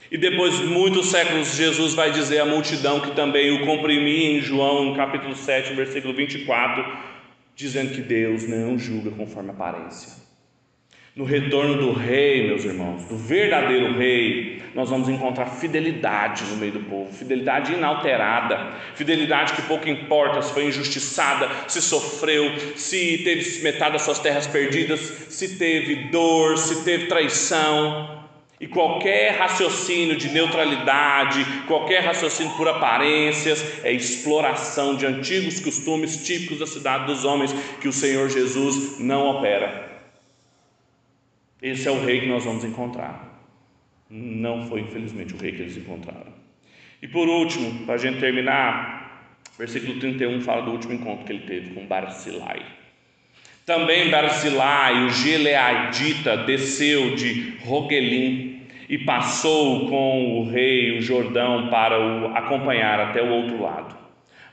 E 0.08 0.16
depois, 0.16 0.60
muitos 0.60 1.06
séculos, 1.06 1.56
Jesus 1.56 1.94
vai 1.94 2.12
dizer 2.12 2.38
à 2.38 2.44
multidão 2.46 3.00
que 3.00 3.10
também 3.10 3.50
o 3.50 3.66
comprimia 3.66 4.38
em 4.38 4.40
João, 4.40 4.94
capítulo 4.94 5.34
7, 5.34 5.74
versículo 5.74 6.14
24, 6.14 6.84
dizendo 7.56 7.92
que 7.92 8.02
Deus 8.02 8.46
não 8.46 8.78
julga 8.78 9.10
conforme 9.10 9.50
aparência. 9.50 10.25
No 11.16 11.24
retorno 11.24 11.78
do 11.78 11.92
rei, 11.94 12.46
meus 12.46 12.62
irmãos, 12.62 13.02
do 13.04 13.16
verdadeiro 13.16 13.96
rei, 13.96 14.62
nós 14.74 14.90
vamos 14.90 15.08
encontrar 15.08 15.46
fidelidade 15.46 16.44
no 16.44 16.58
meio 16.58 16.72
do 16.72 16.80
povo, 16.80 17.10
fidelidade 17.10 17.72
inalterada, 17.72 18.74
fidelidade 18.94 19.54
que 19.54 19.62
pouco 19.62 19.88
importa 19.88 20.42
se 20.42 20.52
foi 20.52 20.66
injustiçada, 20.66 21.48
se 21.68 21.80
sofreu, 21.80 22.52
se 22.76 23.22
teve 23.24 23.62
metade 23.62 23.94
das 23.94 24.02
suas 24.02 24.18
terras 24.18 24.46
perdidas, 24.46 25.00
se 25.30 25.56
teve 25.56 26.10
dor, 26.10 26.58
se 26.58 26.84
teve 26.84 27.06
traição. 27.06 28.26
E 28.60 28.66
qualquer 28.66 29.38
raciocínio 29.38 30.16
de 30.16 30.28
neutralidade, 30.28 31.46
qualquer 31.66 32.04
raciocínio 32.04 32.52
por 32.58 32.68
aparências, 32.68 33.82
é 33.82 33.90
exploração 33.90 34.94
de 34.94 35.06
antigos 35.06 35.60
costumes 35.60 36.26
típicos 36.26 36.58
da 36.58 36.66
cidade 36.66 37.06
dos 37.06 37.24
homens 37.24 37.54
que 37.80 37.88
o 37.88 37.92
Senhor 37.92 38.28
Jesus 38.28 38.98
não 39.00 39.28
opera. 39.28 39.85
Esse 41.66 41.88
é 41.88 41.90
o 41.90 41.98
rei 42.00 42.20
que 42.20 42.28
nós 42.28 42.44
vamos 42.44 42.62
encontrar. 42.62 43.42
Não 44.08 44.68
foi, 44.68 44.82
infelizmente, 44.82 45.34
o 45.34 45.36
rei 45.36 45.50
que 45.50 45.62
eles 45.62 45.76
encontraram. 45.76 46.32
E 47.02 47.08
por 47.08 47.28
último, 47.28 47.84
para 47.84 47.96
a 47.96 47.98
gente 47.98 48.20
terminar, 48.20 49.40
versículo 49.58 49.98
31 49.98 50.42
fala 50.42 50.62
do 50.62 50.70
último 50.70 50.94
encontro 50.94 51.26
que 51.26 51.32
ele 51.32 51.44
teve 51.44 51.74
com 51.74 51.84
Barzilai. 51.84 52.62
Também 53.64 54.10
Barzilai, 54.10 55.06
o 55.06 55.10
Gileadita, 55.10 56.36
desceu 56.36 57.16
de 57.16 57.56
Rogelim 57.64 58.62
e 58.88 58.98
passou 58.98 59.88
com 59.88 60.38
o 60.38 60.48
rei 60.48 60.96
o 60.96 61.02
Jordão 61.02 61.68
para 61.68 61.98
o 61.98 62.28
acompanhar 62.36 63.00
até 63.00 63.20
o 63.20 63.28
outro 63.28 63.60
lado. 63.60 63.92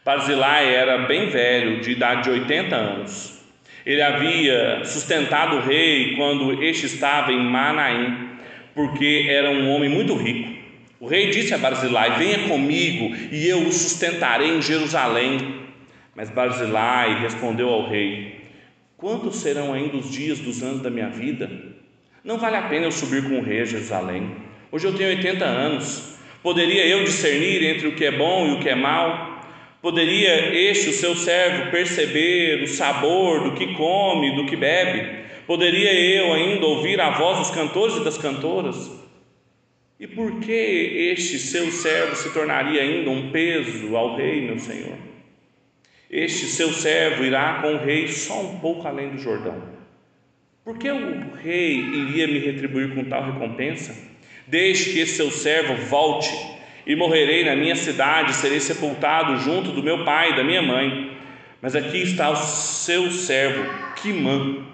Barzilai 0.04 0.74
era 0.74 1.06
bem 1.06 1.30
velho, 1.30 1.80
de 1.80 1.92
idade 1.92 2.24
de 2.24 2.30
80 2.32 2.76
anos. 2.76 3.43
Ele 3.86 4.02
havia 4.02 4.86
sustentado 4.86 5.58
o 5.58 5.62
rei 5.62 6.16
quando 6.16 6.64
este 6.64 6.86
estava 6.86 7.32
em 7.32 7.44
Manaim, 7.44 8.30
porque 8.74 9.28
era 9.30 9.50
um 9.52 9.70
homem 9.70 9.90
muito 9.90 10.16
rico. 10.16 10.54
O 11.00 11.08
rei 11.08 11.30
disse 11.30 11.54
a 11.54 11.58
Barzilai: 11.58 12.18
Venha 12.18 12.48
comigo 12.48 13.14
e 13.32 13.48
eu 13.48 13.60
o 13.60 13.72
sustentarei 13.74 14.52
em 14.52 14.62
Jerusalém. 14.62 15.64
Mas 16.16 16.30
Barzilai 16.30 17.22
respondeu 17.22 17.70
ao 17.70 17.90
rei: 17.90 18.42
Quantos 18.96 19.38
serão 19.38 19.74
ainda 19.74 19.98
os 19.98 20.10
dias 20.10 20.40
dos 20.40 20.64
anos 20.64 20.82
da 20.82 20.90
minha 20.90 21.10
vida? 21.10 21.52
Não 22.24 22.38
vale 22.38 22.56
a 22.56 22.62
pena 22.62 22.86
eu 22.86 22.92
subir 22.92 23.24
com 23.24 23.40
o 23.40 23.44
rei 23.44 23.62
a 23.62 23.66
Jerusalém. 23.66 24.32
Hoje 24.72 24.88
eu 24.88 24.96
tenho 24.96 25.10
80 25.10 25.44
anos. 25.44 26.18
Poderia 26.42 26.86
eu 26.88 27.04
discernir 27.04 27.64
entre 27.64 27.88
o 27.88 27.96
que 27.96 28.06
é 28.06 28.12
bom 28.12 28.48
e 28.48 28.52
o 28.54 28.60
que 28.60 28.70
é 28.70 28.76
mal? 28.76 29.33
Poderia 29.84 30.56
este, 30.56 30.92
o 30.92 30.94
seu 30.94 31.14
servo, 31.14 31.70
perceber 31.70 32.64
o 32.64 32.68
sabor 32.70 33.44
do 33.44 33.54
que 33.54 33.74
come, 33.74 34.34
do 34.34 34.46
que 34.46 34.56
bebe? 34.56 35.26
Poderia 35.46 35.94
eu 35.94 36.32
ainda 36.32 36.66
ouvir 36.66 37.02
a 37.02 37.10
voz 37.10 37.40
dos 37.40 37.52
cantores 37.52 37.98
e 37.98 38.04
das 38.06 38.18
cantoras? 38.18 38.90
E 40.00 40.08
por 40.08 40.40
que 40.40 40.54
este 41.12 41.38
seu 41.38 41.70
servo 41.70 42.16
se 42.16 42.32
tornaria 42.32 42.82
ainda 42.82 43.10
um 43.10 43.30
peso 43.30 43.94
ao 43.98 44.16
rei, 44.16 44.40
meu 44.46 44.58
senhor? 44.58 44.96
Este 46.10 46.46
seu 46.46 46.72
servo 46.72 47.26
irá 47.26 47.60
com 47.62 47.74
o 47.74 47.84
rei 47.84 48.08
só 48.08 48.40
um 48.42 48.60
pouco 48.60 48.88
além 48.88 49.10
do 49.10 49.18
Jordão. 49.18 49.62
Por 50.64 50.78
que 50.78 50.90
o 50.90 51.36
rei 51.36 51.76
iria 51.76 52.26
me 52.26 52.40
retribuir 52.40 52.96
com 52.96 53.04
tal 53.04 53.34
recompensa? 53.34 53.94
Deixe 54.48 54.94
que 54.94 55.00
esse 55.00 55.18
seu 55.18 55.30
servo 55.30 55.76
volte 55.88 56.32
e 56.86 56.96
morrerei 56.96 57.46
na 57.46 57.56
minha 57.56 57.76
cidade, 57.76 58.34
serei 58.34 58.60
sepultado 58.60 59.38
junto 59.40 59.72
do 59.72 59.84
meu 59.84 60.04
pai 60.04 60.32
e 60.32 60.36
da 60.36 60.44
minha 60.44 60.62
mãe. 60.62 61.18
Mas 61.62 61.76
aqui 61.76 62.02
está 62.02 62.30
o 62.30 62.36
seu 62.36 63.10
servo, 63.12 63.64
Quimã. 63.96 64.66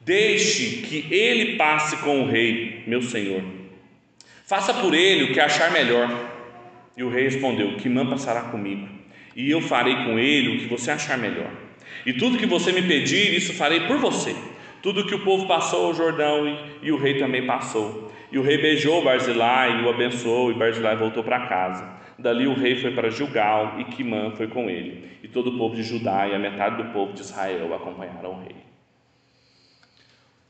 Deixe 0.00 0.82
que 0.82 1.12
ele 1.12 1.56
passe 1.56 1.96
com 1.98 2.22
o 2.22 2.30
rei, 2.30 2.84
meu 2.86 3.02
senhor. 3.02 3.42
Faça 4.46 4.72
por 4.72 4.94
ele 4.94 5.24
o 5.24 5.32
que 5.34 5.40
achar 5.40 5.70
melhor. 5.70 6.08
E 6.96 7.02
o 7.02 7.10
rei 7.10 7.24
respondeu: 7.24 7.76
Quimã 7.76 8.06
passará 8.06 8.42
comigo, 8.42 8.88
e 9.36 9.50
eu 9.50 9.60
farei 9.60 9.94
com 10.04 10.18
ele 10.18 10.56
o 10.56 10.58
que 10.60 10.66
você 10.66 10.90
achar 10.90 11.18
melhor. 11.18 11.50
E 12.06 12.12
tudo 12.12 12.38
que 12.38 12.46
você 12.46 12.72
me 12.72 12.82
pedir, 12.82 13.34
isso 13.34 13.52
farei 13.52 13.80
por 13.80 13.98
você. 13.98 14.34
Tudo 14.82 15.04
que 15.04 15.14
o 15.14 15.24
povo 15.24 15.46
passou 15.46 15.86
ao 15.86 15.94
Jordão 15.94 16.48
e, 16.48 16.88
e 16.88 16.92
o 16.92 16.96
rei 16.96 17.18
também 17.18 17.44
passou. 17.44 18.07
E 18.30 18.38
o 18.38 18.42
rei 18.42 18.58
beijou 18.58 19.02
Barzilai 19.02 19.80
e 19.80 19.84
o 19.84 19.88
abençoou, 19.88 20.50
e 20.50 20.54
Barzilai 20.54 20.96
voltou 20.96 21.24
para 21.24 21.46
casa. 21.46 21.88
Dali 22.18 22.46
o 22.46 22.54
rei 22.54 22.76
foi 22.76 22.90
para 22.90 23.10
Gilgal 23.10 23.76
e 23.78 23.84
Quimã 23.84 24.32
foi 24.32 24.48
com 24.48 24.68
ele. 24.68 25.08
E 25.22 25.28
todo 25.28 25.50
o 25.50 25.58
povo 25.58 25.74
de 25.74 25.82
Judá 25.82 26.28
e 26.28 26.34
a 26.34 26.38
metade 26.38 26.76
do 26.76 26.92
povo 26.92 27.12
de 27.12 27.20
Israel 27.22 27.72
acompanharam 27.74 28.32
o 28.32 28.40
rei. 28.40 28.56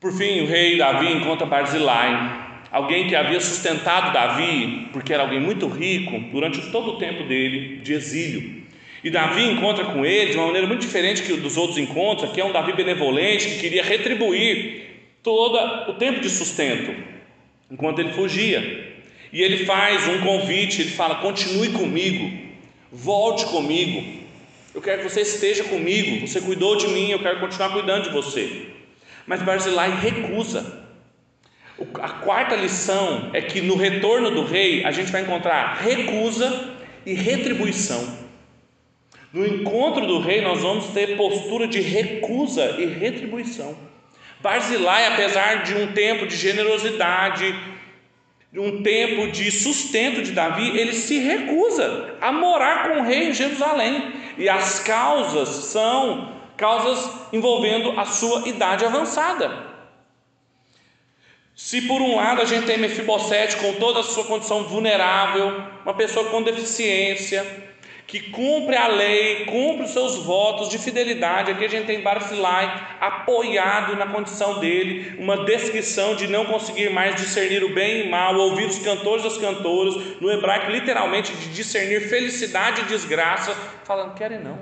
Por 0.01 0.13
fim, 0.13 0.41
o 0.41 0.47
rei 0.47 0.77
Davi 0.77 1.13
encontra 1.13 1.47
Barzilai, 1.47 2.67
alguém 2.71 3.07
que 3.07 3.15
havia 3.15 3.41
sustentado 3.41 4.13
Davi, 4.13 4.89
porque 4.93 5.13
era 5.13 5.23
alguém 5.23 5.41
muito 5.41 5.69
rico, 5.69 6.19
durante 6.33 6.73
todo 6.73 6.93
o 6.93 6.99
tempo 6.99 7.25
dele 7.25 7.77
de 7.79 7.93
exílio. 7.93 8.63
E 9.05 9.11
Davi 9.11 9.45
encontra 9.45 9.85
com 9.85 10.05
ele 10.05 10.33
de 10.33 10.37
uma 10.37 10.47
maneira 10.47 10.67
muito 10.67 10.81
diferente 10.81 11.23
que 11.23 11.33
dos 11.35 11.57
outros 11.57 11.79
encontros, 11.79 12.33
que 12.33 12.41
é 12.41 12.45
um 12.45 12.53
Davi 12.53 12.73
benevolente 12.73 13.49
que 13.51 13.61
queria 13.61 13.85
retribuir 13.85 14.87
todo 15.23 15.57
o 15.91 15.95
tempo 15.95 16.21
de 16.21 16.29
sustento 16.29 17.18
enquanto 17.71 18.01
ele 18.01 18.13
fugia. 18.13 18.97
E 19.33 19.43
ele 19.43 19.65
faz 19.67 20.09
um 20.09 20.21
convite, 20.21 20.83
ele 20.83 20.91
fala: 20.91 21.17
continue 21.17 21.71
comigo, 21.71 22.31
volte 22.91 23.45
comigo. 23.47 24.19
Eu 24.75 24.83
quero 24.83 25.03
que 25.03 25.09
você 25.09 25.23
esteja 25.23 25.65
comigo. 25.65 26.27
Você 26.27 26.41
cuidou 26.41 26.77
de 26.77 26.89
mim, 26.89 27.11
eu 27.11 27.19
quero 27.19 27.41
continuar 27.41 27.71
cuidando 27.71 28.05
de 28.05 28.11
você. 28.11 28.69
Mas 29.27 29.43
Barzilai 29.43 29.91
recusa. 30.01 30.87
A 31.95 32.09
quarta 32.09 32.57
lição 32.57 33.31
é 33.33 33.41
que 33.41 33.61
no 33.61 33.77
retorno 33.77 34.31
do 34.31 34.45
rei 34.45 34.85
a 34.85 34.91
gente 34.91 35.13
vai 35.13 35.23
encontrar 35.23 35.75
recusa 35.75 36.75
e 37.07 37.13
retribuição. 37.13 38.19
No 39.33 39.47
encontro 39.47 40.07
do 40.07 40.19
rei 40.19 40.41
nós 40.41 40.61
vamos 40.61 40.87
ter 40.89 41.17
postura 41.17 41.69
de 41.69 41.81
recusa 41.81 42.77
e 42.79 42.87
retribuição. 42.87 43.77
Barzilai, 44.41 45.07
apesar 45.07 45.65
de 45.65 45.75
um 45.75 45.93
tempo 45.93 46.27
de 46.27 46.37
generosidade, 46.37 47.55
de 48.53 48.61
um 48.61 48.83
tempo 48.83 49.31
de 49.31 49.51
sustento 49.51 50.23
de 50.23 50.33
Davi, 50.33 50.79
ele 50.79 50.93
se 50.93 51.19
recusa 51.19 52.17
a 52.21 52.33
morar 52.33 52.89
com 52.89 53.01
o 53.01 53.05
rei 53.05 53.29
em 53.29 53.35
Jerusalém. 53.35 54.13
E 54.39 54.49
as 54.49 54.81
causas 54.81 55.49
são 55.49 56.37
causas 56.57 57.11
envolvendo 57.33 57.99
a 57.99 58.05
sua 58.05 58.49
idade 58.49 58.85
avançada. 58.85 59.67
Se 61.55 61.83
por 61.83 62.01
um 62.01 62.15
lado 62.15 62.41
a 62.41 62.45
gente 62.45 62.67
tem 62.67 62.79
Mefibosete 62.79 63.57
com 63.57 63.75
toda 63.75 64.01
a 64.01 64.05
sua 64.05 64.25
condição 64.25 64.63
vulnerável, 64.63 65.61
uma 65.85 65.95
pessoa 65.95 66.31
com 66.31 66.41
deficiência, 66.41 67.45
que 68.09 68.21
cumpre 68.31 68.75
a 68.75 68.89
lei, 68.89 69.45
cumpre 69.45 69.85
os 69.85 69.91
seus 69.91 70.17
votos 70.17 70.71
de 70.71 70.79
fidelidade. 70.79 71.51
Aqui 71.51 71.67
a 71.67 71.69
gente 71.69 71.85
tem 71.85 72.01
Barzilai 72.01 72.97
apoiado 72.99 73.97
na 73.97 74.07
condição 74.07 74.59
dele, 74.61 75.15
uma 75.19 75.45
descrição 75.45 76.17
de 76.17 76.27
não 76.27 76.47
conseguir 76.47 76.89
mais 76.89 77.17
discernir 77.17 77.63
o 77.63 77.75
bem 77.75 77.99
e 77.99 78.03
o 78.09 78.11
mal, 78.11 78.35
ouvir 78.35 78.65
os 78.65 78.79
cantores 78.79 79.25
e 79.25 79.27
as 79.27 79.37
cantoras, 79.37 79.95
no 80.23 80.33
hebraico, 80.33 80.71
literalmente, 80.71 81.35
de 81.35 81.51
discernir 81.51 82.09
felicidade 82.09 82.81
e 82.81 82.85
desgraça, 82.87 83.55
falando: 83.85 84.15
querem 84.15 84.39
não. 84.39 84.59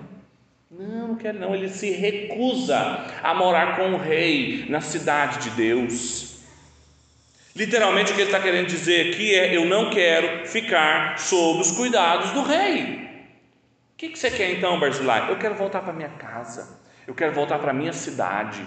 Não, 0.68 1.08
não 1.08 1.14
quero 1.14 1.38
não. 1.38 1.54
Ele 1.54 1.68
se 1.68 1.90
recusa 1.90 3.06
a 3.22 3.32
morar 3.32 3.76
com 3.76 3.92
o 3.92 3.96
rei 3.96 4.66
na 4.68 4.80
cidade 4.80 5.48
de 5.48 5.50
Deus. 5.50 6.40
Literalmente 7.54 8.10
o 8.10 8.14
que 8.16 8.22
ele 8.22 8.28
está 8.28 8.42
querendo 8.42 8.66
dizer 8.66 9.12
aqui 9.12 9.32
é: 9.36 9.56
eu 9.56 9.66
não 9.66 9.88
quero 9.88 10.48
ficar 10.48 11.16
sob 11.20 11.60
os 11.60 11.70
cuidados 11.70 12.32
do 12.32 12.42
rei. 12.42 13.05
O 13.96 13.98
que, 13.98 14.10
que 14.10 14.18
você 14.18 14.30
quer 14.30 14.52
então, 14.52 14.78
Barzilai? 14.78 15.30
Eu 15.30 15.38
quero 15.38 15.54
voltar 15.54 15.80
para 15.80 15.90
minha 15.90 16.10
casa, 16.10 16.82
eu 17.06 17.14
quero 17.14 17.32
voltar 17.32 17.58
para 17.58 17.72
minha 17.72 17.94
cidade, 17.94 18.62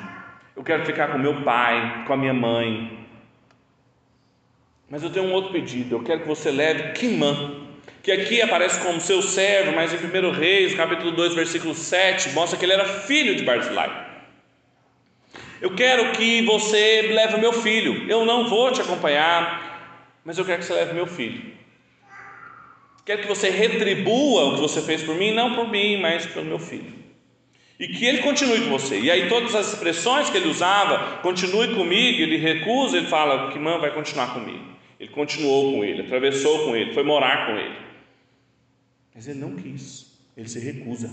eu 0.55 0.63
quero 0.63 0.83
ficar 0.83 1.09
com 1.09 1.19
meu 1.19 1.43
pai, 1.43 2.03
com 2.07 2.13
a 2.13 2.17
minha 2.17 2.33
mãe. 2.33 3.07
Mas 4.89 5.03
eu 5.03 5.11
tenho 5.11 5.27
um 5.27 5.31
outro 5.31 5.51
pedido, 5.51 5.97
eu 5.97 6.03
quero 6.03 6.21
que 6.21 6.27
você 6.27 6.49
leve 6.49 6.93
Quimã, 6.93 7.67
que 8.01 8.11
aqui 8.11 8.41
aparece 8.41 8.81
como 8.81 8.99
seu 8.99 9.21
servo, 9.21 9.71
mas 9.71 9.93
em 9.93 9.97
1 9.97 10.31
Reis, 10.31 10.73
capítulo 10.73 11.11
2, 11.11 11.35
versículo 11.35 11.75
7, 11.75 12.31
mostra 12.31 12.57
que 12.57 12.65
ele 12.65 12.73
era 12.73 12.85
filho 12.85 13.35
de 13.35 13.43
Barzilai. 13.43 14.07
Eu 15.61 15.75
quero 15.75 16.11
que 16.13 16.41
você 16.41 17.03
leve 17.13 17.37
meu 17.37 17.53
filho. 17.53 18.09
Eu 18.09 18.25
não 18.25 18.49
vou 18.49 18.71
te 18.71 18.81
acompanhar, 18.81 20.09
mas 20.25 20.39
eu 20.39 20.45
quero 20.45 20.57
que 20.57 20.65
você 20.65 20.73
leve 20.73 20.93
meu 20.93 21.05
filho. 21.05 21.58
Quero 23.09 23.23
que 23.23 23.27
você 23.27 23.49
retribua 23.49 24.45
o 24.45 24.53
que 24.53 24.61
você 24.61 24.83
fez 24.83 25.01
por 25.01 25.15
mim, 25.15 25.33
não 25.33 25.55
por 25.55 25.67
mim, 25.67 25.99
mas 25.99 26.27
pelo 26.27 26.45
meu 26.45 26.59
filho. 26.59 26.93
E 27.79 27.87
que 27.87 28.05
ele 28.05 28.19
continue 28.19 28.61
com 28.61 28.69
você. 28.69 28.99
E 28.99 29.09
aí 29.09 29.27
todas 29.27 29.55
as 29.55 29.73
expressões 29.73 30.29
que 30.29 30.37
ele 30.37 30.47
usava, 30.47 31.17
continue 31.23 31.73
comigo, 31.73 32.21
ele 32.21 32.37
recusa, 32.37 32.97
ele 32.97 33.07
fala 33.07 33.51
que 33.51 33.57
mãe 33.57 33.79
vai 33.79 33.91
continuar 33.95 34.31
comigo. 34.35 34.63
Ele 34.99 35.09
continuou 35.09 35.73
com 35.73 35.83
ele, 35.83 36.03
atravessou 36.03 36.65
com 36.65 36.75
ele, 36.75 36.93
foi 36.93 37.01
morar 37.01 37.47
com 37.47 37.57
ele. 37.57 37.75
Mas 39.15 39.27
ele 39.27 39.39
não 39.39 39.55
quis, 39.55 40.15
ele 40.37 40.47
se 40.47 40.59
recusa. 40.59 41.09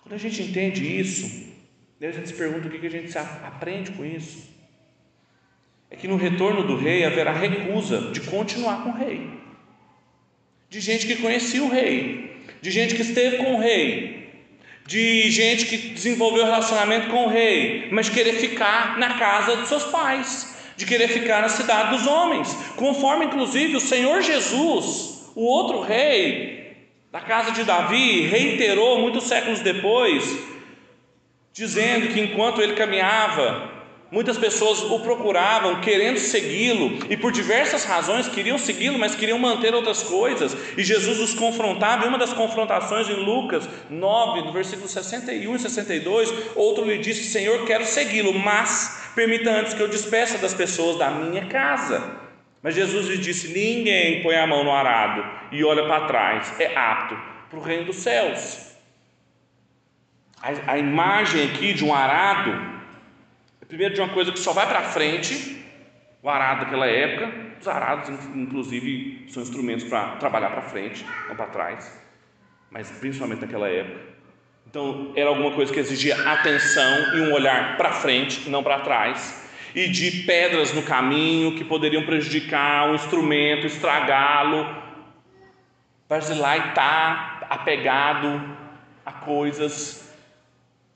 Quando 0.00 0.14
a 0.14 0.18
gente 0.18 0.40
entende 0.40 0.86
isso, 1.00 1.52
a 2.00 2.12
gente 2.12 2.28
se 2.28 2.34
pergunta 2.34 2.68
o 2.68 2.70
que 2.70 2.86
a 2.86 2.88
gente 2.88 3.18
aprende 3.18 3.90
com 3.90 4.04
isso. 4.04 4.48
É 5.90 5.96
que 5.96 6.06
no 6.06 6.14
retorno 6.14 6.64
do 6.64 6.76
rei 6.76 7.04
haverá 7.04 7.32
recusa 7.32 8.12
de 8.12 8.20
continuar 8.20 8.84
com 8.84 8.90
o 8.90 8.94
rei. 8.94 9.47
De 10.70 10.80
gente 10.80 11.06
que 11.06 11.16
conhecia 11.16 11.62
o 11.62 11.68
rei, 11.68 12.42
de 12.60 12.70
gente 12.70 12.94
que 12.94 13.02
esteve 13.02 13.38
com 13.38 13.54
o 13.54 13.60
rei, 13.60 14.28
de 14.86 15.30
gente 15.30 15.66
que 15.66 15.76
desenvolveu 15.76 16.44
relacionamento 16.44 17.08
com 17.08 17.24
o 17.24 17.28
rei, 17.28 17.88
mas 17.90 18.08
querer 18.08 18.34
ficar 18.34 18.98
na 18.98 19.18
casa 19.18 19.56
dos 19.56 19.68
seus 19.68 19.84
pais, 19.84 20.56
de 20.76 20.84
querer 20.84 21.08
ficar 21.08 21.42
na 21.42 21.48
cidade 21.48 21.96
dos 21.96 22.06
homens, 22.06 22.54
conforme 22.76 23.26
inclusive 23.26 23.76
o 23.76 23.80
Senhor 23.80 24.22
Jesus, 24.22 25.30
o 25.34 25.42
outro 25.42 25.80
rei 25.80 26.76
da 27.10 27.20
casa 27.20 27.52
de 27.52 27.64
Davi, 27.64 28.26
reiterou 28.26 29.00
muitos 29.00 29.24
séculos 29.24 29.60
depois, 29.60 30.38
dizendo 31.52 32.08
que 32.08 32.20
enquanto 32.20 32.60
ele 32.60 32.74
caminhava 32.74 33.77
Muitas 34.10 34.38
pessoas 34.38 34.80
o 34.80 35.00
procuravam 35.00 35.82
querendo 35.82 36.18
segui-lo 36.18 36.98
e 37.10 37.16
por 37.16 37.30
diversas 37.30 37.84
razões 37.84 38.26
queriam 38.26 38.56
segui-lo, 38.56 38.98
mas 38.98 39.14
queriam 39.14 39.38
manter 39.38 39.74
outras 39.74 40.02
coisas. 40.02 40.56
E 40.78 40.82
Jesus 40.82 41.20
os 41.20 41.34
confrontava. 41.34 42.06
E 42.06 42.08
uma 42.08 42.16
das 42.16 42.32
confrontações 42.32 43.06
em 43.10 43.22
Lucas 43.22 43.68
9, 43.90 44.46
no 44.46 44.52
versículo 44.52 44.88
61 44.88 45.54
e 45.54 45.58
62, 45.58 46.32
outro 46.56 46.86
lhe 46.86 46.96
disse: 46.96 47.24
Senhor, 47.24 47.66
quero 47.66 47.84
segui-lo, 47.84 48.32
mas 48.32 49.10
permita 49.14 49.50
antes 49.50 49.74
que 49.74 49.82
eu 49.82 49.88
despeça 49.88 50.38
das 50.38 50.54
pessoas 50.54 50.96
da 50.96 51.10
minha 51.10 51.44
casa. 51.44 52.02
Mas 52.62 52.74
Jesus 52.74 53.08
lhe 53.08 53.18
disse: 53.18 53.48
Ninguém 53.48 54.22
põe 54.22 54.36
a 54.36 54.46
mão 54.46 54.64
no 54.64 54.72
arado 54.72 55.22
e 55.52 55.62
olha 55.62 55.84
para 55.84 56.06
trás, 56.06 56.58
é 56.58 56.74
apto 56.74 57.14
para 57.50 57.58
o 57.58 57.62
reino 57.62 57.84
dos 57.84 57.96
céus. 57.96 58.68
A, 60.40 60.72
a 60.72 60.78
imagem 60.78 61.44
aqui 61.44 61.74
de 61.74 61.84
um 61.84 61.94
arado 61.94 62.77
Primeiro, 63.68 63.94
de 63.94 64.00
uma 64.00 64.12
coisa 64.12 64.32
que 64.32 64.38
só 64.38 64.52
vai 64.52 64.66
para 64.66 64.82
frente, 64.82 65.62
o 66.22 66.28
arado 66.28 66.64
daquela 66.64 66.86
época, 66.86 67.30
os 67.60 67.68
arados, 67.68 68.08
inclusive, 68.34 69.26
são 69.28 69.42
instrumentos 69.42 69.84
para 69.84 70.16
trabalhar 70.16 70.50
para 70.50 70.62
frente, 70.62 71.04
não 71.28 71.36
para 71.36 71.46
trás, 71.46 72.02
mas 72.70 72.90
principalmente 72.90 73.42
naquela 73.42 73.68
época. 73.68 74.00
Então, 74.66 75.12
era 75.14 75.28
alguma 75.28 75.52
coisa 75.52 75.72
que 75.72 75.78
exigia 75.78 76.16
atenção 76.30 77.14
e 77.16 77.20
um 77.20 77.32
olhar 77.32 77.76
para 77.76 77.92
frente, 77.92 78.48
não 78.48 78.62
para 78.62 78.80
trás, 78.80 79.46
e 79.74 79.86
de 79.88 80.22
pedras 80.22 80.72
no 80.72 80.82
caminho 80.82 81.54
que 81.54 81.62
poderiam 81.62 82.04
prejudicar 82.04 82.90
o 82.90 82.94
instrumento, 82.94 83.66
estragá-lo, 83.66 84.88
Barzilai 86.08 86.70
está 86.70 87.46
apegado 87.50 88.56
a 89.04 89.12
coisas, 89.12 90.10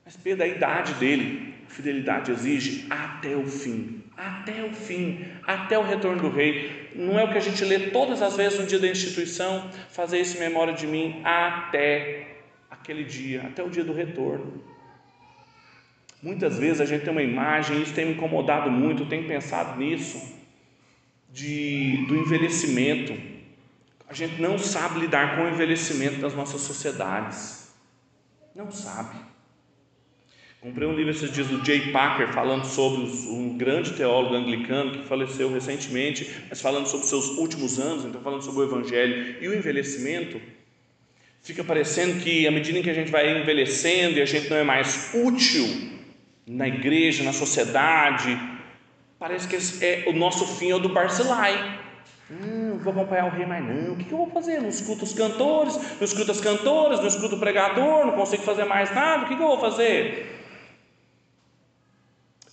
mas 0.03 0.17
pela 0.17 0.47
idade 0.47 0.95
dele, 0.95 1.52
Fidelidade 1.73 2.31
exige 2.31 2.85
até 2.89 3.35
o 3.35 3.47
fim, 3.47 4.03
até 4.15 4.63
o 4.63 4.71
fim, 4.71 5.25
até 5.45 5.77
o 5.77 5.83
retorno 5.83 6.21
do 6.21 6.29
rei. 6.29 6.91
Não 6.95 7.17
é 7.17 7.23
o 7.23 7.31
que 7.31 7.37
a 7.37 7.41
gente 7.41 7.65
lê 7.65 7.89
todas 7.89 8.21
as 8.21 8.37
vezes 8.37 8.59
no 8.59 8.67
dia 8.67 8.77
da 8.77 8.87
instituição, 8.87 9.69
fazer 9.89 10.19
isso 10.19 10.37
em 10.37 10.39
memória 10.39 10.73
de 10.73 10.85
mim, 10.85 11.21
até 11.23 12.37
aquele 12.69 13.03
dia, 13.03 13.41
até 13.41 13.63
o 13.63 13.69
dia 13.69 13.83
do 13.83 13.91
retorno. 13.91 14.63
Muitas 16.21 16.59
vezes 16.59 16.79
a 16.79 16.85
gente 16.85 17.03
tem 17.03 17.11
uma 17.11 17.23
imagem, 17.23 17.81
isso 17.81 17.93
tem 17.93 18.05
me 18.05 18.13
incomodado 18.13 18.69
muito, 18.69 19.03
eu 19.03 19.09
tenho 19.09 19.27
pensado 19.27 19.79
nisso, 19.79 20.39
de, 21.31 22.05
do 22.07 22.15
envelhecimento. 22.15 23.13
A 24.07 24.13
gente 24.13 24.39
não 24.39 24.59
sabe 24.59 24.99
lidar 24.99 25.35
com 25.35 25.43
o 25.43 25.49
envelhecimento 25.49 26.21
das 26.21 26.35
nossas 26.35 26.61
sociedades. 26.61 27.73
Não 28.53 28.71
sabe. 28.71 29.32
Comprei 30.63 30.87
um 30.87 30.95
livro 30.95 31.11
esses 31.11 31.29
dias 31.29 31.47
do 31.47 31.63
Jay 31.65 31.91
Packer 31.91 32.29
falando 32.29 32.63
sobre 32.63 33.01
um 33.29 33.57
grande 33.57 33.91
teólogo 33.91 34.33
anglicano 34.33 34.91
que 34.91 35.05
faleceu 35.05 35.51
recentemente, 35.51 36.33
mas 36.47 36.61
falando 36.61 36.87
sobre 36.87 37.05
seus 37.05 37.31
últimos 37.31 37.77
anos, 37.77 38.05
então 38.05 38.21
falando 38.21 38.43
sobre 38.43 38.61
o 38.61 38.63
evangelho 38.63 39.35
e 39.41 39.47
o 39.49 39.53
envelhecimento. 39.53 40.39
Fica 41.41 41.65
parecendo 41.65 42.21
que 42.21 42.47
à 42.47 42.51
medida 42.51 42.79
em 42.79 42.81
que 42.81 42.89
a 42.89 42.93
gente 42.93 43.11
vai 43.11 43.41
envelhecendo 43.41 44.19
e 44.19 44.21
a 44.21 44.25
gente 44.25 44.49
não 44.49 44.55
é 44.55 44.63
mais 44.63 45.11
útil 45.13 45.67
na 46.47 46.65
igreja, 46.65 47.25
na 47.25 47.33
sociedade, 47.33 48.39
parece 49.19 49.49
que 49.49 49.85
é, 49.85 50.05
o 50.07 50.13
nosso 50.13 50.47
fim 50.47 50.71
é 50.71 50.75
o 50.75 50.79
do 50.79 50.87
Barcelai. 50.87 51.81
Hum, 52.31 52.69
não 52.69 52.79
vou 52.79 52.93
acompanhar 52.93 53.25
o 53.25 53.31
rei 53.31 53.45
mais 53.45 53.65
não. 53.65 53.95
O 53.95 53.97
que 53.97 54.09
eu 54.09 54.17
vou 54.17 54.29
fazer? 54.29 54.61
Não 54.61 54.69
escuto 54.69 55.03
os 55.03 55.13
cantores, 55.13 55.75
não 55.75 56.05
escuto 56.05 56.31
as 56.31 56.39
cantoras, 56.39 57.01
não 57.01 57.07
escuto 57.07 57.35
o 57.35 57.39
pregador, 57.39 58.05
não 58.05 58.13
consigo 58.13 58.43
fazer 58.43 58.63
mais 58.63 58.95
nada. 58.95 59.25
O 59.25 59.27
que 59.27 59.33
eu 59.33 59.39
vou 59.39 59.59
fazer? 59.59 60.39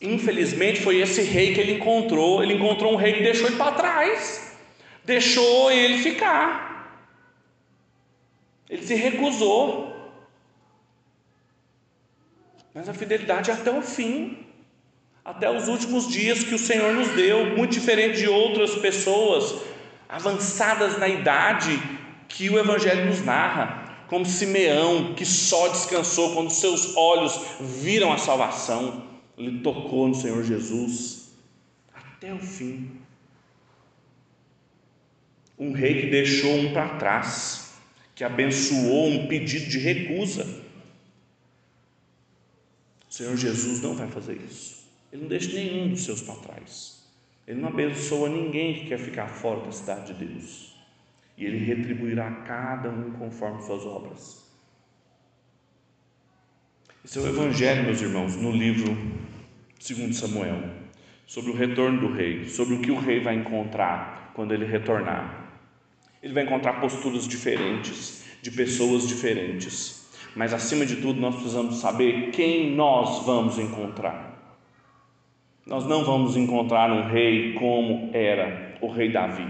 Infelizmente 0.01 0.81
foi 0.81 1.01
esse 1.01 1.23
rei 1.23 1.53
que 1.53 1.61
ele 1.61 1.75
encontrou. 1.75 2.43
Ele 2.43 2.55
encontrou 2.55 2.93
um 2.93 2.97
rei 2.97 3.15
que 3.15 3.23
deixou 3.23 3.49
ele 3.49 3.57
para 3.57 3.73
trás, 3.73 4.57
deixou 5.05 5.71
ele 5.71 5.99
ficar. 5.99 6.71
Ele 8.69 8.83
se 8.83 8.95
recusou. 8.95 9.91
Mas 12.73 12.89
a 12.89 12.95
fidelidade 12.95 13.51
é 13.51 13.55
até 13.55 13.71
o 13.71 13.83
fim, 13.83 14.47
até 15.25 15.51
os 15.51 15.69
últimos 15.69 16.09
dias 16.09 16.45
que 16.45 16.55
o 16.55 16.59
Senhor 16.59 16.95
nos 16.95 17.09
deu, 17.09 17.57
muito 17.57 17.73
diferente 17.73 18.19
de 18.19 18.29
outras 18.29 18.77
pessoas 18.77 19.61
avançadas 20.09 20.97
na 20.97 21.09
idade 21.09 21.81
que 22.29 22.49
o 22.49 22.59
Evangelho 22.59 23.07
nos 23.07 23.25
narra, 23.25 24.05
como 24.07 24.25
Simeão, 24.25 25.15
que 25.15 25.27
só 25.27 25.69
descansou 25.69 26.33
quando 26.33 26.51
seus 26.51 26.97
olhos 26.97 27.41
viram 27.61 28.13
a 28.13 28.19
salvação. 28.19 29.10
Ele 29.41 29.61
tocou 29.61 30.07
no 30.07 30.15
Senhor 30.15 30.45
Jesus 30.45 31.33
até 31.95 32.35
o 32.35 32.39
fim. 32.39 32.91
Um 35.59 35.73
rei 35.73 36.03
que 36.03 36.11
deixou 36.11 36.55
um 36.57 36.75
para 36.75 36.99
trás, 36.99 37.73
que 38.15 38.23
abençoou 38.23 39.09
um 39.09 39.27
pedido 39.29 39.71
de 39.71 39.79
recusa. 39.79 40.45
O 43.09 43.13
Senhor 43.13 43.35
Jesus 43.35 43.81
não 43.81 43.95
vai 43.95 44.09
fazer 44.09 44.37
isso. 44.37 44.87
Ele 45.11 45.23
não 45.23 45.29
deixa 45.29 45.53
nenhum 45.55 45.89
dos 45.89 46.05
seus 46.05 46.21
para 46.21 46.35
trás. 46.35 47.03
Ele 47.47 47.63
não 47.63 47.71
abençoa 47.71 48.29
ninguém 48.29 48.75
que 48.75 48.89
quer 48.89 48.99
ficar 48.99 49.27
fora 49.27 49.63
da 49.63 49.73
cidade 49.73 50.13
de 50.13 50.27
Deus. 50.27 50.77
E 51.39 51.47
ele 51.47 51.65
retribuirá 51.65 52.31
cada 52.43 52.91
um 52.91 53.13
conforme 53.13 53.63
suas 53.63 53.87
obras. 53.87 54.45
Esse 57.03 57.19
é 57.19 57.23
o 57.23 57.29
Evangelho, 57.29 57.85
meus 57.85 58.03
irmãos, 58.03 58.37
no 58.37 58.53
livro 58.53 58.95
segundo 59.81 60.13
Samuel, 60.13 60.61
sobre 61.27 61.51
o 61.51 61.57
retorno 61.57 62.01
do 62.01 62.13
rei, 62.13 62.45
sobre 62.45 62.75
o 62.75 62.81
que 62.81 62.91
o 62.91 62.99
rei 62.99 63.21
vai 63.21 63.35
encontrar 63.35 64.31
quando 64.35 64.53
ele 64.53 64.67
retornar. 64.67 65.49
Ele 66.23 66.35
vai 66.35 66.45
encontrar 66.45 66.75
posturas 66.75 67.27
diferentes, 67.27 68.25
de 68.43 68.51
pessoas 68.51 69.09
diferentes, 69.09 70.07
mas 70.37 70.53
acima 70.53 70.85
de 70.85 70.97
tudo 70.97 71.19
nós 71.19 71.35
precisamos 71.35 71.77
saber 71.77 72.31
quem 72.31 72.75
nós 72.75 73.25
vamos 73.25 73.59
encontrar. 73.59 74.29
Nós 75.67 75.87
não 75.87 76.05
vamos 76.05 76.37
encontrar 76.37 76.91
um 76.93 77.09
rei 77.09 77.55
como 77.55 78.11
era 78.13 78.77
o 78.83 78.89
rei 78.89 79.11
Davi, 79.11 79.47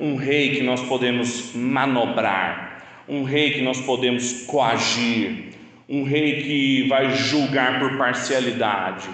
um 0.00 0.16
rei 0.16 0.56
que 0.56 0.62
nós 0.64 0.82
podemos 0.82 1.54
manobrar, 1.54 3.04
um 3.08 3.22
rei 3.22 3.52
que 3.52 3.62
nós 3.62 3.80
podemos 3.80 4.44
coagir, 4.46 5.50
um 5.88 6.02
rei 6.02 6.42
que 6.42 6.88
vai 6.88 7.10
julgar 7.10 7.78
por 7.78 7.96
parcialidade, 7.96 9.08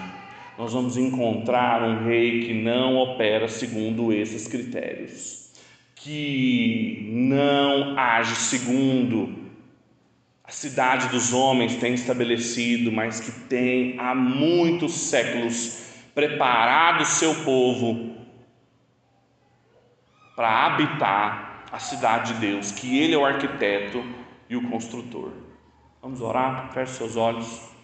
nós 0.57 0.73
vamos 0.73 0.97
encontrar 0.97 1.83
um 1.83 2.05
rei 2.05 2.45
que 2.45 2.53
não 2.53 2.97
opera 2.97 3.47
segundo 3.47 4.11
esses 4.11 4.47
critérios, 4.47 5.51
que 5.95 7.09
não 7.11 7.97
age 7.97 8.35
segundo 8.35 9.47
a 10.47 10.51
cidade 10.51 11.09
dos 11.09 11.33
homens 11.33 11.75
tem 11.75 11.93
estabelecido, 11.93 12.89
mas 12.89 13.19
que 13.19 13.31
tem 13.49 13.99
há 13.99 14.15
muitos 14.15 14.93
séculos 14.93 15.91
preparado 16.15 17.03
seu 17.03 17.35
povo 17.43 18.15
para 20.37 20.67
habitar 20.67 21.65
a 21.69 21.79
cidade 21.79 22.33
de 22.33 22.39
Deus, 22.39 22.71
que 22.71 22.97
Ele 22.97 23.13
é 23.13 23.17
o 23.17 23.25
arquiteto 23.25 24.01
e 24.49 24.55
o 24.55 24.69
construtor. 24.69 25.33
Vamos 26.01 26.21
orar? 26.21 26.71
Feche 26.71 26.93
seus 26.93 27.17
olhos. 27.17 27.76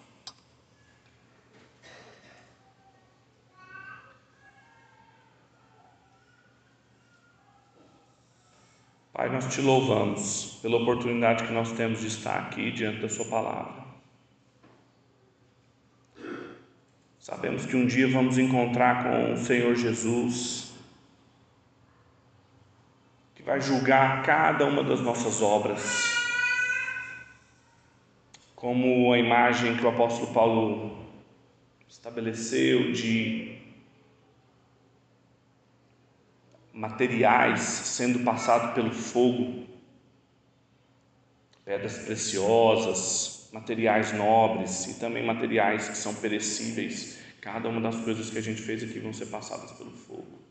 Pai, 9.14 9.30
nós 9.30 9.54
te 9.54 9.62
louvamos 9.62 10.58
pela 10.64 10.78
oportunidade 10.78 11.44
que 11.44 11.54
nós 11.54 11.72
temos 11.74 12.00
de 12.00 12.08
estar 12.08 12.40
aqui 12.40 12.72
diante 12.72 13.00
da 13.00 13.08
Sua 13.08 13.26
palavra. 13.26 13.84
Sabemos 17.20 17.64
que 17.68 17.76
um 17.76 17.86
dia 17.86 18.08
vamos 18.08 18.40
encontrar 18.40 19.04
com 19.04 19.34
o 19.34 19.38
Senhor 19.38 19.76
Jesus 19.76 20.74
que 23.36 23.44
vai 23.44 23.62
julgar 23.62 24.24
cada 24.24 24.66
uma 24.66 24.84
das 24.84 25.00
nossas 25.00 25.44
obras. 25.44 26.12
Como 28.56 29.14
a 29.14 29.20
imagem 29.20 29.78
que 29.78 29.86
o 29.86 29.90
apóstolo 29.90 30.34
Paulo 30.34 30.98
estabeleceu 31.88 32.92
de 32.92 33.53
materiais 36.74 37.62
sendo 37.62 38.20
passados 38.24 38.74
pelo 38.74 38.92
fogo, 38.92 39.68
pedras 41.64 42.00
preciosas, 42.00 43.50
materiais 43.54 44.12
nobres 44.12 44.88
e 44.88 45.00
também 45.00 45.24
materiais 45.24 45.88
que 45.88 45.98
são 45.98 46.16
perecíveis. 46.16 47.20
Cada 47.40 47.70
uma 47.70 47.80
das 47.80 47.96
coisas 47.98 48.30
que 48.30 48.38
a 48.40 48.42
gente 48.42 48.62
fez 48.62 48.84
aqui 48.84 49.00
vão 49.00 49.14
ser 49.14 49.28
passadas 49.28 49.72
pelo 49.74 49.92
fogo. 49.92 50.42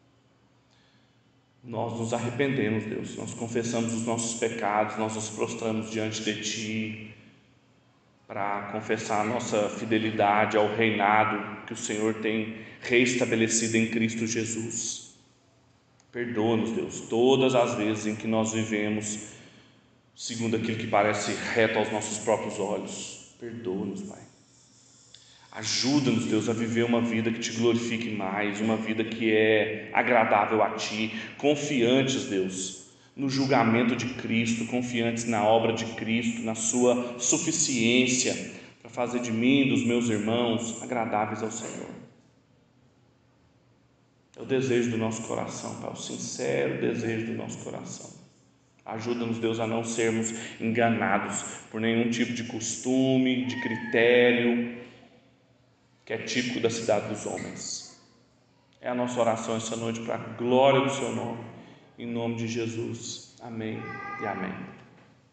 Nós 1.64 1.98
nos 1.98 2.12
arrependemos, 2.12 2.84
Deus, 2.84 3.16
nós 3.16 3.34
confessamos 3.34 3.92
os 3.94 4.04
nossos 4.04 4.38
pecados, 4.38 4.96
nós 4.98 5.14
nos 5.14 5.30
prostramos 5.30 5.90
diante 5.90 6.22
de 6.22 6.40
Ti 6.42 7.14
para 8.26 8.70
confessar 8.72 9.20
a 9.20 9.24
nossa 9.24 9.68
fidelidade 9.68 10.56
ao 10.56 10.74
reinado 10.74 11.64
que 11.66 11.72
o 11.72 11.76
Senhor 11.76 12.14
tem 12.14 12.56
reestabelecido 12.80 13.76
em 13.76 13.88
Cristo 13.88 14.26
Jesus. 14.26 15.11
Perdoa-nos, 16.12 16.72
Deus, 16.72 17.00
todas 17.08 17.54
as 17.54 17.74
vezes 17.74 18.06
em 18.06 18.14
que 18.14 18.26
nós 18.26 18.52
vivemos 18.52 19.32
segundo 20.14 20.56
aquilo 20.56 20.76
que 20.76 20.86
parece 20.86 21.32
reto 21.54 21.78
aos 21.78 21.90
nossos 21.90 22.18
próprios 22.18 22.58
olhos. 22.58 23.34
Perdoa-nos, 23.40 24.02
Pai. 24.02 24.20
Ajuda-nos, 25.52 26.26
Deus, 26.26 26.48
a 26.48 26.52
viver 26.52 26.84
uma 26.84 27.00
vida 27.00 27.30
que 27.30 27.40
te 27.40 27.52
glorifique 27.52 28.10
mais, 28.10 28.60
uma 28.60 28.76
vida 28.76 29.04
que 29.04 29.32
é 29.32 29.90
agradável 29.92 30.62
a 30.62 30.70
Ti, 30.70 31.12
confiantes, 31.38 32.24
Deus, 32.24 32.86
no 33.16 33.28
julgamento 33.28 33.96
de 33.96 34.06
Cristo, 34.14 34.66
confiantes 34.66 35.24
na 35.24 35.44
obra 35.44 35.72
de 35.72 35.84
Cristo, 35.94 36.42
na 36.42 36.54
Sua 36.54 37.18
suficiência 37.18 38.52
para 38.80 38.90
fazer 38.90 39.20
de 39.20 39.30
mim 39.30 39.66
e 39.66 39.68
dos 39.70 39.84
meus 39.84 40.08
irmãos 40.08 40.82
agradáveis 40.82 41.42
ao 41.42 41.50
Senhor. 41.50 42.01
É 44.36 44.42
o 44.42 44.46
desejo 44.46 44.90
do 44.90 44.96
nosso 44.96 45.22
coração, 45.26 45.80
Pai, 45.80 45.92
o 45.92 45.96
sincero 45.96 46.80
desejo 46.80 47.26
do 47.26 47.34
nosso 47.34 47.58
coração. 47.58 48.10
Ajuda-nos, 48.84 49.38
Deus, 49.38 49.60
a 49.60 49.66
não 49.66 49.84
sermos 49.84 50.32
enganados 50.60 51.44
por 51.70 51.80
nenhum 51.80 52.10
tipo 52.10 52.32
de 52.32 52.44
costume, 52.44 53.44
de 53.44 53.60
critério, 53.60 54.82
que 56.04 56.12
é 56.12 56.18
típico 56.18 56.60
da 56.60 56.70
cidade 56.70 57.08
dos 57.08 57.24
homens. 57.26 58.00
É 58.80 58.88
a 58.88 58.94
nossa 58.94 59.20
oração 59.20 59.56
essa 59.56 59.76
noite 59.76 60.00
para 60.00 60.16
a 60.16 60.18
glória 60.18 60.80
do 60.80 60.90
Seu 60.90 61.14
nome, 61.14 61.44
em 61.98 62.06
nome 62.06 62.34
de 62.34 62.48
Jesus. 62.48 63.36
Amém 63.40 63.78
e 64.20 64.26
amém. 64.26 64.81